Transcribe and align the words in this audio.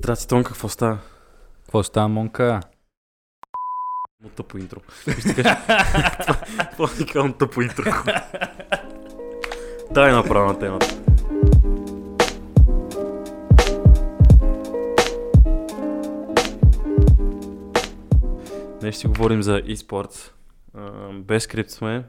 Здрасти, 0.00 0.28
Тонка, 0.28 0.48
какво 0.48 0.68
става? 0.68 0.98
Какво 1.62 1.82
става, 1.82 2.08
Монка? 2.08 2.60
Му 4.22 4.28
тъпо 4.28 4.58
интро. 4.58 4.80
Ще 5.00 5.34
кажа, 5.34 5.56
това 6.72 6.88
уникално 6.96 7.32
тъпо 7.32 7.62
интро. 7.62 7.84
Дай 9.90 10.12
направо 10.12 10.52
на 10.52 10.58
темата. 10.58 10.96
Днес 18.80 18.96
ще 18.98 19.08
говорим 19.08 19.42
за. 19.42 19.62
А, 20.74 21.12
Без 21.12 21.42
скрипт 21.42 21.70
сме. 21.70 22.04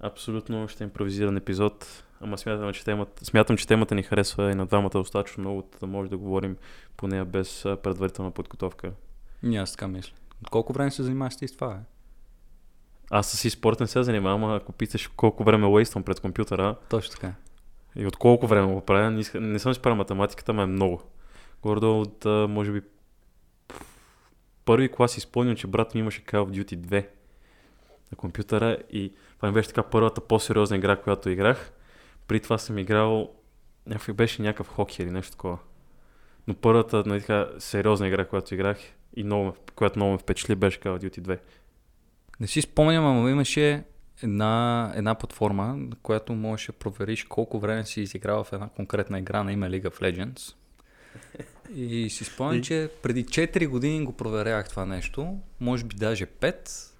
Абсолютно 0.00 0.68
ще 0.68 0.84
импровизиран 0.84 1.36
епизод. 1.36 2.05
Ама 2.20 2.38
смятам, 2.38 2.72
че 2.72 2.84
темата, 2.84 3.24
смятам, 3.24 3.56
че 3.56 3.66
темата 3.66 3.94
ни 3.94 4.02
харесва 4.02 4.52
и 4.52 4.54
на 4.54 4.66
двамата 4.66 4.90
достатъчно 4.90 5.40
много, 5.40 5.68
да 5.80 5.86
може 5.86 6.10
да 6.10 6.16
говорим 6.16 6.56
по 6.96 7.06
нея 7.06 7.24
без 7.24 7.62
предварителна 7.82 8.30
подготовка. 8.30 8.92
И 9.42 9.56
аз 9.56 9.72
така 9.72 9.88
мисля. 9.88 10.12
От 10.42 10.50
колко 10.50 10.72
време 10.72 10.90
се 10.90 11.02
занимаваш 11.02 11.36
ти 11.36 11.48
с 11.48 11.52
това, 11.52 11.72
е? 11.72 11.78
Аз 13.10 13.30
с 13.30 13.48
e-спорт 13.48 13.80
не 13.80 13.86
се 13.86 14.02
занимавам, 14.02 14.44
а 14.44 14.56
ако 14.56 14.72
питаш 14.72 15.08
колко 15.08 15.44
време 15.44 15.66
лействам 15.66 16.02
пред 16.02 16.20
компютъра 16.20 16.76
Точно 16.88 17.12
така. 17.12 17.32
и 17.96 18.06
от 18.06 18.16
колко 18.16 18.46
време 18.46 18.72
го 18.72 18.80
правя, 18.80 19.10
не, 19.10 19.24
не 19.40 19.58
съм 19.58 19.74
си 19.74 19.82
правил 19.82 19.96
математиката, 19.96 20.52
ма 20.52 20.62
е 20.62 20.66
много. 20.66 21.02
Гордо 21.62 22.00
от, 22.00 22.24
може 22.50 22.72
би, 22.72 22.82
първи 24.64 24.92
клас 24.92 25.12
си 25.12 25.20
спомням, 25.20 25.56
че 25.56 25.66
брат 25.66 25.94
ми 25.94 26.00
имаше 26.00 26.24
Call 26.24 26.44
of 26.44 26.64
Duty 26.64 26.76
2 26.76 27.06
на 28.12 28.16
компютъра 28.16 28.78
и 28.90 29.12
това 29.36 29.48
ми 29.48 29.54
беше 29.54 29.68
така 29.68 29.82
първата 29.82 30.20
по-сериозна 30.20 30.76
игра, 30.76 30.96
която 30.96 31.30
играх. 31.30 31.72
При 32.28 32.40
това 32.40 32.58
съм 32.58 32.78
играл, 32.78 33.30
някакви 33.86 34.12
беше 34.12 34.42
някакъв 34.42 34.68
хокей 34.68 35.06
или 35.06 35.12
нещо 35.12 35.32
такова. 35.32 35.58
Но 36.46 36.54
първата 36.54 37.02
нали, 37.06 37.20
така, 37.20 37.48
сериозна 37.58 38.08
игра, 38.08 38.24
която 38.24 38.54
играх 38.54 38.78
и 39.16 39.24
много, 39.24 39.56
която 39.74 39.98
много 39.98 40.12
ме 40.12 40.18
впечатли, 40.18 40.54
беше 40.54 40.80
Call 40.80 40.98
of 40.98 41.04
Duty 41.04 41.20
2. 41.20 41.38
Не 42.40 42.46
си 42.46 42.62
спомням, 42.62 43.06
ама 43.06 43.30
имаше 43.30 43.84
една, 44.22 44.92
една 44.96 45.14
платформа, 45.14 45.76
на 45.76 45.96
която 46.02 46.32
можеш 46.32 46.66
да 46.66 46.72
провериш 46.72 47.24
колко 47.24 47.58
време 47.60 47.84
си 47.84 48.00
изиграл 48.00 48.44
в 48.44 48.52
една 48.52 48.68
конкретна 48.68 49.18
игра 49.18 49.42
на 49.42 49.52
име 49.52 49.70
League 49.70 49.88
of 49.88 50.00
Legends. 50.00 50.54
И 51.74 52.10
си 52.10 52.24
спомням, 52.24 52.62
че 52.62 52.90
преди 53.02 53.24
4 53.24 53.68
години 53.68 54.04
го 54.04 54.12
проверявах 54.12 54.68
това 54.68 54.86
нещо, 54.86 55.38
може 55.60 55.84
би 55.84 55.96
даже 55.96 56.26
5. 56.26 56.92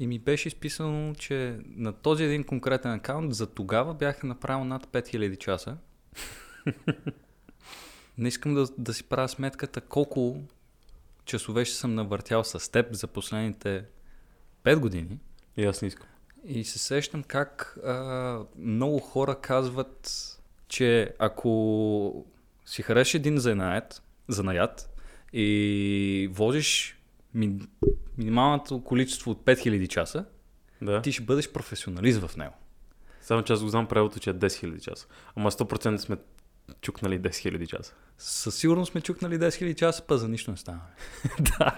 И 0.00 0.06
ми 0.06 0.18
беше 0.18 0.48
изписано, 0.48 1.14
че 1.14 1.58
на 1.64 1.92
този 1.92 2.24
един 2.24 2.44
конкретен 2.44 2.92
акаунт 2.92 3.34
за 3.34 3.46
тогава 3.46 3.94
бях 3.94 4.22
направил 4.22 4.64
над 4.64 4.86
5000 4.86 5.38
часа. 5.38 5.76
Не 8.18 8.28
искам 8.28 8.54
да, 8.54 8.66
да 8.78 8.94
си 8.94 9.04
правя 9.04 9.28
сметката 9.28 9.80
колко 9.80 10.42
часове 11.24 11.64
ще 11.64 11.76
съм 11.76 11.94
навъртял 11.94 12.44
с 12.44 12.72
теб 12.72 12.94
за 12.94 13.06
последните 13.06 13.84
5 14.64 14.78
години. 14.78 15.18
И 15.56 15.64
аз 15.64 15.82
не 15.82 15.88
искам. 15.88 16.06
И 16.44 16.64
се 16.64 16.78
сещам 16.78 17.22
как 17.22 17.78
а, 17.84 18.38
много 18.58 18.98
хора 18.98 19.40
казват, 19.40 20.26
че 20.68 21.14
ако 21.18 22.24
си 22.66 22.82
хареш 22.82 23.14
един 23.14 23.38
занаят, 23.38 24.02
занаят 24.28 24.90
и 25.32 26.28
возиш 26.32 26.99
минималното 27.34 28.84
количество 28.84 29.30
от 29.30 29.44
5000 29.44 29.88
часа, 29.88 30.24
Да. 30.82 31.02
ти 31.02 31.12
ще 31.12 31.22
бъдеш 31.22 31.52
професионалист 31.52 32.20
в 32.26 32.36
него. 32.36 32.54
Само 33.22 33.42
че 33.42 33.52
аз 33.52 33.62
го 33.62 33.68
знам 33.68 33.86
правилото, 33.86 34.20
че 34.20 34.30
е 34.30 34.34
10 34.34 34.46
000 34.46 34.80
часа. 34.80 35.06
Ама 35.36 35.50
100% 35.50 35.96
сме 35.96 36.16
чукнали 36.80 37.20
10 37.20 37.28
000 37.28 37.66
часа. 37.66 37.94
Със 38.18 38.54
сигурност 38.54 38.90
сме 38.90 39.00
чукнали 39.00 39.38
10 39.38 39.48
000 39.48 39.74
часа, 39.74 40.02
па 40.06 40.18
за 40.18 40.28
нищо 40.28 40.50
не 40.50 40.56
става. 40.56 40.80
да. 41.58 41.76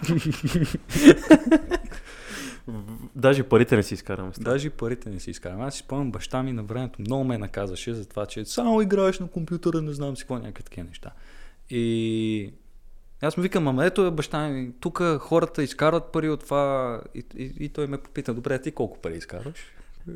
Даже 3.16 3.42
парите 3.42 3.76
не 3.76 3.82
си 3.82 3.94
изкараме. 3.94 4.32
с 4.34 4.38
това. 4.38 4.50
Даже 4.52 4.70
парите 4.70 5.10
не 5.10 5.20
си 5.20 5.30
изкарам. 5.30 5.60
Аз 5.60 5.74
си 5.74 5.80
спомням, 5.80 6.12
баща 6.12 6.42
ми 6.42 6.52
на 6.52 6.62
времето 6.62 7.00
много 7.00 7.24
ме 7.24 7.38
наказаше 7.38 7.94
за 7.94 8.08
това, 8.08 8.26
че 8.26 8.44
само 8.44 8.82
играеш 8.82 9.18
на 9.18 9.28
компютъра, 9.28 9.82
не 9.82 9.92
знам 9.92 10.16
си 10.16 10.22
какво, 10.22 10.38
някакви 10.38 10.64
такива 10.64 10.86
неща. 10.88 11.10
И 11.70 12.52
аз 13.26 13.36
му 13.36 13.42
викам, 13.42 13.68
ама 13.68 13.86
ето 13.86 14.06
е 14.06 14.10
баща 14.10 14.48
ми, 14.48 14.72
тук 14.80 15.02
хората 15.18 15.62
изкарват 15.62 16.12
пари 16.12 16.30
от 16.30 16.40
това. 16.40 17.00
И, 17.14 17.24
и, 17.36 17.52
и 17.60 17.68
той 17.68 17.86
ме 17.86 17.98
попита, 17.98 18.34
добре, 18.34 18.62
ти 18.62 18.72
колко 18.72 18.98
пари 18.98 19.16
изкарваш? 19.16 19.56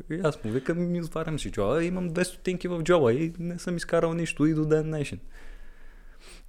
И 0.09 0.21
аз 0.23 0.43
му 0.43 0.51
викам, 0.51 0.91
ми 0.91 1.01
отварям 1.01 1.39
си 1.39 1.51
джоба, 1.51 1.83
имам 1.83 2.09
200 2.09 2.23
стотинки 2.23 2.67
в 2.67 2.83
джоба 2.83 3.13
и 3.13 3.33
не 3.39 3.59
съм 3.59 3.77
изкарал 3.77 4.13
нищо 4.13 4.45
и 4.45 4.53
до 4.53 4.65
ден 4.65 4.83
днешен. 4.83 5.19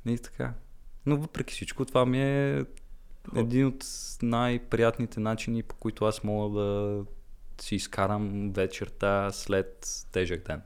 И 0.07 0.19
така. 0.19 0.53
Но 1.07 1.17
въпреки 1.17 1.55
всичко, 1.55 1.85
това 1.85 2.07
ми 2.07 2.23
е 2.23 2.65
един 3.37 3.67
от 3.67 3.85
най-приятните 4.23 5.21
начини, 5.21 5.63
по 5.63 5.75
които 5.75 6.05
аз 6.05 6.25
мога 6.25 6.61
да 6.61 7.05
си 7.61 7.75
изкарам 7.75 8.53
вечерта 8.53 9.31
след 9.33 9.87
тежък 10.13 10.47
ден. 10.47 10.63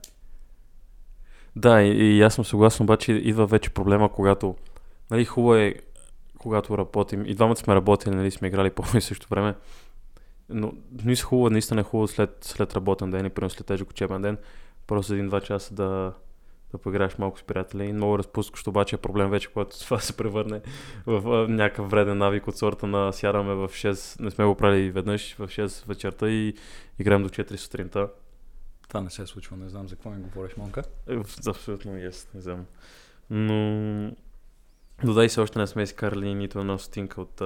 Да, 1.55 1.81
и, 1.81 2.17
и 2.17 2.21
аз 2.21 2.35
съм 2.35 2.45
съгласен, 2.45 2.83
обаче 2.83 3.11
идва 3.11 3.45
вече 3.45 3.69
проблема, 3.69 4.11
когато, 4.11 4.55
нали, 5.13 5.25
хубаво 5.25 5.55
е, 5.55 5.75
когато 6.37 6.77
работим, 6.77 7.25
и 7.25 7.35
двамата 7.35 7.55
сме 7.55 7.75
работили, 7.75 8.15
нали, 8.15 8.31
сме 8.31 8.47
играли 8.47 8.69
по 8.69 8.83
едно 8.83 8.97
и 8.97 9.01
също 9.01 9.27
време, 9.29 9.55
но 10.49 10.73
не 11.03 11.15
са 11.15 11.25
хубаво, 11.25 11.49
наистина 11.49 11.81
е 11.81 11.83
хубаво 11.83 12.07
след, 12.07 12.37
след 12.41 12.75
работен 12.75 13.11
ден 13.11 13.25
и 13.25 13.29
примерно 13.29 13.49
след 13.49 13.67
тежък 13.67 13.89
учебен 13.89 14.21
ден, 14.21 14.37
просто 14.87 15.13
един-два 15.13 15.41
часа 15.41 15.73
да, 15.73 16.13
да 16.71 16.77
поиграеш 16.77 17.17
малко 17.17 17.39
с 17.39 17.43
приятели 17.43 17.85
и 17.85 17.93
много 17.93 18.17
разпускащо, 18.19 18.69
обаче 18.69 18.95
е 18.95 18.99
проблем 18.99 19.29
вече, 19.29 19.47
когато 19.53 19.79
това 19.83 19.99
се 19.99 20.17
превърне 20.17 20.61
в 21.05 21.27
а, 21.27 21.47
някакъв 21.47 21.89
вреден 21.89 22.17
навик 22.17 22.47
от 22.47 22.57
сорта 22.57 22.87
на 22.87 23.13
сядаме 23.13 23.53
в 23.53 23.69
6, 23.69 24.21
не 24.21 24.31
сме 24.31 24.45
го 24.45 24.55
правили 24.55 24.91
веднъж, 24.91 25.35
в 25.35 25.47
6 25.47 25.87
вечерта 25.87 26.29
и 26.29 26.53
играем 26.99 27.23
до 27.23 27.29
4 27.29 27.55
сутринта. 27.55 28.09
Това 28.87 29.01
не 29.01 29.09
се 29.09 29.25
случва, 29.25 29.57
не 29.57 29.69
знам 29.69 29.87
за 29.87 29.95
какво 29.95 30.09
ми 30.09 30.21
говориш, 30.21 30.55
Монка. 30.57 30.83
Е, 31.09 31.15
Абсолютно 31.47 31.91
yes, 31.91 32.35
не 32.35 32.41
знам. 32.41 32.65
Но 33.29 34.11
до 35.03 35.13
дай 35.13 35.29
се 35.29 35.41
още 35.41 35.59
не 35.59 35.67
сме 35.67 35.83
изкарали 35.83 36.33
нито 36.33 36.59
една 36.59 36.77
стотинка 36.77 37.21
от, 37.21 37.41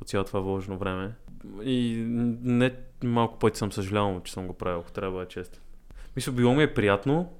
от 0.00 0.08
цялото 0.08 0.28
това 0.28 0.40
вложено 0.40 0.78
време. 0.78 1.14
И 1.62 2.04
не 2.42 2.74
малко 3.04 3.38
пъти 3.38 3.58
съм 3.58 3.72
съжалявал, 3.72 4.20
че 4.24 4.32
съм 4.32 4.46
го 4.46 4.54
правил, 4.54 4.80
ако 4.80 4.92
трябва 4.92 5.10
да 5.12 5.18
бъда 5.18 5.28
честен. 5.28 5.60
Мисля, 6.16 6.32
било 6.32 6.54
ми 6.54 6.62
е 6.62 6.74
приятно, 6.74 7.32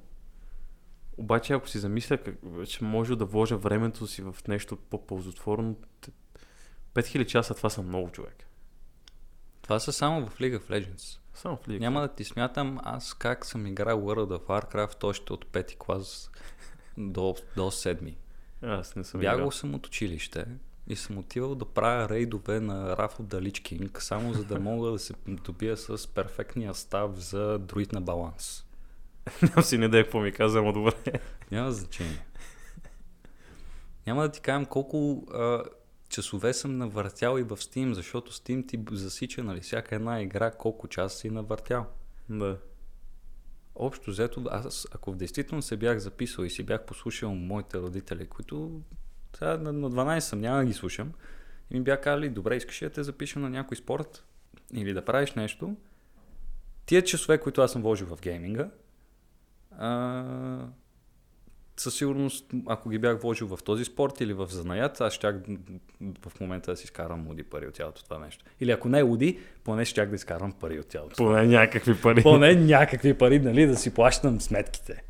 обаче 1.16 1.52
ако 1.52 1.68
си 1.68 1.78
замисля, 1.78 2.18
как, 2.18 2.34
че 2.66 2.84
може 2.84 3.16
да 3.16 3.24
вложа 3.24 3.56
времето 3.56 4.06
си 4.06 4.22
в 4.22 4.36
нещо 4.48 4.76
по-ползотворно, 4.76 5.76
т- 6.00 6.10
5000 6.94 7.26
часа 7.26 7.54
това 7.54 7.70
са 7.70 7.82
много 7.82 8.10
човек. 8.10 8.46
Това 9.62 9.80
са 9.80 9.92
само 9.92 10.26
в 10.26 10.38
League 10.38 10.58
of 10.58 10.70
Legends. 10.70 11.18
Само 11.34 11.56
в 11.56 11.68
лига. 11.68 11.80
Няма 11.80 12.00
да 12.00 12.08
ти 12.08 12.24
смятам 12.24 12.78
аз 12.82 13.14
как 13.14 13.46
съм 13.46 13.66
играл 13.66 14.00
World 14.00 14.38
of 14.38 14.46
Warcraft 14.46 15.04
още 15.04 15.32
от 15.32 15.46
пети 15.46 15.76
клас 15.78 16.30
до, 16.98 17.34
до 17.56 17.70
седми. 17.70 18.16
Аз 18.62 18.96
не 18.96 19.04
съм 19.04 19.20
Бягал 19.20 19.36
играл. 19.36 19.50
съм 19.50 19.74
от 19.74 19.86
училище 19.86 20.46
и 20.88 20.96
съм 20.96 21.18
отивал 21.18 21.54
да 21.54 21.64
правя 21.64 22.08
рейдове 22.08 22.60
на 22.60 22.96
Рафо 22.96 23.22
Далич 23.22 23.60
Кинг, 23.60 24.02
само 24.02 24.32
за 24.32 24.44
да 24.44 24.60
мога 24.60 24.90
да 24.90 24.98
се 24.98 25.14
добия 25.26 25.76
с 25.76 26.14
перфектния 26.14 26.74
став 26.74 27.10
за 27.14 27.58
друид 27.58 27.92
на 27.92 28.00
баланс. 28.00 28.64
Нямам 29.42 29.62
си 29.62 29.78
не 29.78 29.84
идея 29.84 30.04
какво 30.04 30.20
ми 30.20 30.32
каза, 30.32 30.58
ама 30.58 30.72
добре. 30.72 30.92
Няма 31.50 31.72
значение. 31.72 32.26
Няма 34.06 34.22
да 34.22 34.32
ти 34.32 34.40
кажам 34.40 34.66
колко 34.66 35.26
а, 35.34 35.62
часове 36.08 36.52
съм 36.52 36.78
навъртял 36.78 37.38
и 37.38 37.42
в 37.42 37.56
Steam, 37.56 37.92
защото 37.92 38.32
Steam 38.32 38.68
ти 38.68 38.80
засича 38.92 39.44
нали, 39.44 39.60
всяка 39.60 39.94
една 39.94 40.22
игра 40.22 40.50
колко 40.50 40.88
часа 40.88 41.18
си 41.18 41.30
навъртял. 41.30 41.86
Да. 42.28 42.58
Общо 43.78 44.10
взето, 44.10 44.44
аз 44.50 44.86
ако 44.92 45.14
действително 45.14 45.62
се 45.62 45.76
бях 45.76 45.98
записал 45.98 46.44
и 46.44 46.50
си 46.50 46.62
бях 46.62 46.84
послушал 46.84 47.34
моите 47.34 47.78
родители, 47.78 48.26
които 48.26 48.80
сега 49.36 49.56
на, 49.56 49.72
на 49.72 49.90
12 49.90 50.18
съм, 50.18 50.40
няма 50.40 50.58
да 50.58 50.64
ги 50.64 50.72
слушам, 50.72 51.12
и 51.70 51.78
ми 51.78 51.84
бяха 51.84 52.00
казали, 52.00 52.28
добре, 52.28 52.56
искаш 52.56 52.82
ли 52.82 52.86
да 52.86 52.92
те 52.92 53.02
запишем 53.02 53.42
на 53.42 53.50
някой 53.50 53.76
спорт 53.76 54.24
или 54.74 54.92
да 54.92 55.04
правиш 55.04 55.32
нещо, 55.34 55.76
тия 56.86 57.04
часове, 57.04 57.38
които 57.38 57.60
аз 57.60 57.72
съм 57.72 57.82
вложил 57.82 58.06
в 58.06 58.20
гейминга, 58.20 58.70
а, 59.78 60.68
със 61.76 61.94
сигурност, 61.94 62.46
ако 62.66 62.88
ги 62.88 62.98
бях 62.98 63.20
вложил 63.20 63.56
в 63.56 63.62
този 63.62 63.84
спорт 63.84 64.20
или 64.20 64.32
в 64.32 64.46
занаят, 64.50 65.00
аз 65.00 65.12
щях 65.12 65.36
в 66.00 66.40
момента 66.40 66.70
да 66.70 66.76
си 66.76 66.84
изкарам 66.84 67.26
луди 67.26 67.42
пари 67.42 67.66
от 67.66 67.76
цялото 67.76 68.04
това 68.04 68.18
нещо. 68.18 68.44
Или 68.60 68.70
ако 68.70 68.88
не 68.88 69.02
луди, 69.02 69.38
поне 69.64 69.84
щях 69.84 70.08
да 70.08 70.14
изкарам 70.14 70.52
пари 70.52 70.78
от 70.80 70.86
цялото. 70.86 71.16
Поне 71.16 71.46
някакви 71.46 72.00
пари. 72.00 72.22
Поне 72.22 72.54
някакви 72.54 73.14
пари, 73.14 73.38
нали, 73.38 73.66
да 73.66 73.76
си 73.76 73.94
плащам 73.94 74.40
сметките. 74.40 75.02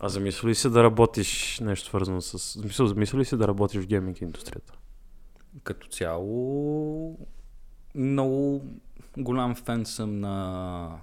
А 0.00 0.08
замисля 0.08 0.48
ли 0.48 0.54
си 0.54 0.70
да 0.70 0.84
работиш 0.84 1.60
нещо 1.60 1.88
свързано 1.88 2.20
с... 2.20 2.58
Замисля, 2.58 2.86
замисля 2.86 3.18
ли 3.18 3.24
си 3.24 3.36
да 3.36 3.48
работиш 3.48 3.82
в 3.82 3.86
гейминг 3.86 4.20
индустрията? 4.20 4.72
Като 5.62 5.88
цяло, 5.88 7.18
много 7.94 8.64
голям 9.16 9.54
фен 9.54 9.86
съм 9.86 10.20
на 10.20 10.98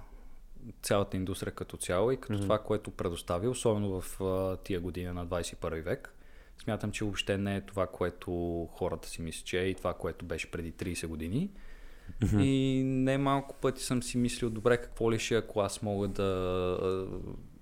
цялата 0.82 1.16
индустрия 1.16 1.52
като 1.54 1.76
цяло 1.76 2.10
и 2.10 2.16
като 2.16 2.32
Мгм. 2.32 2.42
това, 2.42 2.58
което 2.58 2.90
предоставя, 2.90 3.50
особено 3.50 4.00
в 4.00 4.20
а, 4.20 4.56
тия 4.56 4.80
години 4.80 5.12
на 5.12 5.26
21 5.26 5.82
век. 5.82 6.14
Смятам, 6.62 6.92
че 6.92 7.04
въобще 7.04 7.38
не 7.38 7.56
е 7.56 7.60
това, 7.60 7.86
което 7.86 8.32
хората 8.72 9.08
си 9.08 9.22
мислят, 9.22 9.46
че 9.46 9.60
е 9.60 9.64
и 9.64 9.74
това, 9.74 9.94
което 9.94 10.24
беше 10.24 10.50
преди 10.50 10.72
30 10.72 11.06
години. 11.06 11.50
Мгм. 12.22 12.40
И 12.40 12.82
не 12.84 13.18
малко 13.18 13.56
пъти 13.60 13.82
съм 13.82 14.02
си 14.02 14.18
мислил, 14.18 14.50
добре, 14.50 14.76
какво 14.76 15.12
ли 15.12 15.18
ще, 15.18 15.34
ако 15.34 15.60
аз 15.60 15.82
мога 15.82 16.08
да, 16.08 17.06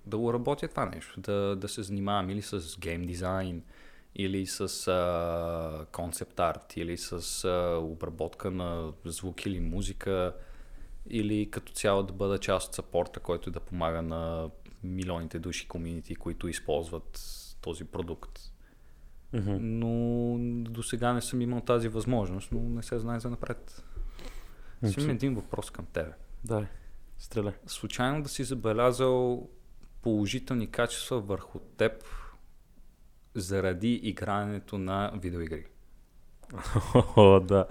да 0.05 0.17
го 0.17 0.33
работя 0.33 0.67
това 0.67 0.85
нещо, 0.85 1.21
да, 1.21 1.55
да 1.55 1.67
се 1.67 1.83
занимавам 1.83 2.29
или 2.29 2.41
с 2.41 2.79
гейм 2.79 3.05
дизайн, 3.05 3.63
или 4.15 4.45
с 4.47 5.87
концепт 5.91 6.39
арт, 6.39 6.77
или 6.77 6.97
с 6.97 7.43
а, 7.45 7.77
обработка 7.77 8.51
на 8.51 8.93
звук 9.05 9.45
или 9.45 9.59
музика, 9.59 10.33
или 11.09 11.51
като 11.51 11.73
цяло 11.73 12.03
да 12.03 12.13
бъда 12.13 12.37
част 12.37 12.67
от 12.67 12.75
сапорта, 12.75 13.19
който 13.19 13.51
да 13.51 13.59
помага 13.59 14.01
на 14.01 14.49
милионите 14.83 15.39
души 15.39 15.67
комьюнити, 15.67 16.15
които 16.15 16.47
използват 16.47 17.21
този 17.61 17.85
продукт. 17.85 18.39
Мгм. 19.33 19.57
Но 19.59 20.35
до 20.71 20.83
сега 20.83 21.13
не 21.13 21.21
съм 21.21 21.41
имал 21.41 21.61
тази 21.61 21.87
възможност, 21.87 22.51
но 22.51 22.59
не 22.59 22.83
се 22.83 22.99
знае 22.99 23.19
за 23.19 23.29
напред. 23.29 23.83
Си 24.85 24.99
имам 24.99 25.09
един 25.09 25.35
въпрос 25.35 25.71
към 25.71 25.85
тебе. 25.85 26.11
Да, 26.43 26.67
стреляй. 27.17 27.53
Случайно 27.65 28.23
да 28.23 28.29
си 28.29 28.43
забелязал 28.43 29.49
положителни 30.01 30.71
качества 30.71 31.19
върху 31.19 31.59
теб 31.59 32.03
заради 33.35 33.93
игрането 33.93 34.77
на 34.77 35.11
видеоигри? 35.15 35.65
О, 37.15 37.39
да. 37.39 37.65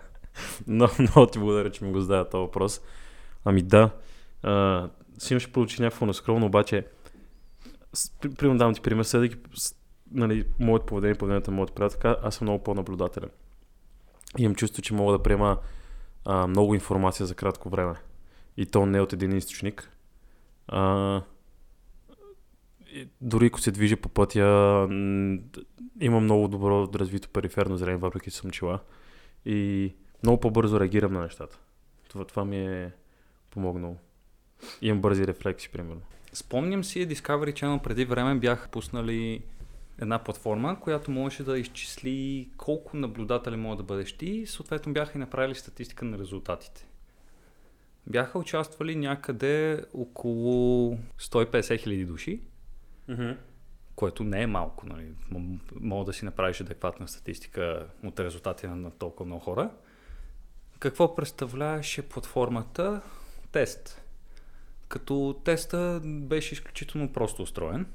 Но, 0.66 0.88
много 0.98 1.26
ти 1.26 1.38
благодаря, 1.38 1.70
че 1.70 1.84
ми 1.84 1.92
го 1.92 2.00
задава 2.00 2.28
този 2.28 2.40
въпрос. 2.40 2.80
Ами 3.44 3.62
да, 3.62 3.90
а, 4.42 4.88
си 5.18 5.32
имаш 5.32 5.50
получи 5.50 5.82
някакво 5.82 6.06
нескромно, 6.06 6.46
обаче, 6.46 6.86
примерно 8.20 8.58
давам 8.58 8.74
ти 8.74 8.80
пример, 8.80 9.04
следвайки 9.04 9.36
с- 9.54 9.74
нали, 10.10 10.44
моето 10.60 10.86
поведение, 10.86 11.14
поведението 11.14 11.50
на 11.50 11.56
моята 11.56 11.74
приятелка, 11.74 12.16
аз 12.22 12.34
съм 12.34 12.44
много 12.44 12.64
по-наблюдателен. 12.64 13.30
Имам 14.38 14.54
чувство, 14.54 14.82
че 14.82 14.94
мога 14.94 15.12
да 15.12 15.22
приема 15.22 15.58
а, 16.24 16.46
много 16.46 16.74
информация 16.74 17.26
за 17.26 17.34
кратко 17.34 17.68
време. 17.68 17.94
И 18.56 18.66
то 18.66 18.86
не 18.86 19.00
от 19.00 19.12
един 19.12 19.36
източник. 19.36 19.90
А, 20.68 21.22
и 22.92 23.08
дори 23.20 23.46
ако 23.46 23.60
се 23.60 23.70
движи 23.70 23.96
по 23.96 24.08
пътя, 24.08 24.40
имам 26.00 26.24
много 26.24 26.48
добро 26.48 26.88
развито 26.94 27.28
периферно 27.28 27.76
зрение, 27.76 27.96
въпреки 27.96 28.30
че 28.30 28.36
съм 28.36 28.50
чела. 28.50 28.80
И 29.44 29.94
много 30.22 30.40
по-бързо 30.40 30.80
реагирам 30.80 31.12
на 31.12 31.20
нещата. 31.20 31.58
Това, 32.08 32.24
това 32.24 32.44
ми 32.44 32.56
е 32.56 32.92
помогнало. 33.50 33.96
Имам 34.82 35.00
бързи 35.00 35.26
рефлекси, 35.26 35.68
примерно. 35.68 36.02
Спомням 36.32 36.84
си 36.84 37.08
Discovery 37.08 37.52
Channel 37.52 37.82
преди 37.82 38.04
време 38.04 38.34
бяха 38.34 38.68
пуснали 38.68 39.42
една 40.00 40.18
платформа, 40.18 40.80
която 40.80 41.10
можеше 41.10 41.42
да 41.44 41.58
изчисли 41.58 42.48
колко 42.56 42.96
наблюдатели 42.96 43.56
може 43.56 43.76
да 43.76 43.82
бъдеш 43.82 44.12
ти 44.12 44.26
и 44.26 44.46
съответно 44.46 44.92
бяха 44.92 45.12
и 45.14 45.20
направили 45.20 45.54
статистика 45.54 46.04
на 46.04 46.18
резултатите. 46.18 46.86
Бяха 48.06 48.38
участвали 48.38 48.96
някъде 48.96 49.84
около 49.94 50.98
150 51.20 51.80
хиляди 51.80 52.04
души, 52.04 52.40
което 53.94 54.24
не 54.24 54.42
е 54.42 54.46
малко. 54.46 54.86
Нали? 54.86 55.12
Мога 55.80 56.04
да 56.04 56.12
си 56.12 56.24
направиш 56.24 56.60
адекватна 56.60 57.08
статистика 57.08 57.86
от 58.04 58.20
резултати 58.20 58.66
на, 58.66 58.76
на 58.76 58.90
толкова 58.90 59.26
много 59.26 59.40
хора. 59.40 59.70
Какво 60.78 61.14
представляваше 61.14 62.08
платформата? 62.08 63.00
Тест. 63.52 64.02
Като 64.88 65.40
теста 65.44 66.00
беше 66.04 66.54
изключително 66.54 67.12
просто 67.12 67.42
устроен. 67.42 67.86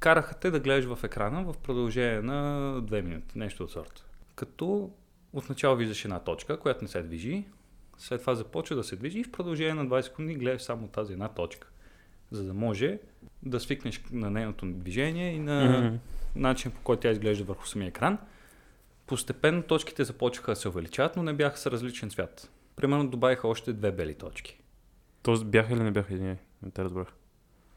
Караха 0.00 0.34
те 0.34 0.50
да 0.50 0.60
гледаш 0.60 0.84
в 0.84 1.04
екрана 1.04 1.44
в 1.44 1.58
продължение 1.58 2.22
на 2.22 2.72
2 2.82 3.00
минути, 3.00 3.38
нещо 3.38 3.64
от 3.64 3.70
сорта. 3.70 4.04
Като 4.34 4.90
отначало 5.32 5.76
виждаш 5.76 6.04
една 6.04 6.18
точка, 6.18 6.58
която 6.58 6.84
не 6.84 6.88
се 6.88 7.02
движи, 7.02 7.44
след 7.98 8.20
това 8.20 8.34
започва 8.34 8.76
да 8.76 8.84
се 8.84 8.96
движи 8.96 9.18
и 9.18 9.24
в 9.24 9.32
продължение 9.32 9.74
на 9.74 9.86
20 9.86 10.00
секунди 10.00 10.34
гледаш 10.34 10.62
само 10.62 10.88
тази 10.88 11.12
една 11.12 11.28
точка. 11.28 11.68
За 12.30 12.44
да 12.44 12.54
може 12.54 12.98
да 13.42 13.60
свикнеш 13.60 14.00
на 14.12 14.30
нейното 14.30 14.66
движение 14.66 15.32
и 15.32 15.38
на 15.38 15.80
Мгм. 15.80 15.96
начин 16.36 16.70
по 16.70 16.80
който 16.80 17.00
тя 17.00 17.10
изглежда 17.10 17.44
върху 17.44 17.66
самия 17.66 17.88
екран. 17.88 18.18
Постепенно 19.06 19.62
точките 19.62 20.04
започнаха 20.04 20.52
да 20.52 20.56
се 20.56 20.68
увеличават, 20.68 21.16
но 21.16 21.22
не 21.22 21.32
бяха 21.32 21.58
с 21.58 21.66
различен 21.66 22.10
цвят. 22.10 22.50
Примерно 22.76 23.08
добавиха 23.08 23.48
още 23.48 23.72
две 23.72 23.92
бели 23.92 24.14
точки. 24.14 24.59
Тоест 25.22 25.46
бяха 25.46 25.72
или 25.72 25.82
не 25.82 25.90
бяха 25.90 26.14
едини? 26.14 26.36
Не 26.62 26.70
те 26.70 26.84
разбрах. 26.84 27.08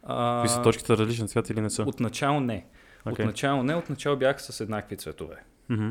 А, 0.03 0.41
Какви 0.41 0.55
са 0.55 0.61
точките 0.61 0.97
различен 0.97 1.27
цвят 1.27 1.49
или 1.49 1.61
не 1.61 1.69
са? 1.69 1.83
Отначало 1.83 2.39
не. 2.39 2.65
Окей. 3.05 3.25
Отначало 3.25 3.63
не, 3.63 3.75
отначало 3.75 4.17
бяха 4.17 4.39
с 4.39 4.59
еднакви 4.61 4.97
цветове. 4.97 5.35
Мгм. 5.69 5.89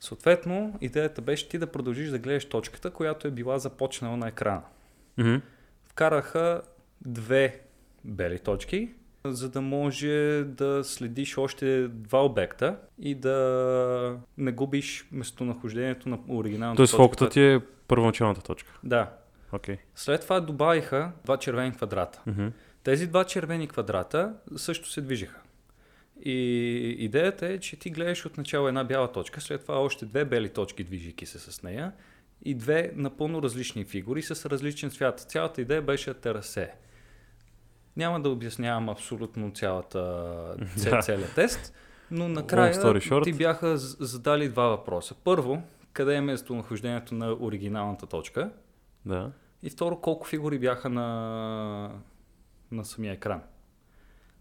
Съответно, 0.00 0.78
идеята 0.80 1.22
беше 1.22 1.48
ти 1.48 1.58
да 1.58 1.66
продължиш 1.66 2.08
да 2.10 2.18
гледаш 2.18 2.44
точката, 2.48 2.90
която 2.90 3.28
е 3.28 3.30
била 3.30 3.58
започнала 3.58 4.16
на 4.16 4.28
екрана. 4.28 4.62
Мгм. 5.18 5.34
Вкараха 5.84 6.62
две 7.06 7.60
бели 8.04 8.38
точки, 8.38 8.90
за 9.24 9.50
да 9.50 9.60
може 9.60 10.44
да 10.46 10.84
следиш 10.84 11.38
още 11.38 11.88
два 11.88 12.24
обекта 12.24 12.76
и 12.98 13.14
да 13.14 14.18
не 14.38 14.52
губиш 14.52 15.08
местонахождението 15.12 16.08
на 16.08 16.18
оригиналната 16.28 16.76
Тоест 16.76 16.92
точка. 16.92 17.02
фокусът 17.02 17.32
ти 17.32 17.40
е 17.42 17.60
първоначалната 17.88 18.42
точка. 18.42 18.72
Да. 18.84 19.10
Окей. 19.52 19.76
След 19.94 20.20
това 20.20 20.40
добавиха 20.40 21.12
два 21.24 21.36
червени 21.36 21.72
квадрата. 21.72 22.22
Мгм. 22.26 22.48
Тези 22.82 23.06
два 23.06 23.24
червени 23.24 23.68
квадрата 23.68 24.34
също 24.56 24.90
се 24.90 25.00
движиха. 25.00 25.40
И 26.24 26.36
идеята 26.98 27.46
е, 27.46 27.58
че 27.58 27.76
ти 27.76 27.90
гледаш 27.90 28.26
отначало 28.26 28.68
една 28.68 28.84
бяла 28.84 29.12
точка, 29.12 29.40
след 29.40 29.62
това 29.62 29.80
още 29.80 30.06
две 30.06 30.24
бели 30.24 30.48
точки, 30.48 30.84
движики 30.84 31.26
се 31.26 31.38
с 31.38 31.62
нея, 31.62 31.92
и 32.44 32.54
две 32.54 32.92
напълно 32.94 33.42
различни 33.42 33.84
фигури 33.84 34.22
с 34.22 34.46
различен 34.50 34.90
цвят. 34.90 35.20
Цялата 35.20 35.60
идея 35.60 35.82
беше 35.82 36.12
да 36.12 36.20
те 36.20 36.34
разсее. 36.34 36.70
Няма 37.96 38.20
да 38.20 38.28
обяснявам 38.28 38.88
абсолютно 38.88 39.50
цялата, 39.50 40.54
цел, 40.76 41.02
целият 41.02 41.34
тест, 41.34 41.74
но 42.10 42.28
накрая 42.28 43.00
ти 43.24 43.32
бяха 43.32 43.76
задали 43.78 44.48
два 44.48 44.68
въпроса. 44.68 45.14
Първо, 45.24 45.62
къде 45.92 46.14
е 46.14 46.20
местонахождението 46.20 47.14
на 47.14 47.32
оригиналната 47.32 48.06
точка? 48.06 48.50
Да. 49.06 49.32
И 49.62 49.70
второ, 49.70 50.00
колко 50.00 50.26
фигури 50.26 50.58
бяха 50.58 50.88
на, 50.88 52.00
на 52.70 52.84
самия 52.84 53.12
екран. 53.12 53.42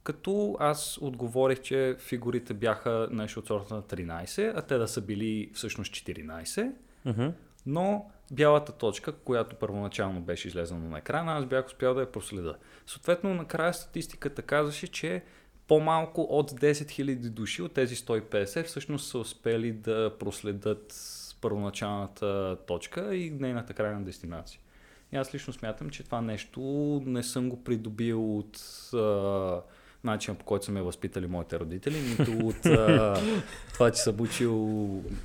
Като 0.03 0.57
аз 0.59 0.97
отговорих, 1.01 1.62
че 1.62 1.95
фигурите 2.00 2.53
бяха 2.53 3.07
нещо 3.12 3.39
от 3.39 3.47
сорта 3.47 3.75
на 3.75 3.81
13, 3.81 4.54
а 4.56 4.61
те 4.61 4.78
да 4.78 4.87
са 4.87 5.01
били 5.01 5.51
всъщност 5.54 5.94
14, 5.94 6.71
Мгм. 7.06 7.28
но 7.66 8.11
бялата 8.31 8.71
точка, 8.71 9.11
която 9.11 9.56
първоначално 9.56 10.21
беше 10.21 10.47
излезена 10.47 10.90
на 10.90 10.97
екрана, 10.97 11.37
аз 11.37 11.45
бях 11.45 11.66
успял 11.66 11.94
да 11.94 12.01
я 12.01 12.11
проследа. 12.11 12.57
Съответно, 12.85 13.33
накрая 13.33 13.73
статистиката 13.73 14.42
казваше, 14.42 14.87
че 14.87 15.23
по-малко 15.68 16.21
от 16.21 16.51
10 16.51 16.71
000 16.71 17.30
души 17.30 17.61
от 17.61 17.73
тези 17.73 17.95
150 17.95 18.63
всъщност 18.63 19.09
са 19.09 19.18
успели 19.18 19.71
да 19.71 20.16
проследят 20.19 20.95
първоначалната 21.42 22.57
точка 22.68 23.16
и 23.16 23.30
нейната 23.31 23.73
крайна 23.73 24.04
дестинация. 24.04 24.59
И 25.13 25.18
аз 25.18 25.35
лично 25.35 25.53
смятам, 25.53 25.89
че 25.89 26.03
това 26.03 26.21
нещо 26.21 26.61
не 27.06 27.23
съм 27.23 27.49
го 27.49 27.63
придобил 27.63 28.37
от 28.37 28.57
а, 28.94 29.61
начина 30.03 30.37
по 30.37 30.45
който 30.45 30.65
са 30.65 30.71
ме 30.71 30.81
възпитали 30.81 31.27
моите 31.27 31.59
родители, 31.59 31.95
нито 32.09 32.47
от 32.47 32.65
а, 32.65 33.21
това, 33.73 33.91
че 33.91 34.01
съм 34.01 34.21
учил 34.21 34.57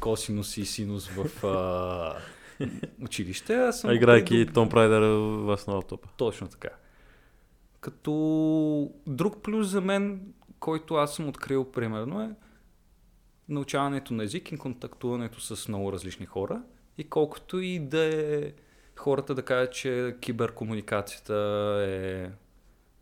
косинус 0.01 0.57
и 0.57 0.67
синус 0.67 1.09
в 1.09 1.45
а, 1.47 2.17
училище. 3.03 3.55
Аз 3.55 3.81
съм 3.81 3.91
играйки 3.91 4.35
придобил- 4.35 4.55
Том 4.55 4.69
Прайдер 4.69 5.01
в 5.01 5.59
лаптопа. 5.69 6.09
точно 6.17 6.49
така. 6.49 6.69
Като 7.81 8.13
друг 9.07 9.43
плюс 9.43 9.69
за 9.69 9.81
мен, 9.81 10.21
който 10.61 10.95
аз 10.95 11.15
съм 11.15 11.29
открил 11.29 11.65
примерно 11.65 12.23
е 12.23 12.31
научаването 13.49 14.15
на 14.15 14.25
език 14.25 14.53
и 14.53 14.59
контактуването 14.59 15.41
с 15.41 15.69
много 15.69 15.93
различни 15.93 16.27
хора. 16.27 16.63
И 16.99 17.05
колкото 17.05 17.61
и 17.61 17.79
да 17.79 18.05
е 18.05 18.53
хората 18.97 19.35
да 19.35 19.43
кажат, 19.43 19.73
че 19.73 20.17
киберкомуникацията 20.21 21.35
е 21.89 22.31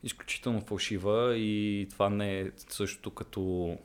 изключително 0.02 0.60
фалшива 0.60 1.36
и 1.36 1.86
това 1.90 2.10
не 2.10 2.40
е 2.40 2.50
същото 2.68 3.10
като 3.10 3.76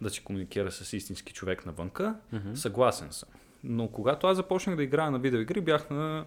да 0.00 0.10
се 0.10 0.22
комуникира 0.22 0.70
с 0.72 0.92
истински 0.92 1.32
човек 1.32 1.66
навънка, 1.66 2.16
Мгм. 2.32 2.54
Съгласен 2.54 3.12
съм. 3.12 3.28
Но 3.64 3.88
когато 3.88 4.26
аз 4.26 4.36
започнах 4.36 4.76
да 4.76 4.82
играя 4.82 5.10
на 5.10 5.18
видеоигри, 5.18 5.60
бях 5.60 5.90
на... 5.90 6.24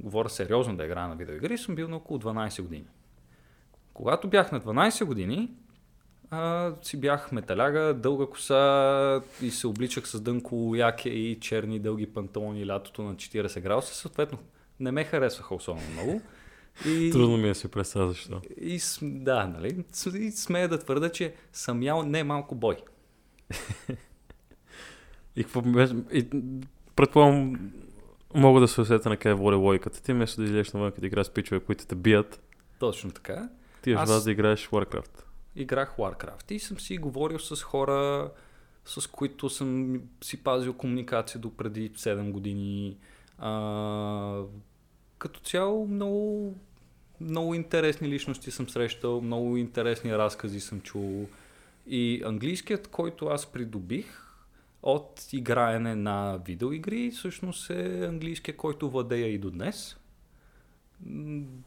Говоря 0.00 0.28
сериозно 0.28 0.76
да 0.76 0.84
играя 0.84 1.08
на 1.08 1.16
видеоигри, 1.16 1.58
съм 1.58 1.74
бил 1.74 1.88
на 1.88 1.96
около 1.96 2.20
12 2.20 2.62
години. 2.62 2.86
Когато 3.94 4.28
бях 4.28 4.52
на 4.52 4.60
12 4.60 5.04
години, 5.04 5.50
а, 6.32 6.72
си 6.82 7.00
бях 7.00 7.32
металяга, 7.32 7.94
дълга 7.94 8.26
коса 8.26 9.22
и 9.42 9.50
се 9.50 9.66
обличах 9.66 10.08
с 10.08 10.20
дънко 10.20 10.72
яке 10.76 11.08
и 11.08 11.40
черни 11.40 11.78
дълги 11.78 12.06
панталони 12.06 12.66
лятото 12.66 13.02
на 13.02 13.14
40 13.14 13.60
градуса. 13.60 13.94
Съответно, 13.94 14.38
не 14.80 14.92
ме 14.92 15.04
харесваха 15.04 15.54
особено 15.54 15.90
много. 15.92 16.22
И... 16.86 17.10
Трудно 17.12 17.36
ми 17.36 17.44
е 17.44 17.48
да 17.48 17.54
си 17.54 17.68
представя 17.68 18.08
защо. 18.08 18.40
И, 18.60 18.80
да, 19.02 19.46
нали? 19.46 19.84
И 20.14 20.30
смея 20.30 20.68
да 20.68 20.78
твърда, 20.78 21.08
че 21.08 21.34
съм 21.52 21.82
ял 21.82 22.02
не 22.02 22.24
малко 22.24 22.54
бой. 22.54 22.76
и 25.36 25.44
какво. 25.44 25.62
И, 26.12 26.28
предполагам, 26.96 27.72
мога 28.34 28.60
да 28.60 28.68
се 28.68 28.80
усетя 28.80 29.08
на 29.08 29.16
къде 29.16 29.34
води 29.34 29.56
логиката. 29.56 30.02
Ти 30.02 30.12
вместо 30.12 30.40
да 30.40 30.44
излезеш 30.44 30.72
навън, 30.72 30.92
като 30.92 31.06
играеш 31.06 31.26
с 31.26 31.30
пичове, 31.30 31.60
които 31.60 31.86
те 31.86 31.94
бият, 31.94 32.42
Точно 32.78 33.10
така. 33.10 33.48
ти 33.82 33.90
еш 33.90 33.98
Аз- 33.98 34.24
да 34.24 34.30
играеш 34.30 34.68
Warcraft. 34.68 35.22
Играх 35.56 35.96
Warcraft 35.96 36.52
и 36.52 36.58
съм 36.58 36.80
си 36.80 36.98
говорил 36.98 37.38
с 37.38 37.62
хора, 37.62 38.30
с 38.84 39.06
които 39.06 39.50
съм 39.50 40.00
си 40.24 40.42
пазил 40.42 40.72
комуникация 40.74 41.40
до 41.40 41.56
преди 41.56 41.90
7 41.90 42.30
години. 42.30 42.96
А, 43.38 44.42
като 45.18 45.40
цяло 45.40 45.86
много, 45.86 46.54
много 47.20 47.54
интересни 47.54 48.08
личности 48.08 48.50
съм 48.50 48.68
срещал, 48.68 49.20
много 49.20 49.56
интересни 49.56 50.18
разкази 50.18 50.60
съм 50.60 50.80
чул. 50.80 51.26
И 51.86 52.22
английският, 52.24 52.88
който 52.88 53.26
аз 53.26 53.46
придобих 53.46 54.22
от 54.82 55.28
играене 55.32 55.94
на 55.94 56.38
видеоигри, 56.46 57.10
всъщност 57.10 57.70
е 57.70 58.06
английския, 58.06 58.56
който 58.56 58.90
владея 58.90 59.28
и 59.28 59.38
до 59.38 59.50
днес. 59.50 59.96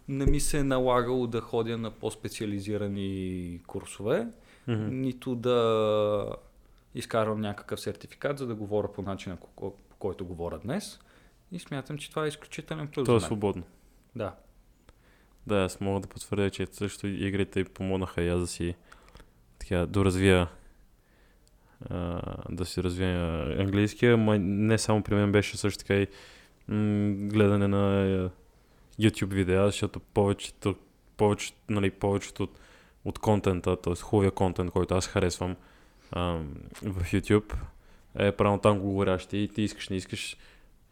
Не 0.08 0.26
ми 0.26 0.40
се 0.40 0.60
е 0.60 0.64
налагало 0.64 1.28
да 1.28 1.42
ходя 1.42 1.78
на 1.78 1.92
по-специализирани 1.92 3.60
курсове, 3.68 4.28
Мгм. 4.68 4.88
нито 4.92 5.36
да 5.36 6.26
изкарвам 6.96 7.42
някакъв 7.42 7.80
сертификат, 7.80 8.38
за 8.38 8.48
да 8.48 8.56
говоря 8.56 8.92
по 8.92 9.02
начина, 9.02 9.36
по 9.36 9.48
ко- 9.48 9.74
по 9.90 9.96
който 9.98 10.26
говоря 10.26 10.60
днес. 10.60 11.00
И 11.52 11.60
смятам, 11.60 11.98
че 11.98 12.10
това 12.10 12.26
е 12.26 12.28
изключителен 12.28 12.88
плюс. 12.88 13.06
То 13.06 13.16
е 13.16 13.20
свободно. 13.20 13.64
Да. 14.16 14.36
Да, 15.48 15.56
аз 15.56 15.82
мога 15.82 16.00
да 16.00 16.08
потвърдя, 16.08 16.50
че 16.50 16.68
също 16.68 17.08
игрите 17.08 17.64
помогнаха 17.66 18.22
и 18.22 18.30
аз 18.30 18.40
да 18.40 18.48
си 18.48 18.76
така, 19.60 19.86
доразвия 19.86 20.48
а, 21.82 22.22
да 22.50 22.66
си 22.66 22.84
развия 22.84 23.20
английския, 23.62 24.18
ма 24.18 24.38
не 24.40 24.78
само 24.78 25.04
при 25.04 25.16
мен 25.16 25.32
беше 25.32 25.58
също 25.58 25.78
така 25.80 25.96
и 25.96 26.08
м- 26.68 27.28
гледане 27.30 27.68
на 27.68 28.30
YouTube 29.00 29.34
видеа, 29.34 29.66
защото 29.66 30.00
повечето, 30.00 30.76
повече, 31.18 31.54
нали, 31.70 31.92
повечето 31.92 32.44
от, 32.44 32.60
от 33.06 33.20
контента, 33.20 33.82
т.е. 33.82 33.96
хубавия 33.96 34.32
контент, 34.32 34.72
който 34.72 34.96
аз 34.96 35.08
харесвам 35.08 35.56
а, 36.12 36.22
в 36.84 37.14
YouTube, 37.14 37.56
е 38.20 38.32
правилно 38.32 38.62
там 38.62 38.80
го 38.80 38.86
говорящи 38.86 39.38
и 39.38 39.48
ти 39.48 39.62
искаш, 39.62 39.90
не 39.90 39.96
искаш, 39.96 40.38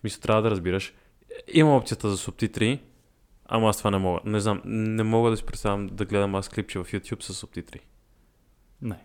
мисля, 0.03 0.21
трябва 0.21 0.41
да 0.41 0.51
разбираш. 0.51 0.93
Има 1.53 1.77
опцията 1.77 2.09
за 2.09 2.17
субтитри, 2.17 2.79
Ама 3.45 3.69
аз 3.69 3.77
това 3.77 3.91
не 3.91 3.97
мога. 3.97 4.19
Не 4.25 4.39
знам, 4.39 4.61
не 4.65 5.03
мога 5.03 5.29
да 5.29 5.37
си 5.37 5.43
представям 5.43 5.87
да 5.87 6.05
гледам 6.05 6.35
аз 6.35 6.49
клипче 6.49 6.79
в 6.79 6.85
YouTube 6.85 7.23
с 7.23 7.33
субтитри. 7.33 7.79
Не. 8.81 8.99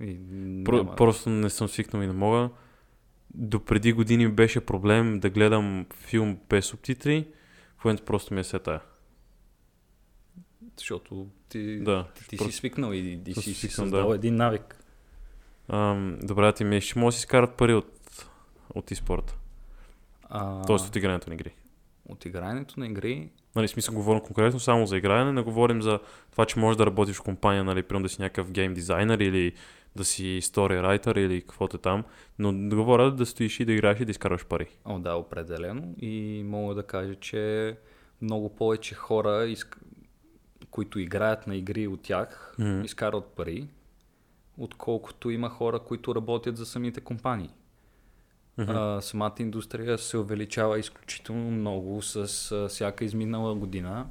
И 0.00 0.16
Про, 0.64 0.76
няма- 0.76 0.96
Просто 0.96 1.30
не 1.30 1.50
съм 1.50 1.68
свикнал 1.68 2.02
и 2.02 2.06
не 2.06 2.12
мога. 2.12 2.50
До 3.34 3.64
преди 3.64 3.92
години 3.92 4.28
беше 4.28 4.60
проблем 4.60 5.20
да 5.20 5.30
гледам 5.30 5.86
филм 5.94 6.38
без 6.48 6.66
субтитри. 6.66 7.26
В 7.82 7.84
момента 7.84 8.04
просто 8.04 8.34
ми 8.34 8.40
е 8.40 8.44
сетая. 8.44 8.80
Защото 10.76 11.26
ти, 11.48 11.80
Да. 11.80 12.06
ти, 12.14 12.28
ти 12.28 12.36
просто- 12.36 12.50
си 12.52 12.56
свикнал 12.58 12.92
и 12.92 13.22
Аз 13.28 13.34
си, 13.34 13.42
си 13.42 13.54
свикнал, 13.54 13.84
създал 13.84 14.08
да. 14.08 14.14
един 14.14 14.36
навик. 14.36 14.84
Ам, 15.68 16.18
добре, 16.22 16.52
ти 16.52 16.64
ми 16.64 16.80
ще 16.80 16.98
може 16.98 17.14
да 17.14 17.18
си 17.18 17.22
изкарат 17.22 17.56
пари 17.56 17.74
от, 17.74 18.26
от 18.74 18.90
e-спорта. 18.90 19.32
А, 20.22 20.62
Тоест 20.62 20.88
от 20.88 20.96
игрането 20.96 21.28
на 21.30 21.34
игри. 21.34 21.54
от 22.08 22.24
игрането 22.24 22.80
на 22.80 22.86
игри 22.86 23.30
Нали, 23.56 23.68
смисъл 23.68 23.94
говорим 23.94 24.20
конкретно 24.20 24.60
само 24.60 24.86
за 24.86 24.96
играене, 24.96 25.32
не 25.32 25.42
говорим 25.42 25.82
за 25.82 26.00
това, 26.30 26.44
че 26.46 26.58
можеш 26.58 26.76
да 26.76 26.86
работиш 26.86 27.16
в 27.16 27.22
компания, 27.22 27.64
нали, 27.64 27.82
примерно 27.82 28.02
да 28.02 28.08
си 28.08 28.22
някакъв 28.22 28.50
гейм 28.50 28.74
дизайнер 28.74 29.18
или 29.18 29.52
да 29.96 30.04
си 30.04 30.40
story 30.42 30.82
writer 30.82 31.18
или 31.18 31.40
каквото 31.40 31.76
е 31.76 31.80
там, 31.80 32.04
но 32.38 32.52
да 32.52 32.76
говоря 32.76 33.10
да 33.10 33.26
стоиш 33.26 33.60
и 33.60 33.64
да 33.64 33.72
играеш 33.72 34.00
и 34.00 34.04
да 34.04 34.10
изкарваш 34.10 34.46
пари. 34.46 34.66
О, 34.84 34.98
да, 34.98 35.14
определено. 35.14 35.94
И 35.98 36.42
мога 36.46 36.74
да 36.74 36.82
кажа, 36.82 37.14
че 37.14 37.76
много 38.22 38.54
повече 38.56 38.94
хора, 38.94 39.44
изк... 39.46 39.80
които 40.70 40.98
играят 40.98 41.46
на 41.46 41.56
игри 41.56 41.86
от 41.86 42.02
тях, 42.02 42.54
Мгм. 42.58 42.84
изкарват 42.84 43.26
пари, 43.26 43.68
отколкото 44.58 45.30
има 45.30 45.48
хора, 45.48 45.78
които 45.78 46.14
работят 46.14 46.56
за 46.56 46.66
самите 46.66 47.00
компании. 47.00 47.50
Мгм. 48.58 48.70
А, 48.70 49.00
самата 49.00 49.34
индустрия 49.38 49.98
се 49.98 50.18
увеличава 50.18 50.78
изключително 50.78 51.50
много 51.50 52.02
с 52.02 52.52
а, 52.52 52.68
всяка 52.68 53.04
изминала 53.04 53.54
година 53.54 54.06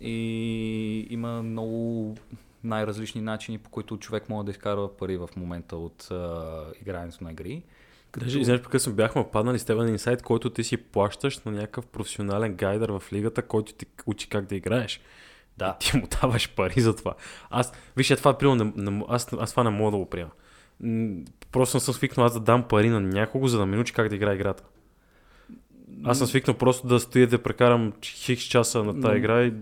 и 0.00 1.06
има 1.10 1.42
много 1.42 2.14
най-различни 2.64 3.20
начини, 3.20 3.58
по 3.58 3.70
които 3.70 3.98
човек 3.98 4.28
може 4.28 4.44
да 4.44 4.50
изкарва 4.50 4.96
пари 4.96 5.16
в 5.16 5.28
момента 5.36 5.76
от 5.76 6.10
а, 6.10 6.64
игрането 6.80 7.24
на 7.24 7.32
игри. 7.32 7.62
Даже, 8.18 8.40
извинявай, 8.40 8.62
прекъсвам, 8.62 8.94
бяхме 8.94 9.26
паднали 9.32 9.58
с 9.58 9.64
теб 9.64 9.78
на 9.78 9.90
инсайт, 9.90 10.22
който 10.22 10.50
ти 10.50 10.64
си 10.64 10.76
плащаш 10.76 11.38
на 11.38 11.52
някакъв 11.52 11.86
професионален 11.86 12.54
гайдър 12.54 12.90
в 12.90 13.02
лигата, 13.12 13.42
който 13.42 13.72
ти 13.72 13.86
учи 14.06 14.28
как 14.28 14.44
да 14.44 14.54
играеш. 14.54 15.00
Да. 15.56 15.76
И 15.80 15.84
ти 15.84 15.96
му 15.96 16.06
даваш 16.20 16.54
пари 16.54 16.80
за 16.80 16.96
това. 16.96 17.14
Аз, 17.50 17.72
виж, 17.96 18.10
е, 18.10 18.16
това 18.16 18.38
примерно, 18.38 18.72
не, 18.76 18.90
не, 18.90 19.04
аз, 19.08 19.32
аз 19.32 19.50
това 19.50 19.64
не 19.64 19.70
мога 19.70 19.90
да 19.90 19.96
го 19.96 20.10
приема. 20.10 20.30
Просто 21.52 21.76
не 21.76 21.80
съм 21.80 21.94
свикнал 21.94 22.26
аз 22.26 22.32
да 22.32 22.40
дам 22.40 22.68
пари 22.68 22.88
на 22.88 23.00
някого, 23.00 23.48
за 23.48 23.58
да 23.58 23.66
ме 23.66 23.76
научи 23.76 23.92
как 23.92 24.08
да 24.08 24.14
играе 24.14 24.34
играта. 24.34 24.64
Аз 26.04 26.18
съм 26.18 26.26
свикнал 26.26 26.56
просто 26.56 26.86
да 26.86 27.00
стоя 27.00 27.26
да 27.26 27.42
прекарам 27.42 27.92
хикс 28.04 28.42
часа 28.42 28.84
на 28.84 29.00
тази 29.00 29.18
игра 29.18 29.44
и, 29.44 29.52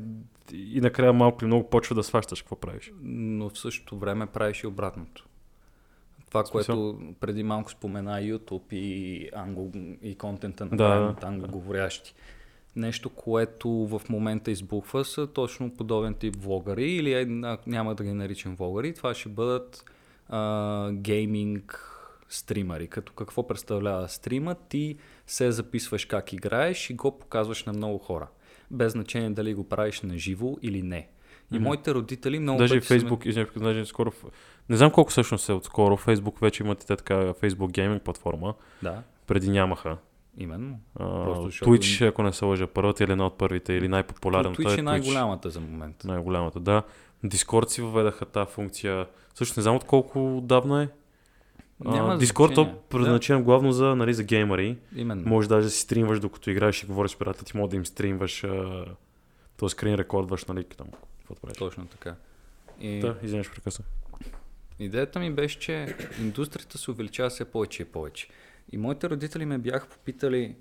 и 0.53 0.81
накрая 0.81 1.13
малко 1.13 1.39
или 1.45 1.47
много 1.47 1.71
почва 1.71 1.95
да 1.95 2.03
сващаш 2.03 2.43
какво 2.43 2.57
правиш. 2.57 2.93
но 3.03 3.49
в 3.49 3.59
същото 3.59 3.97
време 3.97 4.27
правиш 4.27 4.63
и 4.63 4.67
обратното. 4.67 5.27
Това, 6.29 6.45
което 6.45 7.01
преди 7.21 7.43
малко 7.43 7.71
спомена 7.71 8.21
YouTube 8.21 8.73
и, 8.73 9.29
англо, 9.35 9.71
и 10.03 10.15
контента 10.15 10.65
на 10.65 10.71
Да, 10.71 10.89
да, 10.89 11.17
да, 11.21 11.27
англоговорящи. 11.27 12.15
Нещо, 12.77 13.09
което 13.11 13.71
в 13.71 14.03
момента 14.09 14.51
избухва 14.51 15.05
са 15.05 15.27
точно 15.27 15.75
подобен 15.75 16.15
тип 16.15 16.37
влогъри 16.37 16.93
или 16.93 17.25
няма 17.67 17.95
да 17.95 18.05
ги 18.05 18.13
наричам 18.13 18.55
влогъри, 18.55 18.95
това 18.95 19.15
ще 19.15 19.29
бъдат 19.29 19.85
а, 20.31 20.91
гейминг 20.93 21.87
стримари. 22.29 22.87
Като 22.87 23.13
какво 23.13 23.47
представлява 23.47 24.09
стрима, 24.09 24.55
ти 24.69 24.97
се 25.27 25.53
записваш 25.53 26.05
как 26.05 26.33
играеш 26.33 26.91
и 26.91 26.95
го 26.95 27.19
показваш 27.19 27.65
на 27.65 27.73
много 27.73 27.99
хора. 27.99 28.29
Без 28.71 28.93
значение 28.93 29.31
дали 29.31 29.55
го 29.55 29.69
правиш 29.69 30.01
на 30.03 30.19
живо 30.19 30.57
или 30.63 30.83
не. 30.83 31.09
И 31.53 31.59
моите 31.59 31.95
родители 31.95 32.39
много 32.39 32.59
Даже 32.59 32.77
и 32.77 32.81
Facebook, 32.81 33.27
извинявай, 33.27 33.53
даже 33.57 33.87
скоро, 33.87 34.13
не 34.69 34.77
знам 34.77 34.91
колко 34.91 35.11
всъщност 35.11 35.49
е 35.49 35.53
отскоро, 35.53 35.97
Facebook 35.97 36.41
вече 36.41 36.63
имат 36.63 36.83
и 36.83 36.87
те 36.87 36.97
така 36.97 37.15
Facebook 37.15 37.71
гейминг 37.71 38.03
платформа, 38.03 38.55
Да, 38.83 39.03
преди 39.27 39.51
нямаха. 39.51 39.97
именно. 40.39 40.81
А, 40.95 41.25
Просто 41.25 41.45
защото- 41.45 41.71
Twitch, 41.71 42.09
ако 42.09 42.23
не 42.23 42.33
се 42.33 42.45
лъжа, 42.45 42.67
първата 42.67 43.05
или 43.05 43.13
една 43.13 43.27
от 43.27 43.39
първите, 43.39 43.73
или 43.73 43.89
най-популярната 43.89 44.63
Twitch 44.63 44.73
е 44.73 44.77
Twitch. 44.77 44.81
най-голямата 44.81 45.51
за 45.51 45.61
момента. 45.61 46.09
Най-голямата, 46.09 46.61
да. 46.61 46.83
Discord 47.25 47.69
си 47.69 47.83
въведаха 47.83 48.27
тази 48.27 48.51
функция. 48.51 49.07
Също 49.35 49.61
не 49.61 49.63
знам 49.63 49.77
от 49.77 49.85
колко 49.85 50.37
отдавна 50.37 50.83
е. 50.83 50.89
Няма 51.85 52.15
А, 52.15 52.19
то 52.19 52.45
значение. 52.47 52.75
предназначен 52.89 53.43
главно 53.43 53.73
за, 53.73 53.97
нали, 53.97 54.15
за 54.15 54.25
геймери. 54.25 54.79
Именно. 54.97 55.29
Може 55.29 55.49
даже 55.49 55.65
да 55.65 55.71
си 55.71 55.81
стримваш 55.81 56.21
докато 56.21 56.51
играеш 56.51 56.83
и 56.83 56.87
говориш 56.87 57.11
с 57.11 57.17
приятели, 57.17 57.45
ти 57.45 57.57
може 57.57 57.71
да 57.71 57.77
им 57.77 57.87
стримваш, 57.87 58.41
т.е. 59.57 59.69
скрин 59.69 59.95
рекордваш, 59.95 60.45
нали, 60.45 60.65
там, 60.65 60.87
каквото 61.19 61.41
правиш. 61.41 61.57
Точно 61.57 61.87
така. 61.87 62.15
И 62.81 63.01
Да, 63.01 63.17
извиняваш, 63.23 63.51
прекъсна. 63.53 63.85
идеята 64.79 65.19
ми 65.19 65.31
беше, 65.33 65.59
че 65.59 65.97
индустрията 66.21 66.79
се 66.79 66.91
увеличава 66.91 67.31
все 67.31 67.45
повече 67.45 67.83
и 67.83 67.87
повече. 67.87 68.29
И 68.73 68.79
моите 68.79 69.11
родители 69.11 69.45
ме 69.47 69.59
бяха 69.59 69.89
попитали 69.89 70.55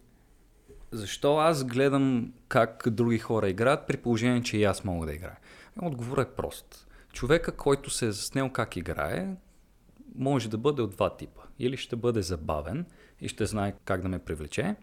защо 0.91 1.37
аз 1.37 1.63
гледам 1.65 2.33
как 2.47 2.83
други 2.87 3.17
хора 3.17 3.49
играят, 3.49 3.87
при 3.87 3.97
положение, 3.97 4.43
че 4.43 4.57
и 4.57 4.63
аз 4.63 4.83
мога 4.83 5.05
да 5.05 5.13
играя. 5.13 5.37
Отговорът 5.81 6.27
е 6.27 6.35
прост. 6.35 6.87
Човека, 7.13 7.51
който 7.51 7.89
се 7.89 8.07
е 8.07 8.11
заснел 8.11 8.49
как 8.49 8.75
играе, 8.75 9.35
може 10.15 10.49
да 10.49 10.57
бъде 10.57 10.81
от 10.81 10.91
два 10.91 11.17
типа. 11.17 11.41
Или 11.59 11.77
ще 11.77 11.95
бъде 11.95 12.21
забавен 12.21 12.85
и 13.21 13.27
ще 13.27 13.45
знае 13.45 13.73
как 13.85 14.01
да 14.01 14.07
ме 14.07 14.19
привлече, 14.19 14.75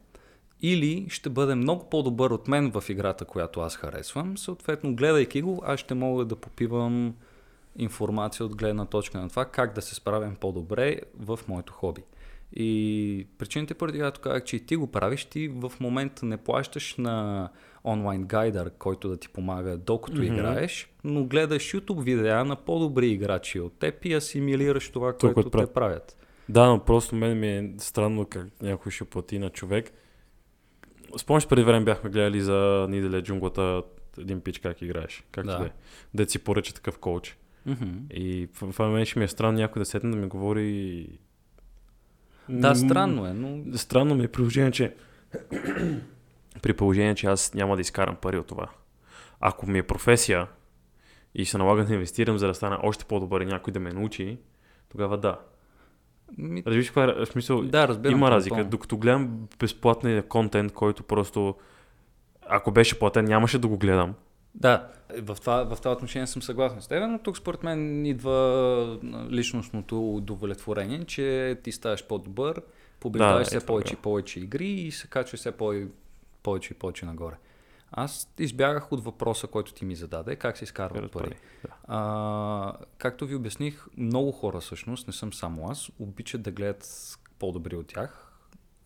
или 0.63 1.07
ще 1.09 1.31
бъде 1.31 1.55
много 1.55 1.89
по-добър 1.91 2.31
от 2.31 2.49
мен 2.49 2.71
в 2.71 2.85
играта, 2.89 3.25
която 3.25 3.61
аз 3.61 3.77
харесвам. 3.77 4.39
Съответно, 4.39 4.97
гледайки 4.97 5.43
го, 5.43 5.63
аз 5.67 5.81
ще 5.81 5.95
мога 5.95 6.25
да 6.25 6.37
попивам 6.37 7.15
информация 7.77 8.47
от 8.47 8.57
гледна 8.57 8.85
точка 8.85 9.21
на 9.21 9.29
това 9.29 9.45
как 9.45 9.75
да 9.75 9.83
се 9.83 9.95
справям 9.95 10.37
по-добре 10.37 11.01
в 11.19 11.39
моето 11.49 11.73
хоби. 11.73 12.03
И 12.53 13.27
причините, 13.39 13.75
поради 13.75 13.99
която 13.99 14.21
казах, 14.21 14.45
че 14.45 14.57
и 14.57 14.61
ти 14.61 14.77
го 14.77 14.87
правиш, 14.87 15.25
ти 15.25 15.49
в 15.49 15.73
момента 15.81 16.27
не 16.27 16.37
плащаш 16.37 16.95
на 16.97 17.49
онлайн 17.85 18.25
гайдър, 18.25 18.71
който 18.71 19.09
да 19.09 19.17
ти 19.17 19.29
помага 19.29 19.77
докато 19.77 20.17
Мгм. 20.17 20.25
играеш, 20.25 20.91
но 21.05 21.25
гледаш 21.25 21.63
YouTube 21.65 22.03
видеа 22.03 22.45
на 22.45 22.57
по-добри 22.57 23.09
играчи 23.09 23.61
от 23.61 23.79
теб 23.79 24.05
и 24.05 24.15
асимилираш 24.15 24.89
това, 24.89 25.13
Това, 25.13 25.35
което 25.35 25.51
което 25.51 25.67
те 25.67 25.73
правят. 25.73 26.17
Да, 26.49 26.67
но 26.67 26.85
просто 26.85 27.15
мен 27.15 27.39
ми 27.39 27.49
е 27.49 27.71
странно 27.79 28.25
как 28.27 28.47
някой 28.63 28.93
ще 28.93 29.05
плати 29.05 29.39
на 29.39 29.51
човек. 29.51 29.93
Спомняш 31.17 31.49
преди 31.49 31.63
време 31.63 31.85
бяхме 31.85 32.11
гледали 32.11 32.41
за 32.41 32.87
Ниделе 32.91 33.23
джунглата 33.23 33.83
един 34.19 34.41
пич 34.41 34.59
как 34.59 34.83
играеш. 34.83 35.25
Как 35.31 35.47
Да. 35.47 35.71
да. 36.15 36.23
е. 36.23 36.27
Си 36.27 36.39
поръча 36.39 36.75
такъв 36.75 36.99
коуч. 36.99 37.37
Мгм. 37.67 37.89
И 38.11 38.49
в- 38.53 38.73
това 38.73 38.89
мен 38.89 39.05
ще 39.05 39.19
ми 39.19 39.25
е 39.25 39.29
странно 39.29 39.59
някой 39.59 39.81
да 39.81 39.87
седне 39.87 40.11
да 40.11 40.17
ми 40.17 40.27
говори... 40.27 41.09
Да, 42.49 42.75
странно 42.75 43.27
е, 43.27 43.33
но 43.33 43.79
Странно 43.79 44.15
ми 44.15 44.25
е 44.25 44.29
при 44.29 44.39
положение, 44.39 44.71
че... 44.71 44.95
при 46.63 46.73
положение, 46.73 47.15
че 47.15 47.27
аз 47.27 47.55
няма 47.55 47.77
да 47.77 47.81
изкарам 47.81 48.17
пари 48.17 48.39
от 48.39 48.47
това. 48.47 48.69
Ако 49.41 49.67
ми 49.71 49.79
е 49.79 49.83
професия 49.83 50.47
и 51.35 51.45
се 51.45 51.59
налага 51.59 51.85
да 51.85 51.95
инвестирам, 51.95 52.39
за 52.39 52.47
да 52.47 52.55
стана 52.55 52.79
още 52.83 53.05
по-добър 53.05 53.41
и 53.41 53.47
някой 53.47 53.73
да 53.73 53.81
ме 53.81 53.93
научи, 53.93 54.39
тогава 54.89 55.19
да. 55.19 55.39
ми, 56.39 56.63
Разбираш 56.67 56.87
каква 56.87 57.15
е 57.23 57.27
смисъл? 57.27 57.63
да, 57.63 57.89
разбирам. 57.89 58.13
има 58.13 58.27
това 58.27 58.37
разлика. 58.37 58.57
напълно. 58.57 58.71
Докато 58.71 58.97
гледам 58.97 59.49
безплатния 59.59 60.29
контент, 60.29 60.73
който 60.73 61.03
просто... 61.03 61.55
Ако 62.49 62.71
беше 62.71 62.99
платен, 62.99 63.25
нямаше 63.25 63.59
да 63.59 63.69
го 63.69 63.79
гледам. 63.79 64.15
Да, 64.57 64.89
в 65.23 65.37
това, 65.41 65.65
в 65.65 65.77
това 65.77 65.93
отношение 65.93 66.27
съм 66.27 66.43
съгласен 66.43 66.83
с 66.83 66.87
теб, 66.87 67.11
но 67.11 67.19
тук 67.19 67.37
според 67.37 67.63
мен 67.63 68.07
идва 68.07 68.99
личностното 69.31 70.15
удовлетворение, 70.15 71.05
че 71.05 71.59
ти 71.63 71.73
ставаш 71.73 72.07
по-добър, 72.07 72.63
побеждаваш 73.01 73.39
Да, 73.39 73.45
все 73.45 73.57
е 73.57 73.67
повече 73.67 73.95
и 73.95 73.97
повече 73.97 74.41
игри 74.41 74.69
и 74.69 74.91
се 74.91 75.07
качваш 75.07 75.41
все 75.41 75.53
по- 75.53 75.87
повече 76.43 76.75
и 76.75 76.77
повече 76.77 77.07
нагоре. 77.07 77.35
Аз 77.93 78.29
избягах 78.39 78.93
от 78.93 79.05
въпроса, 79.05 79.47
който 79.47 79.73
ти 79.73 79.85
ми 79.85 79.97
зададе, 79.97 80.37
как 80.37 80.59
се 80.59 80.65
изкарват 80.65 81.13
пари. 81.13 81.35
Да. 81.65 81.71
А, 81.89 82.73
както 82.99 83.27
ви 83.27 83.35
обясних, 83.35 83.87
много 83.97 84.33
хора 84.33 84.61
всъщност, 84.61 85.07
не 85.07 85.13
съм 85.13 85.33
само 85.33 85.71
аз, 85.71 85.91
обичат 85.99 86.43
да 86.43 86.51
гледат 86.51 87.19
по-добри 87.39 87.77
от 87.77 87.87
тях 87.87 88.33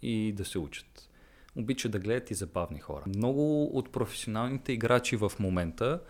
и 0.02 0.32
да 0.32 0.44
се 0.44 0.58
учат. 0.58 1.09
Обичат 1.56 1.92
да 1.92 1.98
гледат 1.98 2.30
и 2.30 2.34
забавни 2.34 2.78
хора. 2.78 3.02
Много 3.06 3.64
от 3.64 3.90
професионалните 3.90 4.72
играчи 4.72 5.16
в 5.16 5.32
момента 5.38 6.00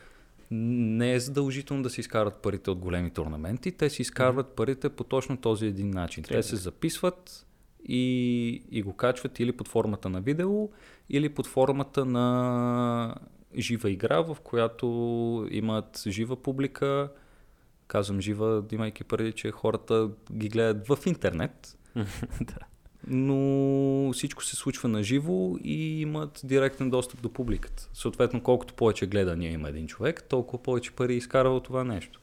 не 0.51 1.13
е 1.13 1.21
задължително 1.21 1.83
да 1.83 1.91
си 1.91 2.01
изкарат 2.01 2.35
парите 2.35 2.71
от 2.71 2.79
големи 2.79 3.11
турнаменти, 3.11 3.73
те 3.73 3.91
си 3.91 4.03
изкарват 4.03 4.49
парите 4.49 4.89
по 4.89 5.05
точно 5.05 5.37
този 5.37 5.67
един 5.67 5.91
начин. 5.91 6.25
Те 6.25 6.43
се 6.43 6.57
записват 6.57 7.47
и, 7.89 8.63
и 8.71 8.83
го 8.83 8.93
качват 8.93 9.41
или 9.41 9.53
под 9.53 9.69
формата 9.69 10.09
на 10.09 10.21
видео, 10.21 10.69
или 11.11 11.29
под 11.29 11.47
формата 11.47 12.05
на 12.05 13.15
жива 13.59 13.91
игра, 13.91 14.21
в 14.21 14.37
която 14.45 14.87
имат 15.51 16.03
жива 16.07 16.43
публика. 16.43 17.09
Казвам 17.87 18.21
жива, 18.21 18.65
имайки 18.73 19.05
преди, 19.05 19.33
че 19.33 19.51
хората 19.51 20.11
ги 20.33 20.49
гледат 20.49 20.87
в 20.87 20.99
интернет. 21.07 21.77
Да. 22.41 22.59
Но 23.07 24.13
всичко 24.13 24.45
се 24.45 24.57
случва 24.57 24.89
на 24.89 25.03
живо 25.03 25.57
и 25.65 26.01
имат 26.01 26.41
директен 26.45 26.91
достъп 26.91 27.23
до 27.23 27.33
публиката. 27.33 27.89
Съответно, 27.95 28.43
колкото 28.43 28.75
повече 28.75 29.07
гледания 29.07 29.53
има 29.53 29.69
един 29.69 29.87
човек, 29.87 30.23
толкова 30.23 30.63
повече 30.63 30.93
пари 30.93 31.17
изкарва 31.17 31.57
от 31.57 31.65
това 31.65 31.85
нещо. 31.85 32.21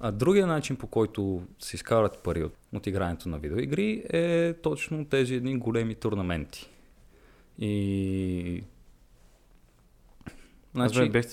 А 0.00 0.12
другия 0.12 0.46
начин, 0.46 0.76
по 0.76 0.86
който 0.86 1.42
се 1.58 1.76
изкарват 1.76 2.18
пари 2.18 2.44
от, 2.44 2.54
от 2.72 2.86
игрането 2.86 3.28
на 3.28 3.38
видеоигри, 3.38 4.04
е 4.12 4.54
точно 4.62 5.04
тези 5.04 5.34
едни 5.34 5.58
големи 5.58 5.94
турнаменти. 5.94 6.70
И... 7.58 8.64
Значи... 10.74 10.94
Значи, 10.94 11.10
бях, 11.10 11.24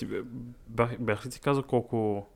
бях, 0.68 1.00
бях 1.00 1.26
ли 1.26 1.30
ти 1.30 1.40
казал 1.40 1.62
колко, 1.62 2.26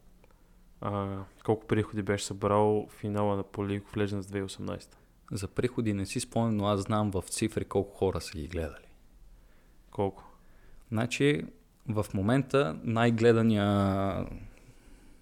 а, 0.80 1.18
колко 1.44 1.66
приходи 1.66 2.02
беше 2.02 2.24
събрал 2.24 2.88
финала 2.90 3.36
на 3.36 3.42
по 3.42 3.62
League 3.62 3.82
of 3.82 3.96
Legends 3.96 4.46
2018? 4.46 4.94
За 5.32 5.48
приходи 5.48 5.92
не 5.92 6.06
си 6.06 6.20
спомням, 6.20 6.56
но 6.56 6.66
аз 6.66 6.80
знам 6.80 7.10
в 7.10 7.22
цифри 7.22 7.64
колко 7.64 7.96
хора 7.96 8.20
са 8.20 8.32
ги 8.38 8.48
гледали. 8.48 8.86
Колко? 9.90 10.24
Значи, 10.92 11.44
в 11.88 12.06
момента 12.14 12.78
най-гледания, 12.84 13.66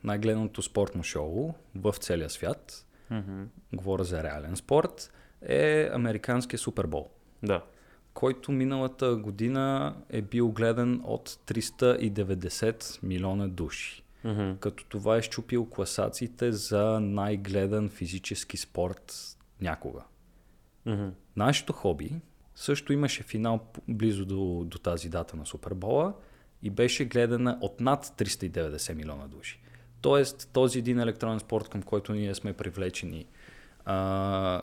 най-гледаното 0.05 0.62
спортно 0.62 1.03
шоу 1.03 1.55
в 1.75 1.95
целия 1.99 2.31
свят, 2.31 2.85
Mm-hmm. 3.12 3.45
говоря 3.75 4.05
за 4.05 4.23
реален 4.23 4.57
спорт, 4.57 5.12
е 5.43 5.91
американския 5.93 6.59
Супербол, 6.59 7.09
Да. 7.42 7.64
който 8.14 8.53
миналата 8.53 9.16
година 9.16 9.97
е 10.09 10.23
бил 10.23 10.49
гледан 10.49 11.01
от 11.05 11.29
390 11.29 13.03
милиона 13.03 13.49
души. 13.49 14.03
Mm-hmm. 14.25 14.59
Като 14.59 14.85
това 14.85 15.16
е 15.16 15.23
щупил 15.23 15.66
класациите 15.66 16.53
за 16.53 17.01
най-гледан 17.01 17.88
физически 17.88 18.57
спорт 18.57 19.37
някога. 19.61 20.05
Mm-hmm. 20.87 21.11
Нашето 21.37 21.73
хоби 21.73 22.21
също 22.55 22.92
имаше 22.92 23.23
финал 23.23 23.61
близо 23.88 24.25
до, 24.25 24.64
до 24.64 24.79
тази 24.79 25.09
дата 25.09 25.37
на 25.37 25.47
Супербола 25.47 26.14
и 26.62 26.71
беше 26.71 27.05
гледана 27.05 27.59
от 27.61 27.81
над 27.81 28.07
390 28.07 28.94
милиона 28.94 29.27
души. 29.27 29.61
Тоест, 30.01 30.51
този 30.53 30.79
един 30.79 31.01
електронен 31.01 31.40
спорт, 31.40 31.68
към 31.68 31.83
който 31.83 32.12
ние 32.12 32.35
сме 32.35 32.53
привлечени, 32.53 33.27
а, 33.85 34.62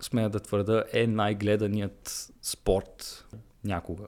смея 0.00 0.30
да 0.30 0.40
твърда, 0.40 0.84
е 0.92 1.06
най-гледаният 1.06 2.32
спорт 2.42 3.26
някога. 3.64 4.06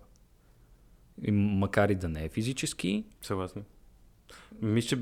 И 1.23 1.31
макар 1.31 1.89
и 1.89 1.95
да 1.95 2.09
не 2.09 2.25
е 2.25 2.29
физически, 2.29 3.05
Съгласен. 3.23 3.65
Мисля, 4.63 4.99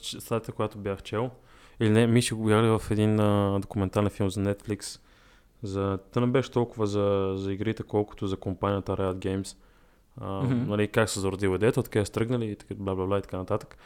че 0.00 0.20
статията, 0.20 0.52
която 0.52 0.78
бях 0.78 1.02
чел, 1.02 1.30
или 1.80 1.90
не, 1.90 2.06
мисля, 2.06 2.36
го 2.36 2.42
гледали 2.42 2.68
в 2.78 2.82
един 2.90 3.20
а, 3.20 3.58
документален 3.60 4.10
филм 4.10 4.30
за 4.30 4.40
Netflix. 4.40 5.00
За, 5.62 5.98
та 6.12 6.20
не 6.20 6.26
беше 6.26 6.50
толкова 6.50 6.86
за, 6.86 7.34
за 7.36 7.52
игрите, 7.52 7.82
колкото 7.82 8.26
за 8.26 8.36
компанията 8.36 8.96
Riot 8.96 9.14
Games. 9.14 9.56
А, 10.20 10.42
Мгм. 10.42 10.70
нали, 10.70 10.88
как 10.88 11.10
са 11.10 11.20
зародила 11.20 11.56
идеята, 11.56 11.80
откъде 11.80 12.06
са 12.06 12.12
тръгнали 12.12 12.46
и 12.50 12.56
така, 12.56 12.74
бла, 12.74 12.94
бла, 12.94 13.06
бла 13.06 13.18
и 13.18 13.22
така 13.22 13.36
нататък. 13.36 13.76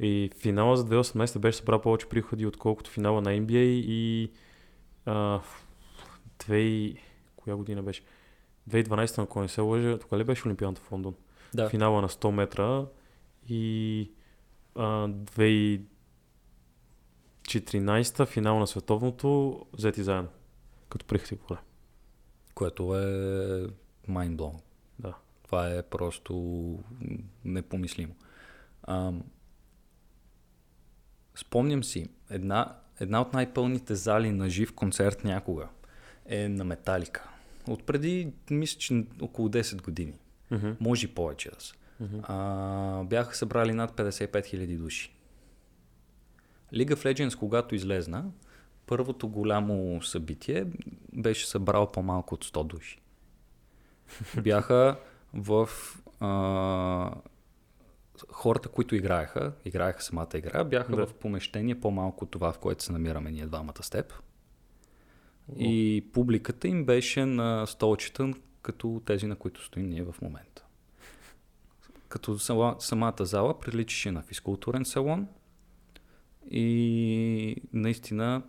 И 0.00 0.30
финала 0.40 0.76
за 0.76 0.84
2018 0.84 1.38
беше 1.38 1.58
събрал 1.58 1.80
повече 1.80 2.06
приходи, 2.08 2.46
отколкото 2.46 2.90
финала 2.90 3.20
на 3.20 3.30
NBA 3.30 3.64
и 3.86 4.30
а, 5.06 5.40
две... 6.38 6.92
коя 7.36 7.56
година 7.56 7.82
беше? 7.82 8.02
2012, 8.70 9.22
ако 9.22 9.40
не 9.40 9.48
се 9.48 9.60
лъжа, 9.60 9.98
тогава 9.98 10.20
ли 10.20 10.24
беше 10.24 10.48
Олимпиадата 10.48 10.80
в 10.80 10.92
Лондон? 10.92 11.14
да, 11.54 11.68
финала 11.68 12.02
на 12.02 12.08
100 12.08 12.30
метра 12.30 12.84
и 13.48 14.10
а, 14.74 15.08
2014 17.48 18.26
финал 18.26 18.58
на 18.58 18.66
световното 18.66 19.60
взети 19.72 20.02
заедно. 20.02 20.28
Като 20.88 21.06
приходи 21.06 21.36
поне. 21.36 21.60
което 22.54 22.96
е 22.98 23.06
mindblown. 24.10 24.60
Да. 24.98 25.14
Това 25.44 25.68
е 25.70 25.82
просто 25.82 26.34
непомислимо. 27.44 28.14
Ам, 28.82 29.22
спомням 31.34 31.84
си, 31.84 32.08
една, 32.30 32.76
една 33.00 33.20
от 33.20 33.32
най-пълните 33.32 33.94
зали 33.94 34.30
на 34.32 34.50
жив 34.50 34.74
концерт 34.74 35.24
някога 35.24 35.68
е 36.26 36.48
на 36.48 36.64
Металика. 36.64 37.28
От 37.68 37.84
преди, 37.86 38.32
мисля, 38.50 38.78
че 38.78 39.04
около 39.22 39.48
10 39.48 39.82
години. 39.82 40.14
Мгм, 40.50 40.70
Може 40.80 41.06
и 41.06 41.14
повече 41.14 41.50
да 41.50 41.60
са. 41.60 41.74
мгм. 42.00 42.18
А, 42.22 43.04
бяха 43.04 43.36
събрали 43.36 43.72
над 43.72 43.96
55 43.96 44.32
000 44.32 44.76
души. 44.78 45.14
League 46.74 46.94
of 46.94 47.14
Legends, 47.14 47.38
когато 47.38 47.74
излезна, 47.74 48.24
първото 48.86 49.28
голямо 49.28 50.02
събитие 50.02 50.66
беше 51.12 51.46
събрал 51.46 51.92
по-малко 51.92 52.34
от 52.34 52.44
100 52.44 52.64
души. 52.64 53.00
Бяха 54.42 54.96
в 55.34 55.68
а, 56.20 57.14
хората, 58.30 58.68
които 58.68 58.94
играеха, 58.94 59.52
играеха 59.64 60.02
самата 60.02 60.28
игра, 60.34 60.64
бяха 60.64 60.96
Да. 60.96 61.06
в 61.06 61.14
помещение 61.14 61.80
по-малко 61.80 62.24
от 62.24 62.30
това, 62.30 62.52
в 62.52 62.58
което 62.58 62.84
се 62.84 62.92
намираме 62.92 63.30
ние 63.30 63.46
двамата 63.46 63.82
с 63.82 63.90
теб. 63.90 64.14
И 65.56 66.04
публиката 66.12 66.68
им 66.68 66.84
беше 66.84 67.24
на 67.26 67.66
столчета, 67.66 68.32
като 68.62 69.02
тези, 69.06 69.26
на 69.26 69.36
които 69.36 69.64
стоим 69.64 69.88
ние 69.88 70.02
в 70.02 70.14
момента. 70.22 70.64
Като 72.08 72.38
сама, 72.38 72.76
самата 72.78 73.24
зала 73.24 73.58
приличаше 73.58 74.10
на 74.10 74.22
физкултурен 74.22 74.84
салон 74.84 75.28
и 76.50 77.56
наистина 77.72 78.42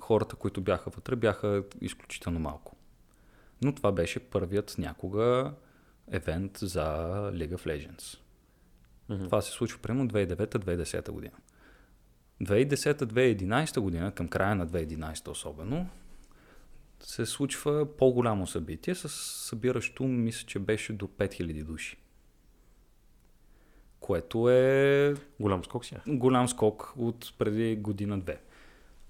хората, 0.00 0.36
които 0.36 0.60
бяха 0.60 0.90
вътре, 0.90 1.16
бяха 1.16 1.64
изключително 1.80 2.40
малко. 2.40 2.76
Но 3.62 3.74
това 3.74 3.92
беше 3.92 4.20
първият 4.20 4.74
някога 4.78 5.54
евент 6.10 6.58
за 6.58 6.84
League 7.34 7.56
of 7.56 7.66
Legends. 7.66 8.18
Мгм. 9.08 9.24
Това 9.24 9.40
се 9.40 9.52
случва 9.52 9.78
примерно 9.82 10.08
2009-2010 10.08 11.10
година. 11.10 11.36
2010-2011 12.42 13.80
година, 13.80 14.12
към 14.12 14.28
края 14.28 14.54
на 14.54 14.66
2011 14.66 15.28
особено, 15.28 15.88
се 17.00 17.26
случва 17.26 17.96
по-голямо 17.96 18.46
събитие 18.46 18.94
с 18.94 19.08
събиращо, 19.48 20.04
мисля, 20.04 20.46
че 20.46 20.58
беше 20.58 20.92
до 20.92 21.06
5000 21.06 21.64
души. 21.64 21.96
Което 24.00 24.50
е 24.50 25.14
Голям 25.40 25.64
скок 25.64 25.84
си. 25.84 25.94
е. 25.94 25.98
голям 26.06 26.48
скок 26.48 26.92
от 26.96 27.34
преди 27.38 27.76
година-две. 27.76 28.40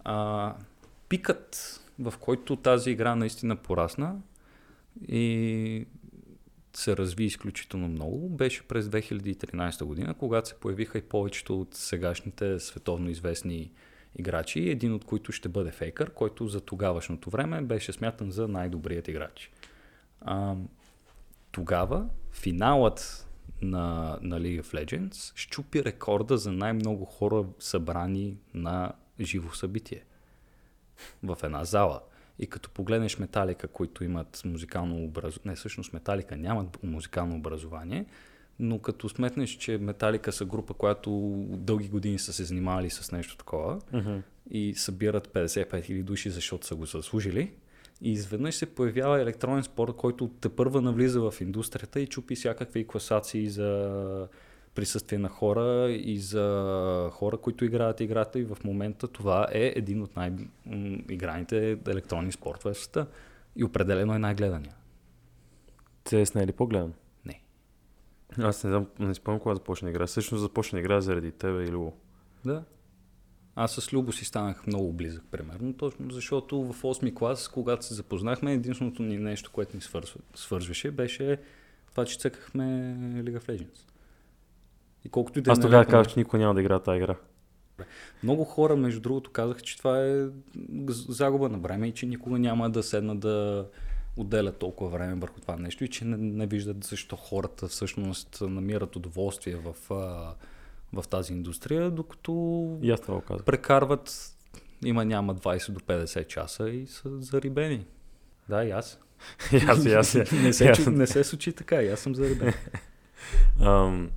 А, 0.05 0.55
пикът, 1.09 1.81
в 1.99 2.15
който 2.21 2.57
тази 2.57 2.91
игра 2.91 3.15
наистина 3.15 3.57
порасна 3.57 4.17
и 5.09 5.87
се 6.73 6.97
разви 6.97 7.25
изключително 7.25 7.89
много, 7.89 8.29
беше 8.29 8.69
през 8.69 8.87
2013 8.87 9.85
година, 9.85 10.15
когато 10.15 10.49
се 10.49 10.55
появиха 10.55 10.99
и 10.99 11.03
повечето 11.03 11.61
от 11.61 11.75
сегашните 11.75 12.61
световно 12.61 13.11
известни 13.11 13.73
играчи, 14.19 14.71
един 14.71 14.95
от 14.95 15.05
които 15.05 15.33
ще 15.33 15.49
бъде 15.49 15.71
Фейкър, 15.71 16.11
който 16.11 16.47
за 16.47 16.61
тогавашното 16.61 17.31
време 17.31 17.63
беше 17.63 17.93
смятан 17.93 18.31
за 18.31 18.49
най-добрият 18.49 19.09
играч. 19.09 19.51
А, 20.21 20.55
тогава 21.53 22.07
финалът 22.33 23.27
на, 23.63 24.19
на 24.23 24.41
League 24.41 24.63
of 24.63 24.85
Legends 24.85 25.33
щупи 25.35 25.85
рекорда 25.85 26.39
за 26.39 26.53
най-много 26.53 27.05
хора 27.05 27.45
събрани 27.59 28.37
на 28.55 28.93
живо 29.21 29.55
събитие 29.55 30.05
в 31.23 31.39
една 31.43 31.65
зала. 31.65 32.01
И 32.39 32.47
като 32.47 32.71
погледнеш 32.71 33.19
Металика, 33.19 33.69
които 33.69 34.05
имат 34.05 34.43
музикално 34.45 35.05
образование, 35.05 35.51
не 35.51 35.57
всъщност 35.57 35.93
Металика 35.93 36.37
нямат 36.37 36.83
музикално 36.83 37.37
образование, 37.37 38.07
но 38.59 38.79
като 38.79 39.09
сметнеш, 39.09 39.51
че 39.51 39.79
Металика 39.79 40.33
са 40.33 40.45
група, 40.45 40.75
която 40.75 41.11
дълги 41.49 41.89
години 41.89 42.19
са 42.19 42.33
се 42.33 42.45
занимавали 42.45 42.91
с 42.91 43.13
нещо 43.13 43.37
такова 43.37 43.81
Mm-hmm. 43.81 44.23
и 44.51 44.75
събират 44.75 45.29
55 45.29 45.71
000 45.71 46.03
души, 46.03 46.31
защото 46.31 46.67
са 46.67 46.75
го 46.75 46.87
заслужили, 46.87 47.53
и 48.03 48.13
изведнъж 48.13 48.55
се 48.55 48.75
появява 48.75 49.21
електронен 49.21 49.63
спорт, 49.63 49.97
който 49.97 50.29
те 50.29 50.49
първа 50.49 50.81
навлиза 50.81 51.31
в 51.31 51.41
индустрията 51.41 52.01
и 52.01 52.07
чупи 52.07 52.35
всякакви 52.35 52.87
класации 52.87 53.49
за 53.49 54.29
присъствие 54.75 55.19
на 55.19 55.29
хора 55.29 55.91
и 55.91 56.19
за 56.19 57.09
хора, 57.13 57.37
които 57.37 57.65
играят 57.65 58.01
играта 58.01 58.39
и 58.39 58.45
в 58.45 58.59
момента 58.65 59.09
това 59.09 59.47
е 59.53 59.73
един 59.77 60.03
от 60.03 60.17
най-играните 60.17 61.79
електронни 61.89 62.33
спортове 62.33 62.75
в 62.75 62.79
света. 62.79 63.07
И 63.57 63.65
определено 63.65 64.15
е 64.15 64.19
най-гледания. 64.19 64.75
CS 66.05 66.35
не 66.35 66.43
е 66.43 66.47
ли 66.47 66.53
по-гледан? 66.53 66.93
Не. 67.27 67.43
Аз 68.39 68.65
не 68.65 68.71
знам, 68.71 68.87
не 68.99 69.15
спомням 69.15 69.41
кога 69.41 69.55
започна 69.55 69.91
игра. 69.91 70.07
Всъщност 70.07 70.43
започна 70.43 70.79
игра 70.79 71.01
заради 71.01 71.33
тебе 71.33 71.65
и 71.65 71.69
Любо. 71.69 71.93
Да. 72.45 72.65
Аз 73.57 73.73
с 73.73 73.93
Любо 73.93 74.13
си 74.13 74.25
станах 74.25 74.67
много 74.67 74.93
близък, 74.93 75.25
примерно, 75.31 75.73
точно 75.73 76.11
защото 76.11 76.73
в 76.73 76.83
8 76.83 77.15
клас, 77.15 77.49
когато 77.49 77.85
се 77.85 77.95
запознахме, 77.95 78.53
единственото 78.53 79.03
ни 79.03 79.19
нещо, 79.19 79.51
което 79.53 79.77
ни 79.77 79.83
свързва, 79.83 80.21
свързваше, 80.35 80.91
беше 80.91 81.39
това, 81.91 82.05
че 82.05 82.19
цъкахме 82.19 82.65
League 82.99 83.39
of 83.39 83.49
Legends. 83.49 83.91
И 85.05 85.09
колкото 85.09 85.39
и 85.39 85.43
да 85.43 85.51
е 85.51 85.53
Аз 85.53 85.61
тогава 85.61 85.87
казах, 85.87 86.13
че 86.13 86.19
никой 86.19 86.39
няма 86.39 86.55
да 86.55 86.61
игра 86.61 86.79
тази 86.79 86.97
игра. 86.97 87.17
Много 88.23 88.45
хора, 88.45 88.77
между 88.77 89.01
другото, 89.01 89.31
казаха, 89.31 89.61
че 89.61 89.79
това 89.79 90.05
е 90.05 90.29
загуба 91.09 91.49
на 91.49 91.59
време 91.59 91.89
и 91.89 91.93
че 91.93 92.07
никога 92.07 92.39
няма 92.39 92.71
да 92.71 92.83
седнат 92.83 93.21
да 93.21 93.67
отделят 94.17 94.59
толкова 94.59 94.91
време 94.91 95.15
върху 95.15 95.41
това 95.41 95.57
нещо 95.57 95.85
и 95.85 95.89
че 95.89 96.05
не, 96.05 96.17
не 96.17 96.47
виждат 96.47 96.85
защо 96.85 97.17
хората 97.17 97.69
всъщност 97.69 98.39
намират 98.41 98.97
удоволствие 98.97 99.57
в, 99.57 99.95
а, 99.95 100.35
в 100.93 101.05
тази 101.09 101.33
индустрия, 101.33 101.91
докато 101.91 102.33
И 102.83 102.91
аз 102.91 103.01
това 103.01 103.15
го 103.15 103.21
казах. 103.21 103.45
прекарват 103.45 104.35
има 104.85 105.05
няма 105.05 105.35
20 105.37 105.71
до 105.71 105.81
50 105.81 106.27
часа 106.27 106.71
и 106.71 106.87
са 106.87 107.21
зарибени. 107.21 107.87
Да, 108.49 108.65
и 108.65 108.71
аз. 108.71 108.99
И 109.53 109.57
аз, 109.57 109.85
и 109.85 109.93
аз. 109.93 110.15
не, 110.15 110.53
се, 110.53 110.65
чу- 110.67 110.91
не 110.91 111.07
се 111.07 111.25
случи 111.25 111.53
така, 111.53 111.83
и 111.83 111.89
аз 111.89 112.01
съм 112.01 112.15
зарибен. 112.15 112.53
Ам, 113.61 114.11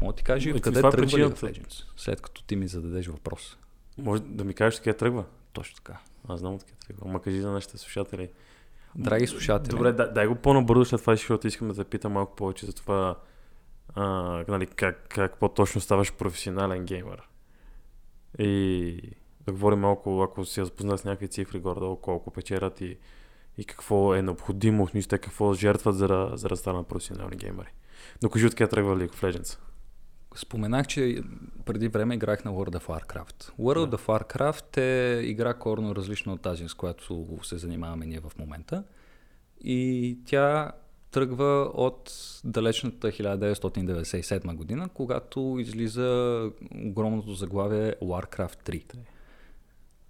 Мога 0.00 0.12
ти 0.12 0.22
кажа 0.22 0.48
и 0.48 0.52
И 0.52 0.54
откъде 0.54 0.74
каква 0.74 0.88
е 0.88 0.92
тръгва 0.92 1.06
League 1.08 1.28
of 1.28 1.40
причината? 1.40 1.60
Legends, 1.60 1.84
след 1.96 2.20
като 2.20 2.42
ти 2.42 2.56
ми 2.56 2.68
зададеш 2.68 3.06
въпрос. 3.06 3.56
може 3.98 4.22
да 4.22 4.44
ми 4.44 4.54
кажеш 4.54 4.80
къде 4.80 4.96
тръгва? 4.96 5.24
Точно 5.52 5.76
така. 5.76 5.98
Аз 6.28 6.40
знам 6.40 6.54
откъде 6.54 6.76
тръгва. 6.86 7.02
Ама 7.08 7.22
кажи 7.22 7.40
за 7.40 7.50
нашите 7.50 7.78
слушатели. 7.78 8.28
Драги 8.96 9.26
слушатели, 9.26 9.70
Добре, 9.70 9.92
дай, 9.92 10.12
дай 10.12 10.26
го 10.26 10.34
по-набързо 10.34 10.84
след 10.84 11.00
това, 11.00 11.14
защото 11.14 11.46
искам 11.46 11.68
да 11.68 11.74
те 11.74 11.84
питам 11.84 12.12
малко 12.12 12.36
повече 12.36 12.66
за 12.66 12.72
това, 12.72 13.14
а, 13.94 14.04
нали, 14.48 14.66
как, 14.66 15.06
как 15.08 15.38
по-точно 15.38 15.80
ставаш 15.80 16.12
професионален 16.12 16.84
геймър. 16.84 17.28
И 18.38 19.00
да 19.46 19.52
говорим 19.52 19.78
малко, 19.78 20.22
ако 20.22 20.44
си 20.44 20.64
запознат 20.64 21.00
с 21.00 21.04
някакви 21.04 21.28
цифри 21.28 21.60
горе 21.60 21.96
колко 22.02 22.30
печерат 22.30 22.80
и, 22.80 22.98
и 23.58 23.64
какво 23.64 24.14
е 24.14 24.22
необходимо, 24.22 24.86
в 24.86 25.08
те 25.08 25.18
какво 25.18 25.54
жертват 25.54 25.96
за 25.96 26.08
да, 26.08 26.30
за 26.34 26.48
да 26.48 26.56
станат 26.56 26.88
професионални 26.88 27.36
геймери. 27.36 27.68
Но 28.22 28.30
кажи 28.30 28.46
откъде 28.46 28.70
тръгва 28.70 28.96
League 28.96 29.14
of 29.14 29.32
Legends. 29.32 29.58
Споменах, 30.36 30.86
че 30.86 31.22
преди 31.66 31.88
време 31.88 32.14
играх 32.14 32.44
на 32.44 32.50
World 32.50 32.78
of 32.78 32.86
Warcraft. 32.86 33.52
World 33.58 33.86
Да. 33.86 33.96
of 33.96 34.06
Warcraft 34.06 34.76
е 34.76 35.20
игра 35.20 35.54
корно 35.54 35.96
различна 35.96 36.32
от 36.32 36.42
тази, 36.42 36.68
с 36.68 36.74
която 36.74 37.36
се 37.42 37.58
занимаваме 37.58 38.06
ние 38.06 38.20
в 38.20 38.32
момента. 38.38 38.84
И 39.60 40.18
тя 40.26 40.72
тръгва 41.10 41.70
от 41.74 42.12
далечната 42.44 43.08
1997 43.08 44.54
година, 44.54 44.88
когато 44.94 45.56
излиза 45.60 46.50
огромното 46.84 47.34
заглавие 47.34 47.94
Warcraft 48.02 48.70
3. 48.70 48.96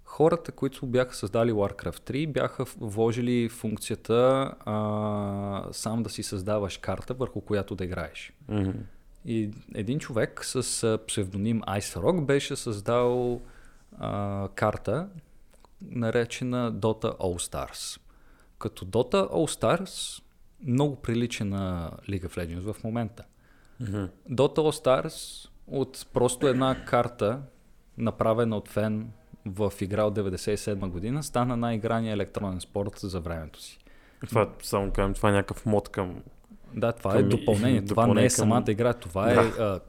Хората, 0.03 0.51
които 0.51 0.85
бяха 0.85 1.15
създали 1.15 1.51
Warcraft 1.51 2.11
3, 2.11 2.31
бяха 2.31 2.65
вложили 2.77 3.49
функцията 3.49 4.51
а, 4.65 5.63
сам 5.71 6.03
да 6.03 6.09
си 6.09 6.23
създаваш 6.23 6.77
карта, 6.77 7.13
върху 7.13 7.41
която 7.41 7.75
да 7.75 7.83
играеш. 7.83 8.33
Mm-hmm. 8.49 8.73
И 9.25 9.49
един 9.75 9.99
човек 9.99 10.45
с 10.45 10.97
псевдоним 11.07 11.61
Ice 11.61 11.99
Rock 11.99 12.25
беше 12.25 12.55
създал 12.55 13.41
а, 13.99 14.47
карта, 14.55 15.07
наречена 15.81 16.73
Dota 16.73 17.17
All 17.17 17.51
Stars. 17.51 17.99
Като 18.57 18.85
Dota 18.85 19.29
All 19.31 19.59
Stars 19.59 20.23
много 20.65 20.95
прилича 20.95 21.45
на 21.45 21.91
League 22.09 22.25
of 22.25 22.37
Legends 22.37 22.73
в 22.73 22.83
момента. 22.83 23.23
Mm-hmm. 23.81 24.09
Dota 24.29 24.57
All 24.57 24.85
Stars 24.85 25.49
от 25.67 26.07
просто 26.13 26.47
една 26.47 26.85
карта, 26.85 27.41
направена 27.97 28.57
от 28.57 28.67
фен 28.67 29.11
в 29.45 29.73
игра 29.81 30.03
от 30.03 30.15
97 30.15 30.89
година, 30.89 31.23
стана 31.23 31.57
най-играния 31.57 32.13
електронен 32.13 32.61
спорт 32.61 32.99
за 32.99 33.19
времето 33.19 33.61
си. 33.61 33.79
Това, 34.27 34.49
само 34.63 34.91
кажем, 34.91 35.13
това 35.13 35.29
е 35.29 35.33
някакъв 35.33 35.65
мод 35.65 35.89
към... 35.89 36.21
Да, 36.73 36.91
това 36.91 37.11
Към 37.11 37.19
е 37.19 37.23
допълнение. 37.23 37.85
Това 37.85 38.03
не 38.03 38.07
допълнение 38.07 38.25
е 38.25 38.29
към- 38.29 38.35
самата 38.35 38.63
игра, 38.67 38.93
това 38.93 39.31
е 39.31 39.35
Да. 39.35 39.41
а, 39.41 39.79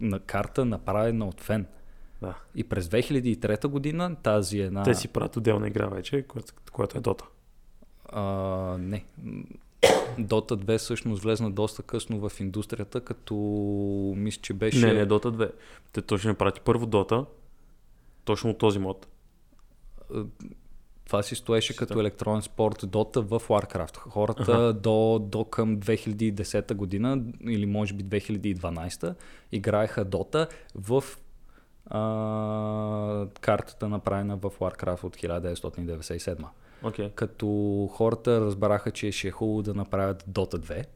на 0.00 0.20
карта 0.20 0.64
направена 0.64 1.28
от 1.28 1.40
фен. 1.40 1.66
Да. 2.20 2.34
И 2.54 2.64
през 2.64 2.88
2003 2.88 3.66
година 3.66 4.16
тази 4.22 4.60
една... 4.60 4.82
Те 4.82 4.94
си 4.94 5.08
правят 5.08 5.36
отделна 5.36 5.68
игра 5.68 5.86
вече, 5.86 6.22
която, 6.22 6.52
която 6.72 6.98
е 6.98 7.00
Dota. 7.00 7.24
А, 8.08 8.22
не. 8.78 9.04
Dota 10.18 10.56
2 10.64 10.78
всъщност 10.78 11.22
влезна 11.22 11.50
доста 11.50 11.82
късно 11.82 12.28
в 12.28 12.40
индустрията, 12.40 13.00
като 13.00 13.34
мисля, 14.16 14.42
че 14.42 14.54
беше... 14.54 14.86
Не, 14.86 14.92
не, 14.92 15.06
Dota 15.06 15.26
2. 15.26 15.50
Те 15.92 16.02
точно 16.02 16.34
прати 16.34 16.60
първо 16.60 16.86
Dota, 16.86 17.26
точно 18.24 18.50
от 18.50 18.58
този 18.58 18.78
мод. 18.78 19.06
Това 21.06 21.22
си 21.22 21.34
стоеше 21.34 21.72
Си 21.72 21.78
като 21.78 22.00
електронен 22.00 22.42
спорт 22.42 22.82
Dota 22.82 23.20
в 23.20 23.40
Warcraft. 23.48 23.96
Хората 23.96 24.52
Аха. 24.52 24.72
до, 24.72 25.18
до 25.18 25.44
към 25.44 25.80
2010 25.80 26.74
година 26.74 27.22
или 27.48 27.66
може 27.66 27.94
би 27.94 28.04
2012 28.04 29.14
играеха 29.52 30.06
Dota 30.06 30.48
в 30.74 31.04
а, 31.86 33.26
картата 33.40 33.88
направена 33.88 34.36
в 34.36 34.50
Warcraft 34.50 35.04
от 35.04 35.16
1997. 35.16 36.44
Okay. 36.86 37.14
Като 37.14 37.88
хората 37.92 38.40
разбраха, 38.40 38.90
че 38.90 39.12
ще 39.12 39.28
е 39.28 39.30
хубаво 39.30 39.62
да 39.62 39.74
направят 39.74 40.24
Dota 40.30 40.58
2 40.58 40.86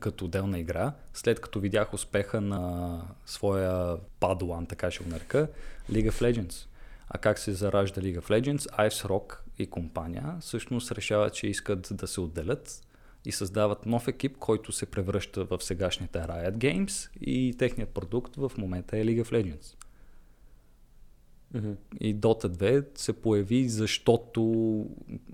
като 0.00 0.24
отделна 0.24 0.58
игра, 0.58 0.92
след 1.14 1.40
като 1.40 1.60
видях 1.60 1.94
успеха 1.94 2.40
на 2.40 3.02
своя 3.26 3.96
падуан, 4.20 4.66
така 4.66 4.90
ще 4.90 5.04
го 5.04 5.10
нарека, 5.10 5.48
League 5.90 6.10
of 6.10 6.22
Legends. 6.22 6.66
А 7.08 7.18
как 7.18 7.38
се 7.38 7.52
заражда 7.52 8.00
League 8.00 8.20
of 8.20 8.40
Legends? 8.40 8.88
Ice 8.88 9.08
Rock 9.08 9.38
и 9.58 9.66
компания 9.66 10.36
всъщност 10.40 10.92
решават, 10.92 11.34
че 11.34 11.46
искат 11.46 11.88
да 11.90 12.06
се 12.06 12.20
отделят 12.20 12.80
и 13.24 13.32
създават 13.32 13.86
нов 13.86 14.08
екип, 14.08 14.38
който 14.38 14.72
се 14.72 14.86
превръща 14.86 15.44
в 15.44 15.62
сегашните 15.62 16.18
Riot 16.18 16.56
Games 16.56 17.10
и 17.20 17.54
техният 17.58 17.90
продукт 17.90 18.36
в 18.36 18.52
момента 18.58 18.98
е 18.98 19.04
League 19.04 19.24
of 19.24 19.32
Legends. 19.32 19.74
Mm-hmm. 21.54 21.76
И 22.00 22.16
Dota 22.16 22.48
2 22.48 22.98
се 22.98 23.12
появи, 23.12 23.68
защото 23.68 24.86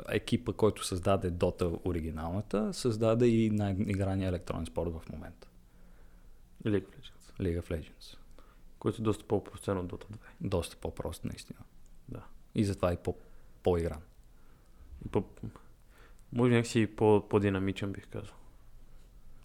екипа, 0.08 0.52
който 0.52 0.86
създаде 0.86 1.32
Dota 1.32 1.80
оригиналната, 1.86 2.74
създаде 2.74 3.26
и 3.26 3.50
най-играния 3.50 4.28
електронен 4.28 4.66
спорт 4.66 4.90
в 4.92 5.02
момента. 5.12 5.48
League 6.64 6.84
of 6.84 6.88
Legends. 6.88 7.40
League 7.40 7.62
of 7.62 7.70
Legends. 7.70 8.16
Който 8.78 9.02
е 9.02 9.04
доста 9.04 9.24
по-простен 9.24 9.78
от 9.78 9.92
Dota 9.92 10.06
2. 10.06 10.16
Доста 10.40 10.76
по-прост, 10.76 11.24
наистина. 11.24 11.58
Да. 12.08 12.24
И 12.54 12.64
затова 12.64 12.96
по- 12.96 13.16
по-игран. 13.62 14.00
И 15.06 15.08
по... 15.08 15.24
Може 16.32 16.52
някакси 16.52 16.86
по- 16.96 17.28
по-динамичен 17.28 17.92
бих 17.92 18.08
казал. 18.08 18.34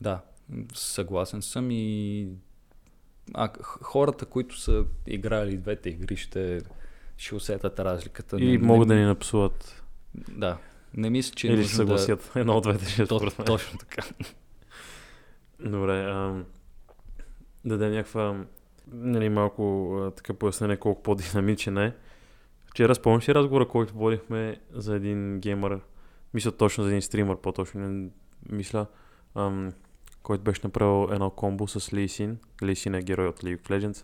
Да, 0.01 0.21
съгласен 0.73 1.41
съм 1.41 1.71
и 1.71 2.27
а, 3.33 3.49
хората, 3.81 4.25
които 4.25 4.59
са 4.59 4.85
играли 5.07 5.57
двете 5.57 5.89
игри, 5.89 6.15
ще, 6.15 6.61
ще 7.17 7.35
усетят 7.35 7.79
разликата. 7.79 8.37
И 8.39 8.57
Не- 8.57 8.67
могат 8.67 8.87
не- 8.87 8.95
да 8.95 9.01
ни 9.01 9.05
напсуват. 9.07 9.83
Да, 10.15 10.57
Не 10.93 11.09
мисля, 11.09 11.35
че 11.35 11.47
Или 11.47 11.53
ще 11.53 11.61
нужно 11.61 11.95
да... 11.95 11.97
съгласят. 11.99 12.31
Едно 12.35 12.57
от 12.57 12.63
двете 12.63 12.89
ще 12.89 13.05
То, 13.07 13.31
точно 13.45 13.79
така. 13.79 14.01
Добре, 15.59 16.03
ам, 16.09 16.45
да 17.65 17.77
дадем 17.77 17.91
някаква, 17.91 18.45
нали, 18.91 19.29
малко 19.29 19.93
а, 19.97 20.11
така 20.11 20.33
пояснение 20.33 20.77
колко 20.77 21.03
по-динамичен 21.03 21.77
е. 21.77 21.95
Вчера 22.65 22.95
спомням 22.95 23.21
си 23.21 23.35
разговора, 23.35 23.67
който 23.67 23.93
водихме 23.93 24.59
за 24.71 24.95
един 24.95 25.39
геймър, 25.39 25.79
мисля 26.33 26.51
точно 26.51 26.83
за 26.83 26.89
един 26.89 27.01
стример, 27.01 27.37
по-точно 27.37 27.79
не 27.89 28.09
мисля, 28.49 28.85
ам, 29.35 29.73
който 30.23 30.43
беше 30.43 30.61
направил 30.63 31.13
едно 31.13 31.29
комбо 31.29 31.67
с 31.67 31.93
Лисин. 31.93 32.37
Лисин 32.63 32.95
е 32.95 33.03
герой 33.03 33.27
от 33.27 33.39
League 33.39 33.61
of 33.61 33.69
Legends. 33.69 34.03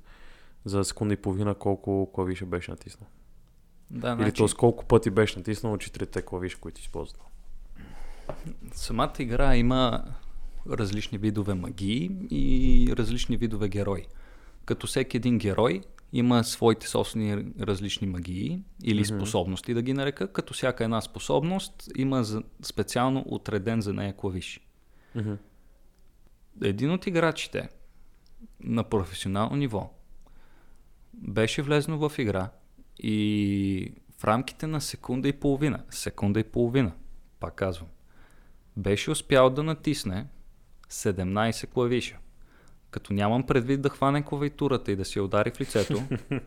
За 0.66 0.84
секунда 0.84 1.14
и 1.14 1.18
половина 1.18 1.56
колко 1.56 2.12
клавиша 2.14 2.46
беше 2.46 2.72
натиснал. 2.72 3.08
Да, 3.92 4.08
Или 4.08 4.16
значи, 4.24 4.48
с 4.48 4.54
колко 4.54 4.86
пъти 4.86 5.10
беше 5.10 5.38
натиснал 5.40 5.78
четирите 5.78 6.22
клавиши, 6.22 6.56
които 6.56 6.82
използвал. 6.82 7.26
самата 8.72 9.14
игра 9.20 9.56
има 9.56 10.04
различни 10.70 11.18
видове 11.18 11.54
магии 11.54 12.12
и 12.32 12.94
различни 12.98 13.38
видове 13.38 13.70
герои. 13.70 14.06
Като 14.66 14.88
всеки 14.88 15.18
един 15.18 15.38
герой 15.38 15.82
има 16.14 16.44
своите 16.44 16.88
собствени 16.88 17.46
различни 17.60 18.08
магии 18.08 18.62
или 18.84 19.00
Мгм. 19.00 19.06
способности, 19.18 19.74
да 19.74 19.82
ги 19.82 19.94
нарека, 19.94 20.32
като 20.34 20.54
всяка 20.54 20.84
една 20.84 21.02
способност 21.02 21.90
има 21.98 22.24
за, 22.24 22.44
специално 22.62 23.24
отреден 23.28 23.82
за 23.82 23.94
нея 23.94 24.14
клавиш. 24.18 24.60
Мгм. 25.16 25.34
Един 26.62 26.92
от 26.92 27.08
играчите 27.08 27.70
на 28.60 28.84
професионално 28.84 29.56
ниво 29.56 29.94
беше 31.14 31.62
влезнал 31.62 32.10
в 32.10 32.20
игра 32.20 32.50
и 33.00 33.94
в 34.20 34.24
рамките 34.24 34.68
на 34.68 34.82
секунда 34.82 35.28
и 35.28 35.34
половина, 35.34 35.84
секунда 35.90 36.40
и 36.40 36.44
половина, 36.44 36.92
пак 37.40 37.56
казвам, 37.56 37.90
беше 38.78 39.12
успял 39.12 39.50
да 39.50 39.64
натисне 39.64 40.28
17 40.90 41.68
клавиша. 41.68 42.18
Като 42.92 43.14
нямам 43.14 43.46
предвид 43.46 43.82
да 43.82 43.90
хване 43.90 44.26
клавиатурата 44.26 44.92
и 44.92 44.96
да 44.96 45.04
я 45.16 45.24
удари 45.24 45.52
в 45.52 45.62
лицето, 45.62 46.04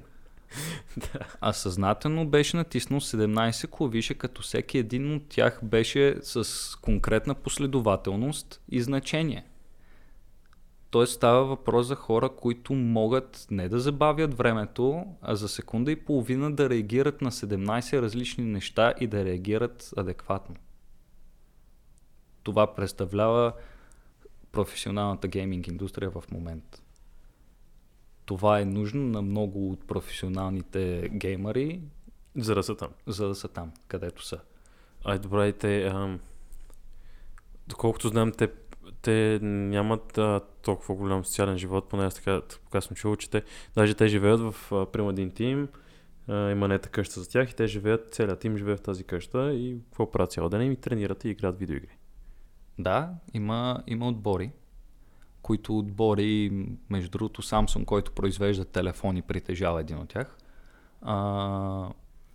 а 1.41 1.53
съзнателно 1.53 2.29
беше 2.29 2.57
натиснал 2.57 3.01
17 3.01 3.69
клавиша, 3.71 4.15
като 4.15 4.43
всеки 4.43 4.79
един 4.79 5.15
от 5.15 5.29
тях 5.29 5.61
беше 5.62 6.17
с 6.23 6.47
конкретна 6.81 7.35
последователност 7.35 8.61
и 8.69 8.81
значение. 8.81 9.45
Тоест 10.92 11.12
става 11.12 11.44
въпрос 11.44 11.87
за 11.87 11.94
хора, 11.94 12.28
които 12.28 12.74
могат 12.74 13.46
не 13.50 13.68
да 13.68 13.81
забавят 13.81 14.35
времето, 14.35 15.07
а 15.22 15.37
за 15.37 15.48
секунда 15.48 15.92
и 15.92 16.05
половина 16.05 16.52
да 16.52 16.70
реагират 16.70 17.20
на 17.20 17.31
17 17.31 18.02
различни 18.02 18.44
неща 18.44 18.94
и 19.00 19.07
да 19.07 19.24
реагират 19.24 19.90
адекватно. 19.96 20.57
Това 22.42 22.74
представлява 22.74 23.52
професионалната 24.52 25.28
гейминг 25.28 25.66
индустрия 25.66 26.11
в 26.11 26.24
момента. 26.31 26.83
Това 28.24 28.61
е 28.61 28.64
нужно 28.64 29.02
на 29.02 29.22
много 29.22 29.70
от 29.70 29.87
професионалните 29.87 31.09
геймъри, 31.12 31.81
За 32.37 32.55
да 32.55 32.62
са 32.62 32.76
там. 32.76 32.90
за 33.07 33.28
да 33.28 33.35
са 33.35 33.48
там, 33.48 33.72
където 33.88 34.24
са. 34.26 34.40
Ай, 35.05 35.18
добре, 35.18 35.52
те, 35.52 35.87
ам, 35.87 36.20
доколкото 37.66 38.09
знам, 38.09 38.33
те, 38.33 38.48
те 39.03 39.38
нямат 39.42 40.18
а, 40.18 40.40
толкова 40.62 40.95
голям 40.95 41.25
социален 41.25 41.59
живот, 41.59 41.88
поне 41.88 42.05
аз 42.05 42.14
така, 42.14 42.40
така 42.40 42.81
съм 42.81 42.97
чувал, 42.97 43.16
че 43.16 43.31
те, 43.31 43.42
даже 43.75 43.95
те 43.95 44.09
живеят 44.09 44.40
в, 44.40 44.73
а, 44.73 44.87
примерно 44.87 45.11
един 45.11 45.31
тим, 45.31 45.68
а, 46.29 46.51
има 46.51 46.68
нета 46.68 46.88
къща 46.88 47.21
за 47.21 47.29
тях 47.29 47.51
и 47.51 47.57
те 47.57 47.66
живеят, 47.66 48.14
целият 48.14 48.40
тим 48.40 48.57
живее 48.57 48.77
в 48.77 48.83
тази 48.83 49.05
къща 49.05 49.53
и 49.53 49.77
какво 49.85 50.11
правят 50.11 50.33
цял 50.33 50.49
ден 50.49 50.73
и 50.73 50.77
тренират 50.77 51.25
и 51.25 51.29
играят 51.29 51.59
видеоигри. 51.59 51.99
Да, 52.79 53.14
има, 53.35 53.83
има 53.87 54.09
отбори, 54.09 54.51
които 55.42 55.79
отбори, 55.79 56.66
между 56.90 57.11
другото, 57.11 57.42
Samsung, 57.42 57.85
който 57.85 58.12
произвежда 58.12 58.64
телефони, 58.64 59.23
притежава 59.23 59.81
един 59.81 59.99
от 59.99 60.09
тях. 60.09 60.37
А, 61.03 61.88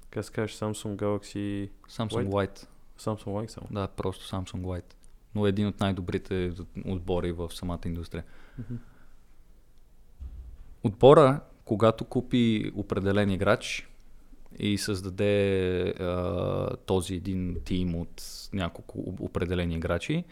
Как 0.10 0.26
се 0.26 0.32
кажеш 0.32 0.58
Samsung 0.58 0.96
Galaxy, 0.96 1.70
Samsung 1.90 2.28
White. 2.28 2.68
Samsung 3.00 3.26
White 3.26 3.48
само? 3.48 3.68
Да, 3.72 3.88
просто 3.88 4.36
Samsung 4.36 4.62
White. 4.62 4.94
Но 5.38 5.46
е 5.46 5.50
един 5.50 5.68
от 5.68 5.80
най-добрите 5.80 6.52
отбори 6.86 7.32
в 7.32 7.50
самата 7.54 7.80
индустрия. 7.86 8.24
Отбора, 10.84 11.42
когато 11.66 12.06
купи 12.06 12.72
определен 12.76 13.32
играч 13.32 13.90
и 14.60 14.78
създаде 14.78 15.80
а, 15.90 16.76
този 16.86 17.16
един 17.16 17.58
тим 17.66 17.96
от 17.96 18.24
няколко 18.54 19.16
определени 19.20 19.76
играчи, 19.76 20.24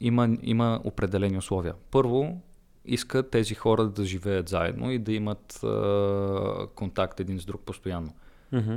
има, 0.00 0.36
има 0.42 0.80
определени 0.84 1.38
условия. 1.38 1.74
Първо, 1.90 2.40
иска 2.84 3.30
тези 3.30 3.54
хора 3.54 3.88
да 3.88 4.04
живеят 4.04 4.48
заедно 4.48 4.90
и 4.90 4.98
да 4.98 5.12
имат 5.12 5.64
а, 5.64 6.66
контакт 6.74 7.20
един 7.20 7.40
с 7.40 7.44
друг 7.44 7.60
постоянно. 7.60 8.14
Мгм. 8.52 8.74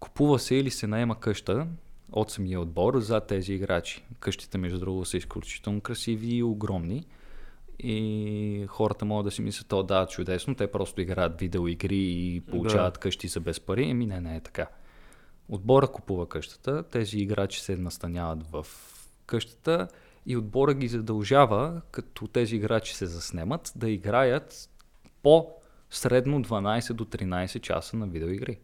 Купува 0.00 0.38
се 0.38 0.54
или 0.54 0.70
се 0.70 0.86
наема 0.86 1.20
къща 1.20 1.66
от 2.12 2.30
самия 2.30 2.60
отбор 2.60 2.98
за 2.98 3.20
тези 3.20 3.52
играчи. 3.52 4.04
Къщите, 4.20 4.58
между 4.58 4.78
другото, 4.78 5.08
са 5.08 5.16
изключително 5.16 5.80
красиви 5.80 6.34
и 6.34 6.42
огромни. 6.42 7.06
И 7.78 8.66
хората 8.68 9.04
могат 9.04 9.24
да 9.24 9.30
си 9.30 9.42
мислят, 9.42 9.72
о 9.72 9.82
да, 9.82 10.06
чудесно, 10.06 10.54
те 10.54 10.66
просто 10.66 11.00
играят 11.00 11.40
видеоигри 11.40 11.98
и 11.98 12.40
получават 12.40 12.94
Да. 12.94 13.00
къщи 13.00 13.28
за 13.28 13.40
без 13.40 13.60
пари. 13.60 13.90
Еми 13.90 14.06
не, 14.06 14.20
не 14.20 14.36
е 14.36 14.40
така. 14.40 14.66
Отбора 15.48 15.88
купува 15.88 16.28
къщата, 16.28 16.82
тези 16.82 17.18
играчи 17.18 17.60
се 17.60 17.76
настаняват 17.76 18.50
в 18.50 18.66
къщата 19.26 19.88
и 20.26 20.36
отбора 20.36 20.74
ги 20.74 20.88
задължава, 20.88 21.82
като 21.90 22.26
тези 22.26 22.56
играчи 22.56 22.96
се 22.96 23.06
заснемат, 23.06 23.72
да 23.76 23.90
играят 23.90 24.70
по 25.22 25.48
средно 25.90 26.42
12 26.42 26.92
до 26.92 27.04
13 27.04 27.60
часа 27.60 27.96
на 27.96 28.06
видеоигри. 28.06 28.58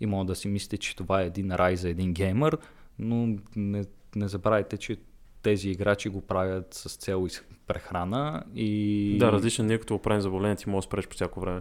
И 0.00 0.06
може 0.06 0.26
да 0.26 0.34
си 0.34 0.48
мислите, 0.48 0.76
че 0.76 0.96
това 0.96 1.22
е 1.22 1.26
един 1.26 1.52
рай 1.52 1.76
за 1.76 1.88
един 1.88 2.12
геймър, 2.12 2.58
но 2.98 3.36
не, 3.56 3.84
не 4.16 4.28
забравяйте, 4.28 4.76
че 4.76 4.96
тези 5.42 5.70
играчи 5.70 6.08
го 6.08 6.20
правят 6.20 6.74
с 6.74 6.96
цел 6.96 7.26
из- 7.26 7.42
прехрана 7.66 8.44
и... 8.54 9.16
Да, 9.20 9.32
различно, 9.32 9.64
ние 9.64 9.78
като 9.78 9.94
го 9.96 10.02
правим 10.02 10.20
заболение, 10.20 10.56
ти 10.56 10.70
може 10.70 10.84
да 10.84 10.88
спреш 10.88 11.08
по 11.08 11.14
всяко 11.14 11.40
време. 11.40 11.60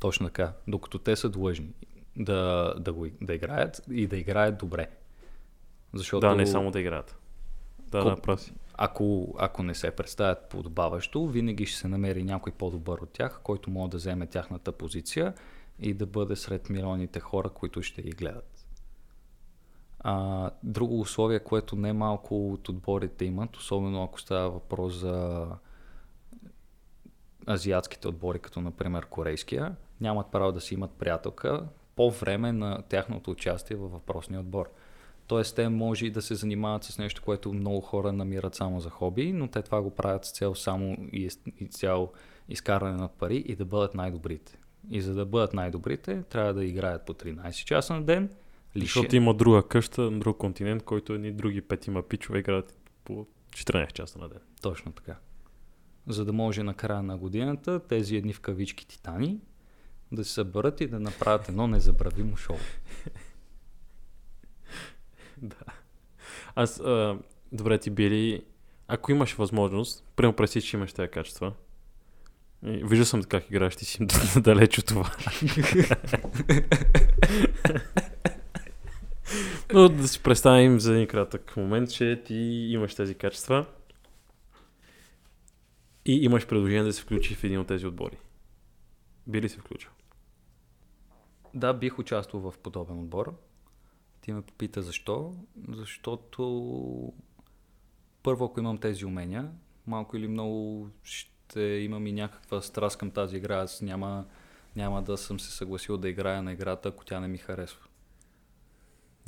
Точно 0.00 0.26
така. 0.26 0.52
Докато 0.68 0.98
те 0.98 1.16
са 1.16 1.28
длъжни 1.28 1.68
да, 2.16 2.74
да, 2.78 2.92
го, 2.92 3.06
да 3.20 3.34
играят 3.34 3.82
и 3.90 4.06
да 4.06 4.16
играят 4.16 4.58
добре. 4.58 4.88
Защото 5.92 6.20
Да, 6.20 6.34
не 6.34 6.46
само 6.46 6.70
да 6.70 6.80
играят. 6.80 7.16
Да, 7.80 7.98
Ко- 7.98 8.04
да, 8.06 8.16
прав 8.16 8.40
си. 8.40 8.52
ако, 8.74 9.34
ако 9.38 9.62
не 9.62 9.74
се 9.74 9.90
представят 9.90 10.48
подобаващо, 10.48 11.26
винаги 11.26 11.66
ще 11.66 11.78
се 11.78 11.88
намери 11.88 12.22
някой 12.24 12.52
по-добър 12.52 12.98
от 12.98 13.10
тях, 13.10 13.40
който 13.42 13.70
може 13.70 13.90
да 13.90 13.96
вземе 13.96 14.26
тяхната 14.26 14.72
позиция 14.72 15.34
и 15.78 15.94
да 15.94 16.06
бъде 16.06 16.36
сред 16.36 16.70
милионите 16.70 17.20
хора, 17.20 17.48
които 17.48 17.82
ще 17.82 18.02
ги 18.02 18.10
гледат. 18.10 18.49
А, 20.00 20.50
друго 20.62 21.00
условие, 21.00 21.38
което 21.38 21.76
не 21.76 21.92
малко 21.92 22.52
от 22.52 22.68
отборите 22.68 23.24
имат, 23.24 23.56
особено 23.56 24.04
ако 24.04 24.20
става 24.20 24.50
въпрос 24.50 24.94
за 24.94 25.46
азиатските 27.48 28.08
отбори, 28.08 28.38
като 28.38 28.60
например 28.60 29.06
корейския, 29.06 29.76
нямат 30.00 30.26
право 30.32 30.52
да 30.52 30.60
си 30.60 30.74
имат 30.74 30.90
приятелка 30.90 31.66
по 31.96 32.10
време 32.10 32.52
на 32.52 32.82
тяхното 32.88 33.30
участие 33.30 33.76
във 33.76 33.92
въпросния 33.92 34.40
отбор. 34.40 34.70
Тоест, 35.26 35.56
те 35.56 35.68
може 35.68 36.06
и 36.06 36.10
да 36.10 36.22
се 36.22 36.34
занимават 36.34 36.84
с 36.84 36.98
нещо, 36.98 37.22
което 37.22 37.52
много 37.52 37.80
хора 37.80 38.12
намират 38.12 38.54
само 38.54 38.80
за 38.80 38.90
хоби, 38.90 39.32
но 39.32 39.48
те 39.48 39.62
това 39.62 39.82
го 39.82 39.90
правят 39.90 40.24
с 40.24 40.32
цел 40.32 40.54
само 40.54 40.96
и, 41.12 41.30
и 41.60 41.66
цяло 41.66 42.12
изкарване 42.48 42.96
на 42.96 43.08
пари 43.08 43.36
и 43.36 43.56
да 43.56 43.64
бъдат 43.64 43.94
най-добрите. 43.94 44.58
И 44.90 45.00
за 45.00 45.14
да 45.14 45.26
бъдат 45.26 45.54
най-добрите, 45.54 46.22
трябва 46.22 46.54
да 46.54 46.64
играят 46.64 47.06
по 47.06 47.14
13 47.14 47.64
часа 47.64 47.94
на 47.94 48.02
ден. 48.02 48.30
Лише. 48.76 48.86
Защото 48.86 49.16
има 49.16 49.34
друга 49.34 49.68
къща, 49.68 50.10
друг 50.10 50.38
континент, 50.38 50.82
който 50.82 51.12
едни 51.12 51.32
други 51.32 51.60
петима 51.60 52.02
пичове 52.02 52.38
играят 52.38 52.78
по 53.04 53.26
14 53.50 53.92
часа 53.92 54.18
на 54.18 54.28
ден. 54.28 54.38
Точно 54.62 54.92
така. 54.92 55.16
За 56.06 56.24
да 56.24 56.32
може 56.32 56.62
на 56.62 56.74
края 56.74 57.02
на 57.02 57.18
годината 57.18 57.80
тези 57.88 58.16
едни 58.16 58.32
в 58.32 58.40
кавички 58.40 58.86
титани 58.86 59.40
да 60.12 60.24
се 60.24 60.32
съберат 60.32 60.80
и 60.80 60.86
да 60.86 61.00
направят 61.00 61.48
едно 61.48 61.66
незабравимо 61.66 62.36
шоу. 62.36 62.56
Да. 65.42 65.56
Аз, 66.54 66.80
а, 66.80 67.18
добре, 67.52 67.78
ти 67.78 67.90
били, 67.90 68.44
ако 68.88 69.12
имаш 69.12 69.34
възможност, 69.34 70.04
прямо 70.16 70.32
преси, 70.32 70.62
че 70.62 70.76
имаш 70.76 70.92
тези 70.92 71.08
качества, 71.08 71.52
и 72.66 72.84
виждал 72.84 73.06
съм 73.06 73.22
как 73.22 73.50
играеш, 73.50 73.76
ти 73.76 73.84
си 73.84 74.06
далеч 74.40 74.78
от 74.78 74.86
това. 74.86 75.10
Но 79.74 79.88
да 79.88 80.08
си 80.08 80.22
представим 80.22 80.80
за 80.80 80.94
един 80.94 81.06
кратък 81.06 81.56
момент, 81.56 81.90
че 81.90 82.22
ти 82.24 82.34
имаш 82.70 82.94
тези 82.94 83.14
качества 83.14 83.66
и 86.04 86.24
имаш 86.24 86.46
предложение 86.46 86.82
да 86.82 86.92
се 86.92 87.02
включи 87.02 87.34
в 87.34 87.44
един 87.44 87.60
от 87.60 87.66
тези 87.66 87.86
отбори. 87.86 88.16
Би 89.26 89.42
ли 89.42 89.48
се 89.48 89.58
включил? 89.58 89.90
Да, 91.54 91.72
бих 91.72 91.98
участвал 91.98 92.50
в 92.50 92.58
подобен 92.58 93.00
отбор. 93.00 93.34
Ти 94.20 94.32
ме 94.32 94.42
попита 94.42 94.82
защо, 94.82 95.34
защото 95.68 97.12
първо, 98.22 98.44
ако 98.44 98.60
имам 98.60 98.78
тези 98.78 99.04
умения, 99.04 99.50
малко 99.86 100.16
или 100.16 100.28
много 100.28 100.88
ще 101.02 101.62
имам 101.62 102.06
и 102.06 102.12
някаква 102.12 102.62
страст 102.62 102.98
към 102.98 103.10
тази 103.10 103.36
игра. 103.36 103.56
Аз 103.56 103.82
няма, 103.82 104.26
няма 104.76 105.02
да 105.02 105.16
съм 105.16 105.40
се 105.40 105.50
съгласил 105.50 105.96
да 105.96 106.08
играя 106.08 106.42
на 106.42 106.52
играта, 106.52 106.88
ако 106.88 107.04
тя 107.04 107.20
не 107.20 107.28
ми 107.28 107.38
харесва. 107.38 107.89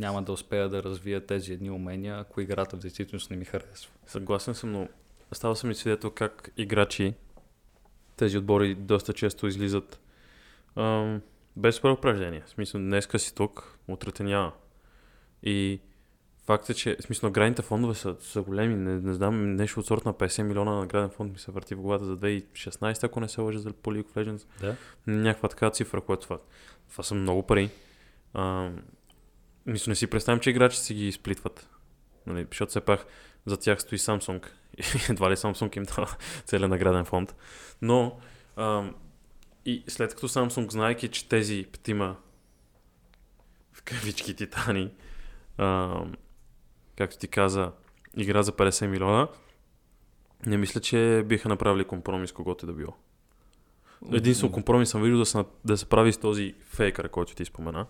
Няма 0.03 0.23
да 0.23 0.33
успея 0.33 0.69
да 0.69 0.83
развия 0.83 1.27
тези 1.27 1.53
едни 1.53 1.71
умения, 1.71 2.19
ако 2.19 2.41
играта 2.41 2.77
в 2.77 2.81
действителност 2.81 3.31
не 3.31 3.37
ми 3.37 3.45
харесва. 3.45 3.91
Съгласен 4.07 4.55
съм, 4.55 4.73
но 4.73 4.89
става 5.33 5.57
съм 5.57 5.71
и 5.71 5.75
свидетел 5.75 6.11
как 6.11 6.51
играчи, 6.57 7.15
тези 8.17 8.39
отбори 8.39 8.75
доста 8.75 9.13
често 9.13 9.47
излизат 9.47 10.01
ам, 10.77 11.21
без 11.57 11.81
предупреждение. 11.81 12.43
В 12.47 12.51
смисъл, 12.51 12.81
днеска 12.81 13.19
си 13.19 13.35
тук, 13.35 13.79
утре 13.89 14.13
те 14.13 14.23
няма. 14.23 14.53
И 15.43 15.81
факт 16.47 16.71
е, 16.71 16.75
че 16.75 16.97
в 17.01 17.03
смисъл, 17.03 17.29
наградните 17.29 17.63
фондове 17.63 17.95
са, 17.95 18.17
са 18.21 18.43
големи. 18.43 18.77
Не, 18.77 19.01
не 19.01 19.15
знам, 19.15 19.57
нещо 19.57 19.81
от 19.81 19.87
сорта 19.87 20.09
на 20.09 20.15
50 20.15 20.43
милиона 20.43 20.79
награден 20.79 21.11
фонд 21.11 21.33
ми 21.33 21.39
се 21.39 21.53
върти 21.53 21.75
в 21.75 21.81
главата 21.81 22.05
за 22.05 22.17
2016, 22.17 23.05
ако 23.05 23.21
не 23.21 23.29
се 23.29 23.41
лъжа 23.41 23.59
за 23.59 23.73
по 23.73 23.91
League 23.91 24.07
of 24.07 24.15
Legends. 24.15 24.47
Да. 24.61 24.77
Някаква 25.07 25.49
така 25.49 25.71
цифра, 25.71 26.01
което 26.01 26.23
това. 26.23 26.39
Това 26.91 27.05
са 27.05 27.15
много 27.15 27.43
пари. 27.43 27.71
А, 28.35 28.71
мисля, 29.67 29.91
не 29.91 29.97
си 29.97 30.07
представям, 30.07 30.41
че 30.41 30.51
играчи 30.51 30.79
си 30.79 30.95
ги 30.95 31.09
изплитват. 31.09 31.69
Нали, 32.27 32.47
защото 32.51 32.71
все 32.71 32.81
пак 32.81 33.07
за 33.47 33.57
тях 33.57 33.81
стои 33.81 33.99
Samsung. 33.99 34.47
Едва 35.11 35.31
ли 35.31 35.37
Samsung 35.37 35.77
им 35.77 35.83
дава 35.83 36.17
целият 36.45 36.71
награден 36.71 37.05
фонд. 37.05 37.35
Но 37.83 38.21
а, 38.57 38.85
и 39.65 39.85
след 39.89 40.15
като 40.15 40.29
Samsung, 40.29 40.71
знаеки, 40.71 41.09
че 41.09 41.29
тези 41.29 41.67
петима 41.73 42.17
в 43.73 43.83
кавички 43.83 44.37
титани, 44.37 44.91
а, 45.59 46.01
както 46.97 47.19
ти 47.19 47.29
каза, 47.29 47.73
игра 48.17 48.43
за 48.43 48.53
50 48.53 48.87
милиона, 48.87 49.29
не 50.47 50.57
мисля, 50.57 50.81
че 50.81 51.23
биха 51.27 51.49
направили 51.49 51.85
компромис, 51.85 52.33
когото 52.33 52.65
и 52.65 52.67
да 52.67 52.73
било. 52.73 52.97
Единствено 54.13 54.53
компромис 54.53 54.91
съм 54.91 55.03
видел 55.03 55.19
да 55.19 55.27
се, 55.27 55.45
да 55.65 55.79
се 55.79 55.87
прави 55.87 56.13
с 56.13 56.19
този 56.19 56.55
фейкър, 56.61 57.09
който 57.09 57.35
ти 57.35 57.45
спомена, 57.45 57.87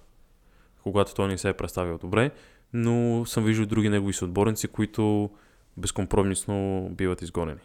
когато 0.83 1.15
той 1.15 1.29
не 1.29 1.39
се 1.39 1.49
е 1.49 1.53
представил 1.53 1.99
добре, 1.99 2.31
но 2.73 3.27
съм 3.27 3.45
виждал 3.45 3.67
други 3.67 3.89
негови 3.89 4.13
съотборници, 4.13 4.69
които 4.69 5.31
безкомпромисно 5.77 6.89
биват 6.91 7.23
изгонени. 7.23 7.61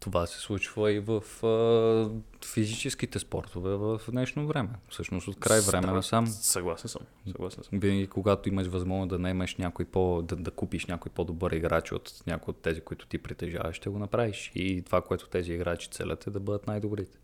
Това 0.00 0.26
се 0.26 0.38
случва 0.38 0.92
и 0.92 1.00
в 1.00 1.46
а, 1.46 2.10
физическите 2.46 3.18
спортове 3.18 3.76
в 3.76 4.00
днешно 4.10 4.46
време. 4.46 4.68
Всъщност 4.88 5.28
от 5.28 5.40
край 5.40 5.60
време 5.60 5.86
насам. 5.86 6.26
Съгласен 6.26 6.88
съм. 6.88 7.02
Съгласен 7.26 7.64
съм. 7.64 7.80
Винаги, 7.80 8.06
когато 8.06 8.48
имаш 8.48 8.66
възможност 8.66 9.08
да 9.08 9.18
наемеш 9.18 9.56
някой 9.56 9.84
по, 9.84 10.22
да, 10.22 10.36
да 10.36 10.50
купиш 10.50 10.86
някой 10.86 11.12
по-добър 11.12 11.50
играч 11.50 11.92
от 11.92 12.22
някой 12.26 12.52
от 12.52 12.62
тези, 12.62 12.80
които 12.80 13.06
ти 13.06 13.18
притежаваш, 13.18 13.76
ще 13.76 13.90
го 13.90 13.98
направиш. 13.98 14.52
И 14.54 14.82
това, 14.82 15.02
което 15.02 15.28
тези 15.28 15.52
играчи 15.52 15.90
целят 15.90 16.26
е 16.26 16.30
да 16.30 16.40
бъдат 16.40 16.66
най-добрите. 16.66 17.18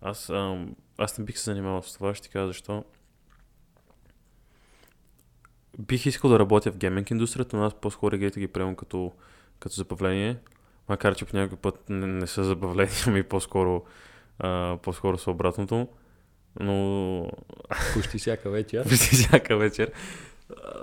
Аз, 0.00 0.30
ам, 0.30 0.76
аз 0.98 1.18
не 1.18 1.24
бих 1.24 1.38
се 1.38 1.44
занимавал 1.44 1.82
с 1.82 1.94
това, 1.94 2.14
ще 2.14 2.28
ти 2.28 2.32
кажа 2.32 2.46
защо. 2.46 2.84
Бих 5.78 6.06
искал 6.06 6.30
да 6.30 6.38
работя 6.38 6.72
в 6.72 6.76
гейминг 6.76 7.10
индустрията, 7.10 7.56
но 7.56 7.64
аз 7.64 7.74
по-скоро 7.74 8.16
игрите 8.16 8.40
ги 8.40 8.48
приемам 8.48 8.76
като, 8.76 9.12
като 9.58 9.74
забавление. 9.74 10.36
Макар, 10.88 11.14
че 11.14 11.24
по 11.24 11.36
някакъв 11.36 11.58
път 11.58 11.90
не, 11.90 12.06
не 12.06 12.26
са 12.26 12.44
забавления 12.44 13.06
ми, 13.08 13.22
по-скоро, 13.22 13.82
а, 14.38 14.78
по-скоро 14.82 15.18
са 15.18 15.30
обратното. 15.30 15.88
Но 16.60 17.30
Почти 17.94 18.18
всяка 18.18 18.50
вечер. 18.50 18.82
почти 18.88 19.16
всяка 19.16 19.56
вечер. 19.56 19.92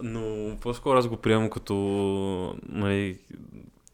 Но 0.04 0.58
по-скоро 0.62 0.98
аз 0.98 1.08
го 1.08 1.18
приемам 1.18 1.50
като 1.50 1.76
нали, 2.70 3.20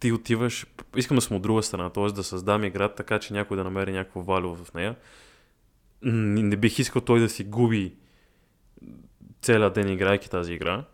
ти 0.05 0.11
отиваш, 0.11 0.65
искам 0.95 1.15
да 1.15 1.21
съм 1.21 1.37
от 1.37 1.43
друга 1.43 1.63
страна, 1.63 1.89
т.е. 1.89 2.05
да 2.05 2.23
създам 2.23 2.63
игра 2.63 2.89
така, 2.89 3.19
че 3.19 3.33
някой 3.33 3.57
да 3.57 3.63
намери 3.63 3.91
някакво 3.91 4.21
валю 4.21 4.55
в 4.55 4.73
нея. 4.73 4.95
Н- 6.01 6.43
Не 6.43 6.55
бих 6.55 6.79
искал 6.79 7.01
той 7.01 7.19
да 7.19 7.29
си 7.29 7.43
губи 7.43 7.95
целият 9.41 9.73
ден 9.73 9.89
играйки 9.89 10.29
тази 10.29 10.53
игра. 10.53 10.85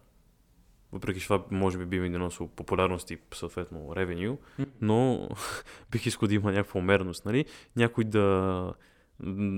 Въпреки 0.91 1.19
че 1.19 1.28
това 1.28 1.43
може 1.52 1.78
би 1.78 1.86
би 1.86 2.00
ми 2.00 2.10
доносило 2.12 2.50
популярност 2.50 3.12
и 3.12 3.17
съответно 3.34 3.95
ревеню, 3.95 4.38
но 4.82 5.30
бих 5.91 6.06
искал 6.06 6.28
да 6.28 6.34
има 6.34 6.52
някаква 6.52 6.80
умерност, 6.80 7.26
нали? 7.26 7.45
Някой 7.76 8.04
да, 8.04 8.74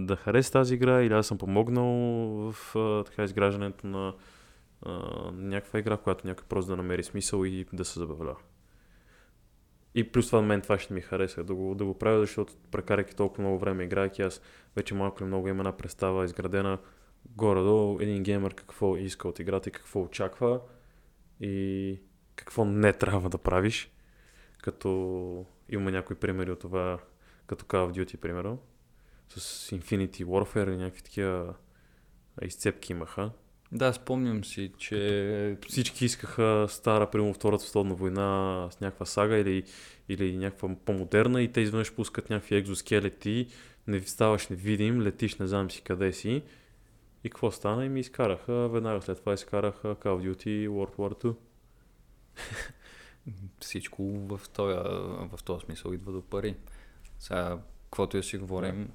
да 0.06 0.16
хареса 0.16 0.52
тази 0.52 0.74
игра 0.74 1.04
или 1.04 1.14
аз 1.14 1.28
съм 1.28 1.38
помогнал 1.38 1.88
в 2.52 2.56
така 3.06 3.24
изграждането 3.24 3.88
на 3.88 4.14
а, 4.82 4.92
някаква 5.32 5.80
игра, 5.80 5.98
която 5.98 6.28
някой 6.28 6.46
просто 6.50 6.70
да 6.70 6.78
намери 6.78 7.04
смисъл 7.04 7.46
и 7.46 7.66
да 7.74 7.86
се 7.86 8.00
забавлява. 8.00 8.38
И 9.96 10.12
плюс 10.12 10.28
това 10.28 10.42
мен 10.42 10.62
това 10.62 10.80
ще 10.80 10.94
ми 10.94 11.02
хареса 11.02 11.44
да 11.44 11.56
го, 11.56 11.76
да 11.76 11.86
го 11.86 11.98
правя, 11.98 12.20
защото 12.20 12.54
прекарайки 12.72 13.16
толкова 13.16 13.44
много 13.44 13.60
време 13.60 13.84
играйки, 13.84 14.22
аз 14.22 14.42
вече 14.76 14.94
малко 14.94 15.24
или 15.24 15.28
много 15.28 15.48
имам 15.48 15.60
една 15.60 15.78
представа 15.78 16.26
изградена 16.26 16.80
горе-долу 17.26 18.00
един 18.02 18.24
геймер 18.24 18.54
какво 18.54 18.98
иска 18.98 19.28
от 19.28 19.40
играта 19.40 19.70
и 19.70 19.72
какво 19.72 20.02
очаква 20.02 20.60
и 21.40 22.00
какво 22.36 22.66
не 22.66 22.94
трябва 22.94 23.30
да 23.30 23.38
правиш. 23.38 23.92
Като 24.62 25.46
има 25.70 25.92
някои 25.92 26.16
примери 26.16 26.52
от 26.52 26.60
това, 26.60 27.00
като 27.48 27.66
Call 27.66 27.92
of 27.92 27.92
Duty, 27.92 28.18
примерно, 28.18 28.60
с 29.30 29.72
Infinity 29.72 30.26
Warfare 30.26 30.74
и 30.74 30.78
някакви 30.78 31.02
такива 31.02 31.56
изцепки 32.42 32.92
имаха. 32.92 33.32
Да, 33.74 33.94
спомням 33.94 34.44
си, 34.46 34.72
че 34.78 35.58
Всички 35.70 36.06
искаха 36.06 36.66
стара, 36.70 37.10
примерно 37.10 37.34
Втората 37.34 37.64
световна 37.64 37.96
война 37.96 38.68
с 38.72 38.80
някаква 38.80 39.06
сага 39.06 39.38
или, 39.38 39.64
или 40.10 40.38
някаква 40.38 40.76
по-модерна 40.86 41.42
и 41.42 41.52
те 41.52 41.62
изведнъж 41.62 41.94
пускат 41.94 42.30
някакви 42.30 42.56
екзоскелети, 42.56 43.48
не 43.88 44.02
ставаш 44.02 44.48
невидим, 44.48 45.02
летиш 45.02 45.36
не 45.36 45.48
знам 45.48 45.72
си 45.72 45.82
къде 45.82 46.14
си. 46.14 46.44
И 47.24 47.30
какво 47.30 47.52
стана? 47.52 47.86
И 47.86 47.90
ми 47.90 48.00
изкараха, 48.00 48.70
веднага 48.70 49.02
след 49.02 49.20
това 49.20 49.34
изкараха 49.34 49.96
Call 49.96 50.06
of 50.06 50.36
Duty 50.36 50.70
World 50.70 50.96
War 50.96 51.24
2. 51.24 51.36
всичко 53.60 54.04
в 54.04 54.42
този, 54.54 54.78
в 55.32 55.44
този 55.46 55.66
смисъл 55.66 55.94
идва 55.94 56.12
до 56.12 56.22
пари. 56.22 56.56
Сега, 57.20 57.60
каквото 57.84 58.18
и 58.18 58.20
да 58.20 58.24
си 58.24 58.38
говорим, 58.38 58.90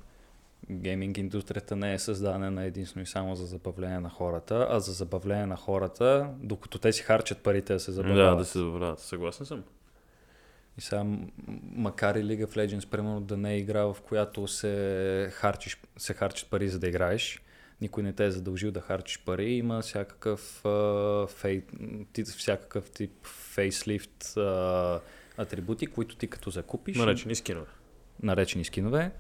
гейминг 0.71 1.19
индустрията 1.19 1.77
не 1.77 1.95
е 1.95 1.99
създадена 1.99 2.65
единствено 2.65 3.03
и 3.03 3.07
само 3.07 3.35
за 3.35 3.47
забавление 3.47 4.01
на 4.01 4.11
хората, 4.11 4.67
а 4.71 4.81
за 4.81 4.93
забавление 4.93 5.47
на 5.47 5.57
хората, 5.57 6.31
докато 6.39 6.79
те 6.79 6.93
си 6.93 7.03
харчат 7.03 7.39
парите 7.39 7.73
да 7.73 7.81
се 7.81 7.91
Да, 7.91 7.95
забавляват. 7.95 8.39
да 8.39 8.45
се 8.45 8.59
забравят. 8.59 8.99
Съгласен 8.99 9.47
съм. 9.47 9.65
И 10.79 10.81
сега, 10.81 11.05
макар 11.65 12.15
и 12.15 12.19
League 12.19 12.47
of 12.47 12.57
Legends, 12.57 12.87
примерно, 12.87 13.21
да 13.21 13.37
не 13.37 13.53
е 13.53 13.59
игра, 13.59 13.83
в 13.83 13.97
която 14.03 14.49
се, 14.49 15.29
харчиш, 15.33 15.77
се 15.97 16.15
харчат 16.15 16.51
пари 16.51 16.69
за 16.69 16.79
да 16.79 16.89
играеш, 16.89 17.43
никой 17.81 18.03
не 18.03 18.13
те 18.13 18.25
е 18.25 18.31
задължил 18.31 18.71
да 18.71 18.81
харчиш 18.81 19.19
пари, 19.19 19.45
има 19.47 19.81
всякакъв, 19.81 20.65
а, 20.65 21.27
фей, 21.27 21.63
всякакъв 22.27 22.91
тип 22.91 23.13
фейслифт 23.27 24.37
а, 24.37 25.01
атрибути, 25.37 25.87
които 25.87 26.17
ти 26.17 26.27
като 26.27 26.51
закупиш, 26.51 26.97
Наречени 26.97 27.35
скинове. 27.35 27.67
наречени 28.23 28.65
скинове, 28.65 29.11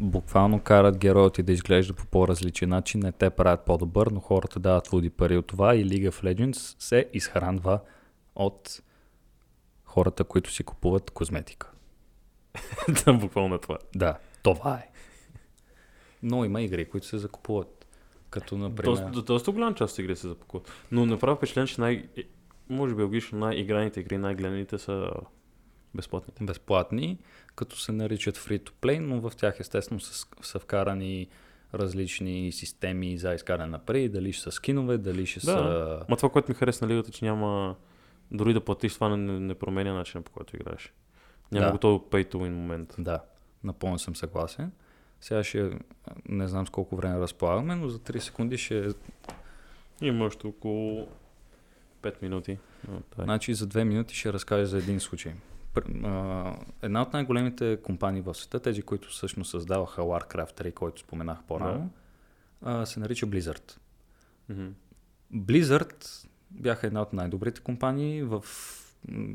буквално 0.00 0.60
карат 0.60 0.98
героя 0.98 1.30
ти 1.30 1.42
да 1.42 1.52
изглежда 1.52 1.94
по 1.94 2.06
по-различен 2.06 2.68
начин, 2.68 3.00
не 3.00 3.12
те 3.12 3.30
правят 3.30 3.64
по-добър, 3.64 4.06
но 4.06 4.20
хората 4.20 4.60
дават 4.60 4.92
луди 4.92 5.10
пари 5.10 5.36
от 5.36 5.46
това 5.46 5.74
и 5.74 5.86
League 5.86 6.10
of 6.10 6.24
Legends 6.24 6.76
се 6.78 7.08
изхранва 7.12 7.80
от 8.34 8.82
хората, 9.84 10.24
които 10.24 10.52
си 10.52 10.64
купуват 10.64 11.10
козметика. 11.10 11.70
да, 13.04 13.12
буквално 13.12 13.58
това. 13.58 13.78
Да, 13.94 14.18
това 14.42 14.74
е. 14.74 14.90
Но 16.22 16.44
има 16.44 16.62
игри, 16.62 16.84
които 16.84 17.06
се 17.06 17.18
закупуват. 17.18 17.86
Като, 18.30 18.58
например... 18.58 18.96
Доста, 18.96 19.22
доста 19.22 19.50
голям 19.50 19.74
част 19.74 19.98
игри 19.98 20.16
се 20.16 20.28
запакуват. 20.28 20.72
Но 20.92 21.06
направо 21.06 21.36
впечатление, 21.36 21.66
че 21.66 21.80
най... 21.80 22.08
е, 22.16 22.22
може 22.68 22.94
би 22.94 23.02
логично 23.02 23.38
най-играните 23.38 24.00
игри, 24.00 24.18
най-гледаните 24.18 24.78
са 24.78 25.10
безплатните. 25.94 26.44
безплатни, 26.44 27.18
като 27.54 27.76
се 27.76 27.92
наричат 27.92 28.38
free-to-play, 28.38 28.98
но 28.98 29.20
в 29.20 29.36
тях 29.36 29.60
естествено 29.60 30.00
са, 30.00 30.26
са 30.42 30.58
вкарани 30.58 31.28
различни 31.74 32.52
системи 32.52 33.18
за 33.18 33.34
изкаране 33.34 33.70
на 33.70 33.78
пари, 33.78 34.08
дали 34.08 34.32
ще 34.32 34.42
са 34.42 34.52
скинове, 34.52 34.98
дали 34.98 35.26
ще 35.26 35.40
Да. 35.40 35.46
са... 35.46 36.00
Ма 36.08 36.16
това, 36.16 36.28
което 36.28 36.50
ми 36.50 36.54
хареса 36.54 36.86
на 36.86 36.92
лигата, 36.92 37.10
че 37.10 37.24
няма... 37.24 37.76
Дори 38.30 38.52
да 38.52 38.60
платиш, 38.60 38.94
това 38.94 39.16
не, 39.16 39.40
не 39.40 39.54
променя 39.54 39.94
начина 39.94 40.22
по 40.22 40.32
който 40.32 40.56
играеш. 40.56 40.92
Няма 41.52 41.64
Да. 41.64 41.66
да. 41.66 41.72
готово 41.72 41.98
pay 41.98 42.32
to 42.32 42.34
win 42.34 42.50
момент. 42.50 42.94
Да, 42.98 43.20
напълно 43.64 43.98
съм 43.98 44.16
съгласен. 44.16 44.72
Сега 45.20 45.44
ще, 45.44 45.70
не 46.28 46.48
знам 46.48 46.66
с 46.66 46.70
колко 46.70 46.96
време 46.96 47.20
разполагаме, 47.20 47.74
но 47.74 47.88
за 47.88 47.98
3 47.98 48.18
секунди 48.18 48.58
ще... 48.58 48.88
Има 50.00 50.24
още 50.24 50.46
около 50.46 51.08
5 52.02 52.22
минути. 52.22 52.58
Но. 52.88 53.02
Значи 53.24 53.54
за 53.54 53.68
2 53.68 53.84
минути 53.84 54.14
ще 54.14 54.32
разкажа 54.32 54.66
за 54.66 54.78
един 54.78 55.00
случай. 55.00 55.32
Една 56.82 57.02
от 57.02 57.12
най-големите 57.12 57.78
компании 57.82 58.22
в 58.22 58.34
света, 58.34 58.60
тези, 58.60 58.82
които 58.82 59.08
всъщност 59.08 59.50
създаваха 59.50 60.02
Warcraft 60.02 60.60
3, 60.60 60.74
който 60.74 61.00
споменах 61.00 61.42
по-рано, 61.42 61.90
а, 62.62 62.86
се 62.86 63.00
нарича 63.00 63.26
Blizzard. 63.26 63.78
Мгм. 64.48 64.66
Blizzard 65.34 66.26
бяха 66.50 66.86
една 66.86 67.02
от 67.02 67.12
най-добрите 67.12 67.60
компании, 67.60 68.22
в... 68.22 68.44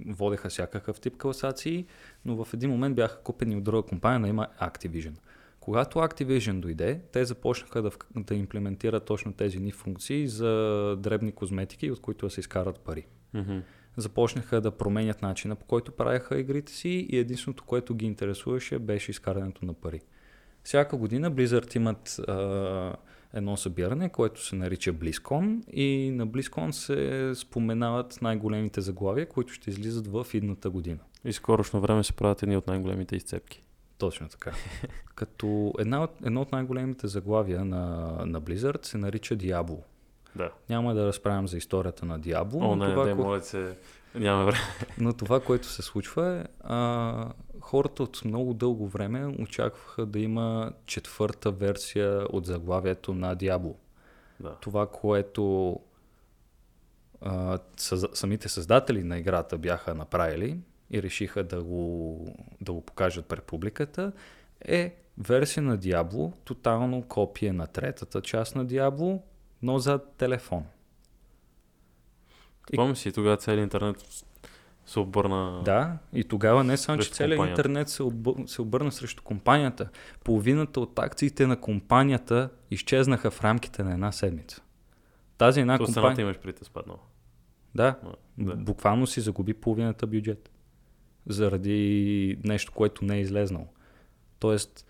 водеха 0.07 0.49
всякакъв 0.49 0.99
тип 0.99 1.17
класации, 1.17 1.85
но 2.25 2.45
в 2.45 2.53
един 2.53 2.69
момент 2.69 2.95
бяха 2.95 3.21
купени 3.21 3.55
от 3.55 3.63
друга 3.63 3.87
компания, 3.87 4.19
на 4.19 4.27
има 4.27 4.47
Activision. 4.61 5.13
Когато 5.59 5.99
Activision 5.99 6.59
дойде, 6.59 7.01
те 7.11 7.25
започнаха 7.25 7.81
да, 7.81 7.91
да 8.15 8.35
имплементират 8.35 9.05
точно 9.05 9.33
тези 9.33 9.59
ни 9.59 9.71
функции 9.71 10.27
за 10.27 10.95
дребни 10.99 11.31
козметики, 11.31 11.91
от 11.91 12.01
които 12.01 12.25
да 12.25 12.29
се 12.29 12.39
изкарат 12.39 12.79
пари. 12.79 13.05
Мгм. 13.33 13.59
Започнаха 13.99 14.61
да 14.61 14.71
променят 14.71 15.21
начина 15.21 15.55
по 15.55 15.65
който 15.65 15.91
правеха 15.91 16.39
игрите 16.39 16.73
си 16.73 17.07
и 17.09 17.17
единственото, 17.17 17.63
което 17.63 17.95
ги 17.95 18.05
интересуваше, 18.05 18.79
беше 18.79 19.11
изкарането 19.11 19.65
на 19.65 19.73
пари. 19.73 20.01
Всяка 20.63 20.97
година 20.97 21.31
Blizzard 21.31 21.75
имат 21.75 22.19
а, 22.27 22.95
едно 23.33 23.57
събиране, 23.57 24.09
което 24.09 24.45
се 24.45 24.55
нарича 24.55 24.93
BlizzCon 24.93 25.69
и 25.69 26.11
на 26.11 26.27
BlizzCon 26.27 26.71
се 26.71 27.31
споменават 27.35 28.21
най-големите 28.21 28.81
заглавия, 28.81 29.29
които 29.29 29.53
ще 29.53 29.69
излизат 29.69 30.07
в 30.07 30.27
идната 30.33 30.69
година. 30.69 30.99
И 31.25 31.33
скорошно 31.33 31.81
време 31.81 32.03
се 32.03 32.13
правят 32.13 32.43
едни 32.43 32.57
от 32.57 32.67
най-големите 32.67 33.15
изцепки. 33.15 33.63
Точно 33.97 34.29
така. 34.29 34.51
Като 35.15 35.73
една 35.79 36.03
от, 36.03 36.11
едно 36.25 36.41
от 36.41 36.51
най-големите 36.51 37.07
заглавия 37.07 37.65
на, 37.65 38.13
на 38.25 38.41
Blizzard 38.41 38.85
се 38.85 38.97
нарича 38.97 39.37
Diablo. 39.37 39.79
Да. 40.35 40.51
Няма 40.69 40.93
да 40.93 41.05
разправям 41.05 41.47
за 41.47 41.57
историята 41.57 42.05
на 42.05 42.19
Diablo, 42.19 42.55
О, 42.55 42.75
но, 42.75 42.87
не, 42.87 42.93
това, 42.93 43.05
не, 43.05 43.11
ко- 43.11 43.23
моля 43.23 43.41
се. 43.41 43.77
Няма 44.15 44.45
време. 44.45 44.57
но 44.97 45.13
това, 45.13 45.39
което 45.39 45.67
се 45.67 45.81
случва 45.81 46.37
е, 46.37 46.43
а, 46.63 47.31
хората 47.59 48.03
от 48.03 48.21
много 48.25 48.53
дълго 48.53 48.87
време 48.87 49.35
очакваха 49.39 50.05
да 50.05 50.19
има 50.19 50.71
четвърта 50.85 51.51
версия 51.51 52.25
от 52.29 52.45
заглавието 52.45 53.13
на 53.13 53.37
Diablo. 53.37 53.75
Да. 54.39 54.55
Това, 54.61 54.87
което 54.87 55.75
а, 57.21 57.59
съз, 57.77 58.05
самите 58.13 58.49
създатели 58.49 59.03
на 59.03 59.17
играта 59.17 59.57
бяха 59.57 59.95
направили 59.95 60.59
и 60.91 61.03
решиха 61.03 61.43
да 61.43 61.63
го, 61.63 62.25
да 62.61 62.73
го 62.73 62.81
покажат 62.81 63.25
пред 63.25 63.43
публиката, 63.43 64.11
е 64.65 64.95
версия 65.17 65.63
на 65.63 65.77
Diablo, 65.77 66.33
тотално 66.43 67.01
копие 67.01 67.53
на 67.53 67.67
третата 67.67 68.21
част 68.21 68.55
на 68.55 68.65
Diablo, 68.65 69.21
но 69.61 69.79
за 69.79 69.99
телефон. 70.17 70.63
И- 72.73 72.75
Помня 72.75 72.95
си, 72.95 73.11
тогава 73.11 73.37
целият 73.37 73.63
интернет 73.65 74.23
се 74.85 74.99
обърна. 74.99 75.61
Да, 75.65 75.97
и 76.13 76.23
тогава 76.23 76.63
не 76.63 76.77
само, 76.77 77.01
че 77.01 77.11
целият 77.11 77.37
компанията. 77.37 77.61
интернет 77.61 77.89
се, 77.89 78.03
объ... 78.03 78.33
се 78.45 78.61
обърна 78.61 78.91
срещу 78.91 79.23
компанията. 79.23 79.89
Половината 80.23 80.79
от 80.79 80.99
акциите 80.99 81.47
на 81.47 81.61
компанията 81.61 82.49
изчезнаха 82.71 83.31
в 83.31 83.41
рамките 83.41 83.83
на 83.83 83.93
една 83.93 84.11
седмица. 84.11 84.61
Тази 85.37 85.61
една 85.61 85.77
То 85.77 85.85
компания... 85.85 86.23
имаш 86.23 86.37
при 86.39 86.53
те 86.53 86.65
спаднала. 86.65 86.99
Да, 87.75 87.95
Да. 88.37 88.55
буквално 88.55 89.07
си 89.07 89.21
загуби 89.21 89.53
половината 89.53 90.07
бюджет. 90.07 90.49
Заради 91.27 92.37
нещо, 92.43 92.71
което 92.71 93.05
не 93.05 93.15
е 93.17 93.21
излезнало. 93.21 93.67
Тоест, 94.39 94.85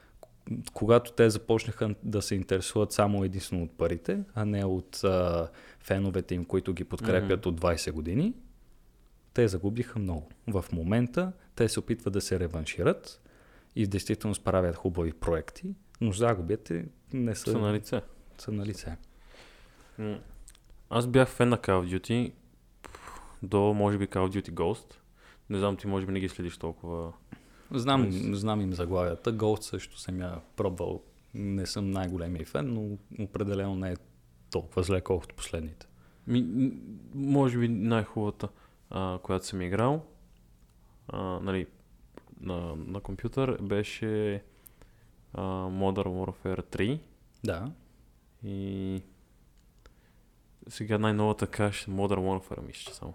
когато 0.73 1.11
те 1.11 1.29
започнаха 1.29 1.95
да 2.03 2.21
се 2.21 2.35
интересуват 2.35 2.91
само 2.91 3.23
единствено 3.23 3.63
от 3.63 3.71
парите, 3.71 4.23
а 4.35 4.45
не 4.45 4.65
от 4.65 5.03
а, 5.03 5.47
феновете 5.79 6.35
им, 6.35 6.45
които 6.45 6.73
ги 6.73 6.83
подкрепят 6.83 7.39
Мгм. 7.39 7.49
от 7.49 7.61
20 7.61 7.91
години, 7.91 8.33
те 9.33 9.47
загубиха 9.47 9.99
много. 9.99 10.29
В 10.47 10.65
момента 10.71 11.31
те 11.55 11.69
се 11.69 11.79
опитват 11.79 12.13
да 12.13 12.21
се 12.21 12.39
реваншират 12.39 13.21
и 13.75 13.85
в 13.85 13.89
действителност 13.89 14.43
правят 14.43 14.75
хубави 14.75 15.13
проекти, 15.13 15.67
но 16.01 16.11
загубите 16.11 16.85
не 17.13 17.35
са, 17.35 17.51
Са 17.51 17.57
на 17.59 17.73
лице. 17.73 18.01
са 18.37 18.51
на 18.51 18.65
лице. 18.65 18.97
Аз 20.89 21.07
бях 21.07 21.29
фен 21.29 21.49
на 21.49 21.57
Call 21.57 21.85
of 21.85 21.99
Duty 21.99 22.31
до, 23.43 23.73
може 23.73 23.97
би, 23.97 24.07
Call 24.07 24.29
of 24.29 24.41
Duty 24.41 24.51
Ghost. 24.51 24.93
Не 25.49 25.59
знам, 25.59 25.77
ти 25.77 25.87
може 25.87 26.05
би 26.05 26.11
не 26.11 26.19
ги 26.19 26.29
следиш 26.29 26.57
толкова. 26.57 27.13
Знам, 27.71 28.11
Nice. 28.11 28.33
знам 28.33 28.61
им 28.61 28.73
заглавията. 28.73 29.33
Gold 29.33 29.61
също 29.61 29.99
съм 29.99 30.19
я 30.21 30.41
пробвал. 30.55 31.01
Не 31.33 31.65
съм 31.65 31.91
най-големия 31.91 32.45
фен, 32.45 32.73
но 32.73 32.97
определено 33.23 33.75
не 33.75 33.91
е 33.91 33.95
толкова 34.51 34.83
зле, 34.83 35.01
колкото 35.01 35.35
последните. 35.35 35.87
Ми, 36.27 36.71
може 37.13 37.57
би 37.59 37.67
най-хубавата, 37.67 38.49
а, 38.89 39.19
която 39.23 39.45
съм 39.45 39.61
играл, 39.61 40.05
а, 41.07 41.21
нали, 41.39 41.67
на, 42.41 42.75
на 42.75 42.99
компютър, 42.99 43.57
беше 43.61 44.43
а, 45.33 45.41
Modern 45.69 46.07
Warfare 46.07 46.63
3 46.77 46.99
Да. 47.43 47.71
и 48.43 49.01
сега 50.67 50.97
най-новата 50.97 51.47
каш 51.47 51.87
Modern 51.87 52.19
Warfare, 52.19 52.67
мисля, 52.67 52.91
че 52.91 52.97
само. 52.97 53.13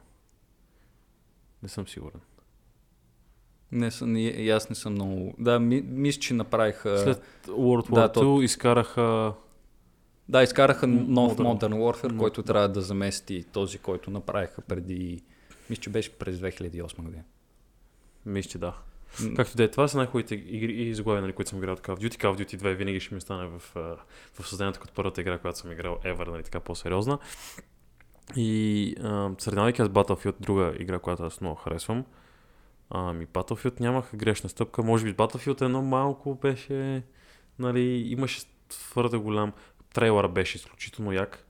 Не 1.62 1.68
съм 1.68 1.88
сигурен. 1.88 2.20
Не 3.74 3.90
съм, 3.90 4.16
и, 4.16 4.22
и 4.22 4.50
аз 4.50 4.68
не 4.68 4.74
съм 4.74 4.92
много... 4.92 5.34
Да, 5.38 5.60
ми, 5.60 5.82
мисля, 5.86 6.20
че 6.20 6.34
направиха... 6.34 6.98
След 6.98 7.22
World 7.46 7.90
War 7.90 7.94
да, 7.94 8.08
2 8.08 8.12
то- 8.14 8.42
изкараха 8.42 9.32
Да, 10.28 10.42
изкараха 10.42 10.86
нов 10.86 11.36
Modern. 11.36 11.42
Modern 11.42 11.74
Warfare, 11.74 12.12
Мо- 12.12 12.18
който 12.18 12.42
трябва 12.42 12.68
да 12.68 12.80
замести 12.80 13.44
този, 13.52 13.78
който 13.78 14.10
направиха 14.10 14.62
преди... 14.62 15.22
Мисля, 15.70 15.82
че 15.82 15.90
беше 15.90 16.12
през 16.12 16.36
2008 16.36 17.02
година. 17.02 17.22
Мисля, 18.26 18.50
че 18.50 18.58
да. 18.58 18.74
Както 19.36 19.56
да 19.56 19.64
е, 19.64 19.70
това 19.70 19.88
са 19.88 19.96
най-хубавите 19.96 20.34
игри 20.34 20.72
и 20.72 20.94
заглавия, 20.94 21.22
нали, 21.22 21.32
които 21.32 21.48
съм 21.48 21.58
играл 21.58 21.76
Call 21.76 21.96
of 21.96 21.98
Duty. 21.98 22.16
Call 22.22 22.36
of 22.36 22.42
Duty 22.42 22.62
2 22.62 22.74
винаги 22.74 23.00
ще 23.00 23.14
ми 23.14 23.18
остане 23.18 23.46
в, 23.46 23.62
в 24.34 24.48
съзнанието 24.48 24.80
като 24.80 24.94
първата 24.94 25.20
игра, 25.20 25.38
която 25.38 25.58
съм 25.58 25.72
играл 25.72 25.98
ever, 26.04 26.30
нали, 26.30 26.42
така 26.42 26.60
по-сериозна. 26.60 27.18
И 28.36 28.94
сравнявайки 29.38 29.82
с 29.82 29.88
Battlefield, 29.88 30.34
друга 30.40 30.74
игра, 30.78 30.98
която 30.98 31.22
аз 31.22 31.40
много 31.40 31.56
харесвам, 31.56 32.04
ами 32.90 33.26
Battlefield 33.26 33.80
нямаха 33.80 34.16
грешна 34.16 34.50
стъпка. 34.50 34.82
Може 34.82 35.04
би 35.04 35.14
Battlefield 35.14 35.62
едно 35.62 35.82
малко 35.82 36.34
беше, 36.34 37.02
нали, 37.58 37.82
имаше 38.08 38.40
твърде 38.68 39.16
голям, 39.16 39.52
трейлъра 39.94 40.28
беше 40.28 40.56
изключително 40.56 41.12
як. 41.12 41.46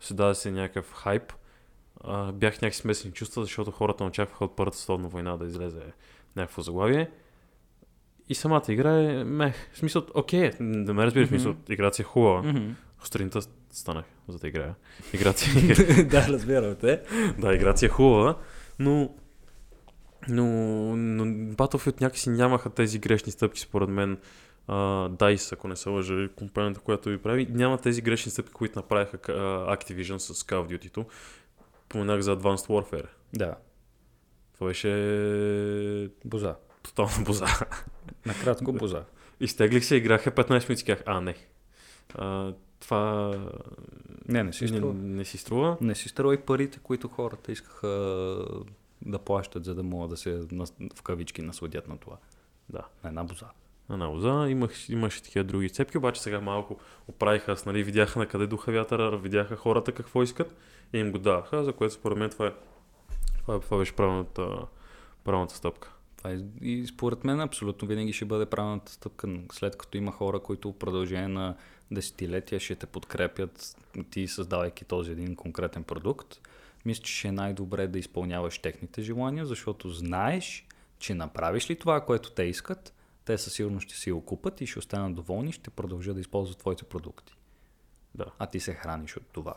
Се 0.00 0.14
даде 0.14 0.34
се 0.34 0.50
някакъв 0.50 0.92
хайп. 0.92 1.32
А, 2.04 2.32
бях 2.32 2.62
някакви 2.62 2.80
смесени 2.80 3.14
чувства, 3.14 3.42
защото 3.42 3.70
хората 3.70 4.04
очакваха 4.04 4.44
от 4.44 4.56
Първата 4.56 4.78
световна 4.78 5.08
война 5.08 5.36
да 5.36 5.46
излезе 5.46 5.82
някакво 6.36 6.62
заглавие. 6.62 7.10
И 8.28 8.34
самата 8.34 8.62
игра 8.68 9.02
е 9.02 9.24
мех. 9.24 9.70
В 9.72 9.78
смисъл, 9.78 10.06
окей, 10.14 10.50
да 10.60 10.94
ме 10.94 11.06
разбираш, 11.06 11.26
в 11.26 11.30
смисъл, 11.30 11.54
играта 11.68 11.96
си 11.96 12.02
е 12.02 12.04
хубава. 12.04 12.54
Сутринта 13.04 13.40
станах, 13.70 14.04
за 14.28 14.38
да 14.38 14.48
играя. 14.48 14.74
Играта 15.12 15.38
си, 15.38 15.66
да, 16.04 16.28
разбирам 16.28 16.76
те. 16.76 17.02
да, 17.38 17.54
играта 17.54 17.78
си 17.78 17.86
е 17.86 17.88
хубава, 17.88 18.38
но, 18.78 19.14
но, 20.28 20.44
но 20.96 21.24
Battlefield 21.54 22.00
някакси 22.00 22.30
нямаха 22.30 22.70
тези 22.70 22.98
грешни 22.98 23.32
стъпки, 23.32 23.60
според 23.60 23.88
мен. 23.88 24.18
Uh, 24.68 25.10
DICE, 25.10 25.52
ако 25.52 25.68
не 25.68 25.76
се 25.76 25.88
лъжа, 25.88 26.28
компанията, 26.36 26.80
която 26.80 27.08
ви 27.08 27.18
прави, 27.18 27.46
няма 27.50 27.78
тези 27.78 28.02
грешни 28.02 28.32
стъпки, 28.32 28.52
които 28.52 28.78
направиха 28.78 29.18
uh, 29.18 29.76
Activision 29.76 30.16
с 30.18 30.34
Call 30.34 30.66
of 30.66 30.78
Duty-то. 30.78 31.04
Поменах 31.88 32.20
за 32.20 32.36
Advanced 32.38 32.68
Warfare. 32.68 33.06
Да, 33.34 33.54
Това 34.54 34.66
беше 34.66 34.88
боза. 36.24 36.56
тотална 36.82 37.24
боза. 37.24 37.46
Накратко 38.26 38.72
боза. 38.72 39.04
Изтеглих 39.40 39.84
се, 39.84 39.96
играха 39.96 40.30
15 40.30 40.68
минути 40.68 40.84
казах, 40.84 41.02
а 41.06 41.20
не. 41.20 41.34
А, 42.14 42.52
това 42.80 43.30
Не, 44.28 44.44
не 44.44 44.52
си 44.52 44.64
не, 44.64 44.68
струва. 44.68 44.94
не 44.94 45.24
си 45.24 45.38
струва. 45.38 45.76
Не 45.80 45.94
си 45.94 46.08
струва 46.08 46.34
и 46.34 46.38
парите, 46.38 46.78
които 46.82 47.08
хората 47.08 47.52
искаха 47.52 48.44
да 49.02 49.18
плащат, 49.18 49.64
за 49.64 49.74
да 49.74 49.82
могат 49.82 50.10
да 50.10 50.16
се 50.16 50.40
в 50.96 51.02
кавички 51.02 51.42
насладят 51.42 51.88
на 51.88 51.98
това. 51.98 52.16
Да. 52.68 52.82
На 53.04 53.08
една 53.08 53.24
боза. 53.24 53.46
На 53.88 53.96
науза 53.96 54.46
имах, 54.50 54.88
имаше 54.88 55.22
такива 55.22 55.44
други 55.44 55.70
цепки, 55.70 55.98
обаче 55.98 56.22
сега 56.22 56.40
малко 56.40 56.78
оправиха, 57.08 57.56
с, 57.56 57.66
нали, 57.66 57.82
видяха 57.82 58.18
на 58.18 58.26
къде 58.26 58.46
духа 58.46 58.72
вятъра, 58.72 59.18
видяха 59.18 59.56
хората 59.56 59.92
какво 59.92 60.22
искат 60.22 60.56
и 60.92 60.98
им 60.98 61.12
го 61.12 61.18
даваха, 61.18 61.64
за 61.64 61.72
което 61.72 61.94
според 61.94 62.18
мен 62.18 62.30
това, 62.30 62.46
е, 62.46 62.52
това, 63.38 63.54
е, 63.54 63.60
това 63.60 63.78
беше 63.78 63.96
правилната, 63.96 64.66
правилната 65.24 65.54
стъпка. 65.54 65.92
Това 66.16 66.30
е, 66.30 66.38
и 66.60 66.86
според 66.86 67.24
мен 67.24 67.40
абсолютно 67.40 67.88
винаги 67.88 68.12
ще 68.12 68.24
бъде 68.24 68.46
правилната 68.46 68.92
стъпка, 68.92 69.28
след 69.52 69.76
като 69.76 69.98
има 69.98 70.12
хора, 70.12 70.40
които 70.40 70.72
в 70.72 70.78
продължение 70.78 71.28
на 71.28 71.56
десетилетия 71.90 72.60
ще 72.60 72.74
те 72.74 72.86
подкрепят, 72.86 73.76
ти 74.10 74.28
създавайки 74.28 74.84
този 74.84 75.12
един 75.12 75.36
конкретен 75.36 75.84
продукт. 75.84 76.40
Мисля, 76.84 77.02
че 77.02 77.12
ще 77.12 77.28
е 77.28 77.32
най-добре 77.32 77.86
да 77.86 77.98
изпълняваш 77.98 78.58
техните 78.58 79.02
желания, 79.02 79.46
защото 79.46 79.90
знаеш, 79.90 80.66
че 80.98 81.14
направиш 81.14 81.70
ли 81.70 81.76
това, 81.76 82.00
което 82.04 82.30
те 82.30 82.42
искат, 82.42 82.94
те 83.24 83.38
със 83.38 83.52
сигурност 83.52 83.88
ще 83.88 83.98
си 83.98 84.12
го 84.12 84.24
купат 84.24 84.60
и 84.60 84.66
ще 84.66 84.78
останат 84.78 85.14
доволни 85.14 85.52
ще 85.52 85.70
продължат 85.70 86.14
да 86.14 86.20
използват 86.20 86.58
твоите 86.58 86.84
продукти. 86.84 87.34
Да. 88.14 88.24
А 88.38 88.46
ти 88.46 88.60
се 88.60 88.74
храниш 88.74 89.16
от 89.16 89.26
това. 89.32 89.54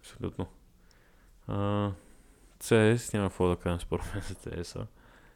Абсолютно. 0.00 0.46
А, 1.46 1.92
CS, 2.60 3.14
няма 3.14 3.28
какво 3.28 3.48
да 3.48 3.56
кажем 3.56 3.80
според 3.80 4.14
мен 4.14 4.22
за 4.28 4.34
CS-а. 4.34 4.86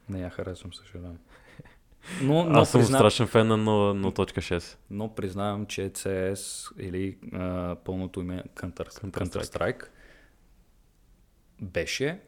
Не 0.09 0.20
я 0.20 0.31
харесвам, 0.31 0.75
съжалявам. 0.75 1.18
Но, 2.23 2.45
но, 2.45 2.59
Аз 2.59 2.70
съм 2.70 2.81
признав... 2.81 2.99
страшен 2.99 3.27
фен 3.27 3.47
на 3.49 3.59
0.6. 3.59 4.77
но 4.91 5.14
признавам, 5.14 5.66
че 5.66 5.91
CS 5.91 6.73
или 6.81 7.18
а, 7.33 7.77
пълното 7.85 8.20
име 8.20 8.45
Counter, 8.55 8.89
Counter-Strike. 8.89 9.29
Counter-Strike 9.29 9.85
беше 11.62 12.20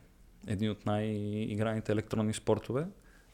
един 0.46 0.70
от 0.70 0.86
най-играните 0.86 1.92
електронни 1.92 2.34
спортове 2.34 2.86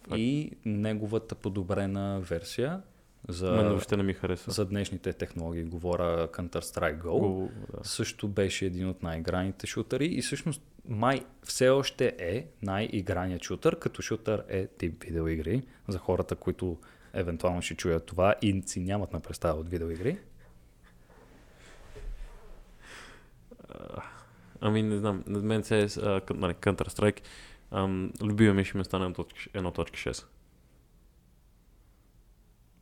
Факт. 0.03 0.15
и 0.19 0.51
неговата 0.65 1.35
подобрена 1.35 2.21
версия 2.21 2.83
за, 3.29 3.51
Мен 3.51 3.69
въобще 3.69 3.97
не 3.97 4.03
ми 4.03 4.17
за 4.47 4.65
днешните 4.65 5.13
технологии, 5.13 5.63
говоря 5.63 6.29
Counter-Strike 6.29 7.03
Go, 7.03 7.19
Го, 7.19 7.51
да. 7.73 7.89
също 7.89 8.29
беше 8.29 8.67
един 8.67 8.89
от 8.89 9.03
най-играните 9.03 9.67
шутъри 9.67 10.07
и 10.07 10.23
всъщност 10.23 10.63
май 10.89 11.25
все 11.43 11.69
още 11.69 12.15
е 12.19 12.47
най-играният 12.63 13.43
шутър, 13.43 13.79
като 13.79 14.03
шутър 14.03 14.45
е 14.49 14.67
тип 14.67 15.05
видеоигри 15.05 15.63
за 15.89 15.99
хората, 15.99 16.37
които 16.37 16.79
евентуално 17.15 17.63
ще 17.63 17.75
чуят 17.75 18.07
това 18.07 18.35
и 18.43 18.63
си 18.67 18.81
нямат 18.81 19.13
на 19.13 19.21
представа 19.21 19.61
от 19.61 19.69
видеоигри. 19.69 20.19
Ами 24.61 24.83
не 24.83 24.99
знам, 24.99 25.25
на 25.27 25.39
мен 25.39 25.65
се 25.65 25.81
е 25.81 25.87
нали, 26.35 26.55
Counter-Strike. 26.55 27.21
Ам, 27.71 28.13
любимия 28.23 28.55
ми 28.55 28.65
ще 28.65 28.79
ми 28.79 28.85
стане 28.85 29.15
1.6. 29.15 30.27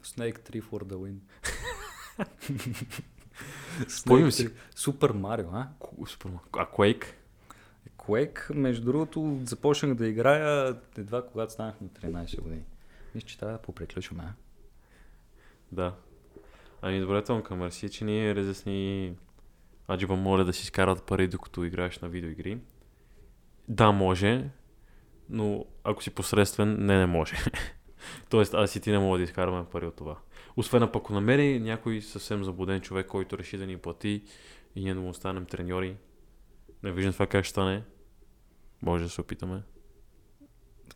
Snake 0.04 0.38
3 0.50 0.62
for 0.62 0.84
the 0.84 0.94
win. 0.94 1.18
Спомням 3.88 4.32
си. 4.32 4.48
3. 4.48 4.52
Супер 4.74 5.10
Марио, 5.10 5.48
а? 5.52 5.68
Супер 6.06 6.30
А 6.52 6.66
Quake? 6.66 7.04
Quake, 7.98 8.54
между 8.54 8.84
другото, 8.84 9.40
започнах 9.44 9.94
да 9.94 10.06
играя 10.06 10.76
едва 10.98 11.26
когато 11.26 11.52
станах 11.52 11.80
на 11.80 11.88
13 11.88 12.40
години. 12.40 12.62
Мисля, 13.14 13.28
че 13.28 13.38
трябва 13.38 13.52
да 13.56 13.62
поприключваме, 13.62 14.22
а? 14.26 14.32
Да. 15.72 15.94
Ами 16.82 17.00
добре, 17.00 17.24
Тонка, 17.24 17.56
мерси, 17.56 17.90
че 17.90 18.04
ни 18.04 18.34
разясни 18.34 19.14
Аджиба 19.90 20.16
моля 20.16 20.44
да 20.44 20.52
си 20.52 20.62
изкарат 20.62 21.02
пари, 21.02 21.28
докато 21.28 21.64
играеш 21.64 21.98
на 21.98 22.08
видеоигри. 22.08 22.58
Да, 23.68 23.92
може, 23.92 24.50
но 25.28 25.64
ако 25.84 26.02
си 26.02 26.10
посредствен, 26.10 26.86
не, 26.86 26.98
не 26.98 27.06
може. 27.06 27.36
Тоест, 28.30 28.54
аз 28.54 28.76
и 28.76 28.80
ти 28.80 28.90
не 28.90 28.98
мога 28.98 29.18
да 29.18 29.24
изкараме 29.24 29.64
пари 29.64 29.86
от 29.86 29.96
това. 29.96 30.18
Освен 30.56 30.82
ако 30.82 31.12
намери 31.12 31.60
някой 31.60 32.02
съвсем 32.02 32.44
заблуден 32.44 32.80
човек, 32.80 33.06
който 33.06 33.38
реши 33.38 33.56
да 33.56 33.66
ни 33.66 33.76
плати 33.76 34.22
и 34.74 34.84
ние 34.84 34.94
да 34.94 35.00
му 35.00 35.08
останем 35.08 35.46
треньори. 35.46 35.96
Не 36.82 36.92
виждам 36.92 37.12
това 37.12 37.26
как 37.26 37.44
ще 37.44 37.50
стане. 37.50 37.82
Може 38.82 39.04
да 39.04 39.10
се 39.10 39.20
опитаме. 39.20 39.62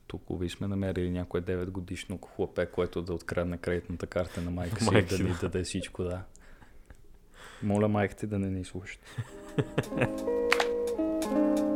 Тук 0.07 0.22
ви 0.40 0.49
сме 0.49 0.68
намерили 0.68 1.11
някое 1.11 1.43
9 1.43 1.70
годишно 1.70 2.18
хлапе, 2.18 2.66
което 2.66 3.03
да 3.03 3.14
открадне 3.14 3.59
кредитната 3.59 4.07
карта 4.07 4.40
на 4.40 4.51
майка 4.51 4.84
си 4.84 4.90
Майка 4.93 5.14
и 5.14 5.18
да 5.18 5.24
ни 5.24 5.30
да. 5.30 5.38
даде 5.38 5.64
всичко, 5.64 6.03
да. 6.03 6.24
Моля 7.62 7.88
майка 7.88 8.14
ти 8.14 8.26
да 8.26 8.38
не 8.38 8.50
ни 8.50 8.64
слушат. 8.64 9.00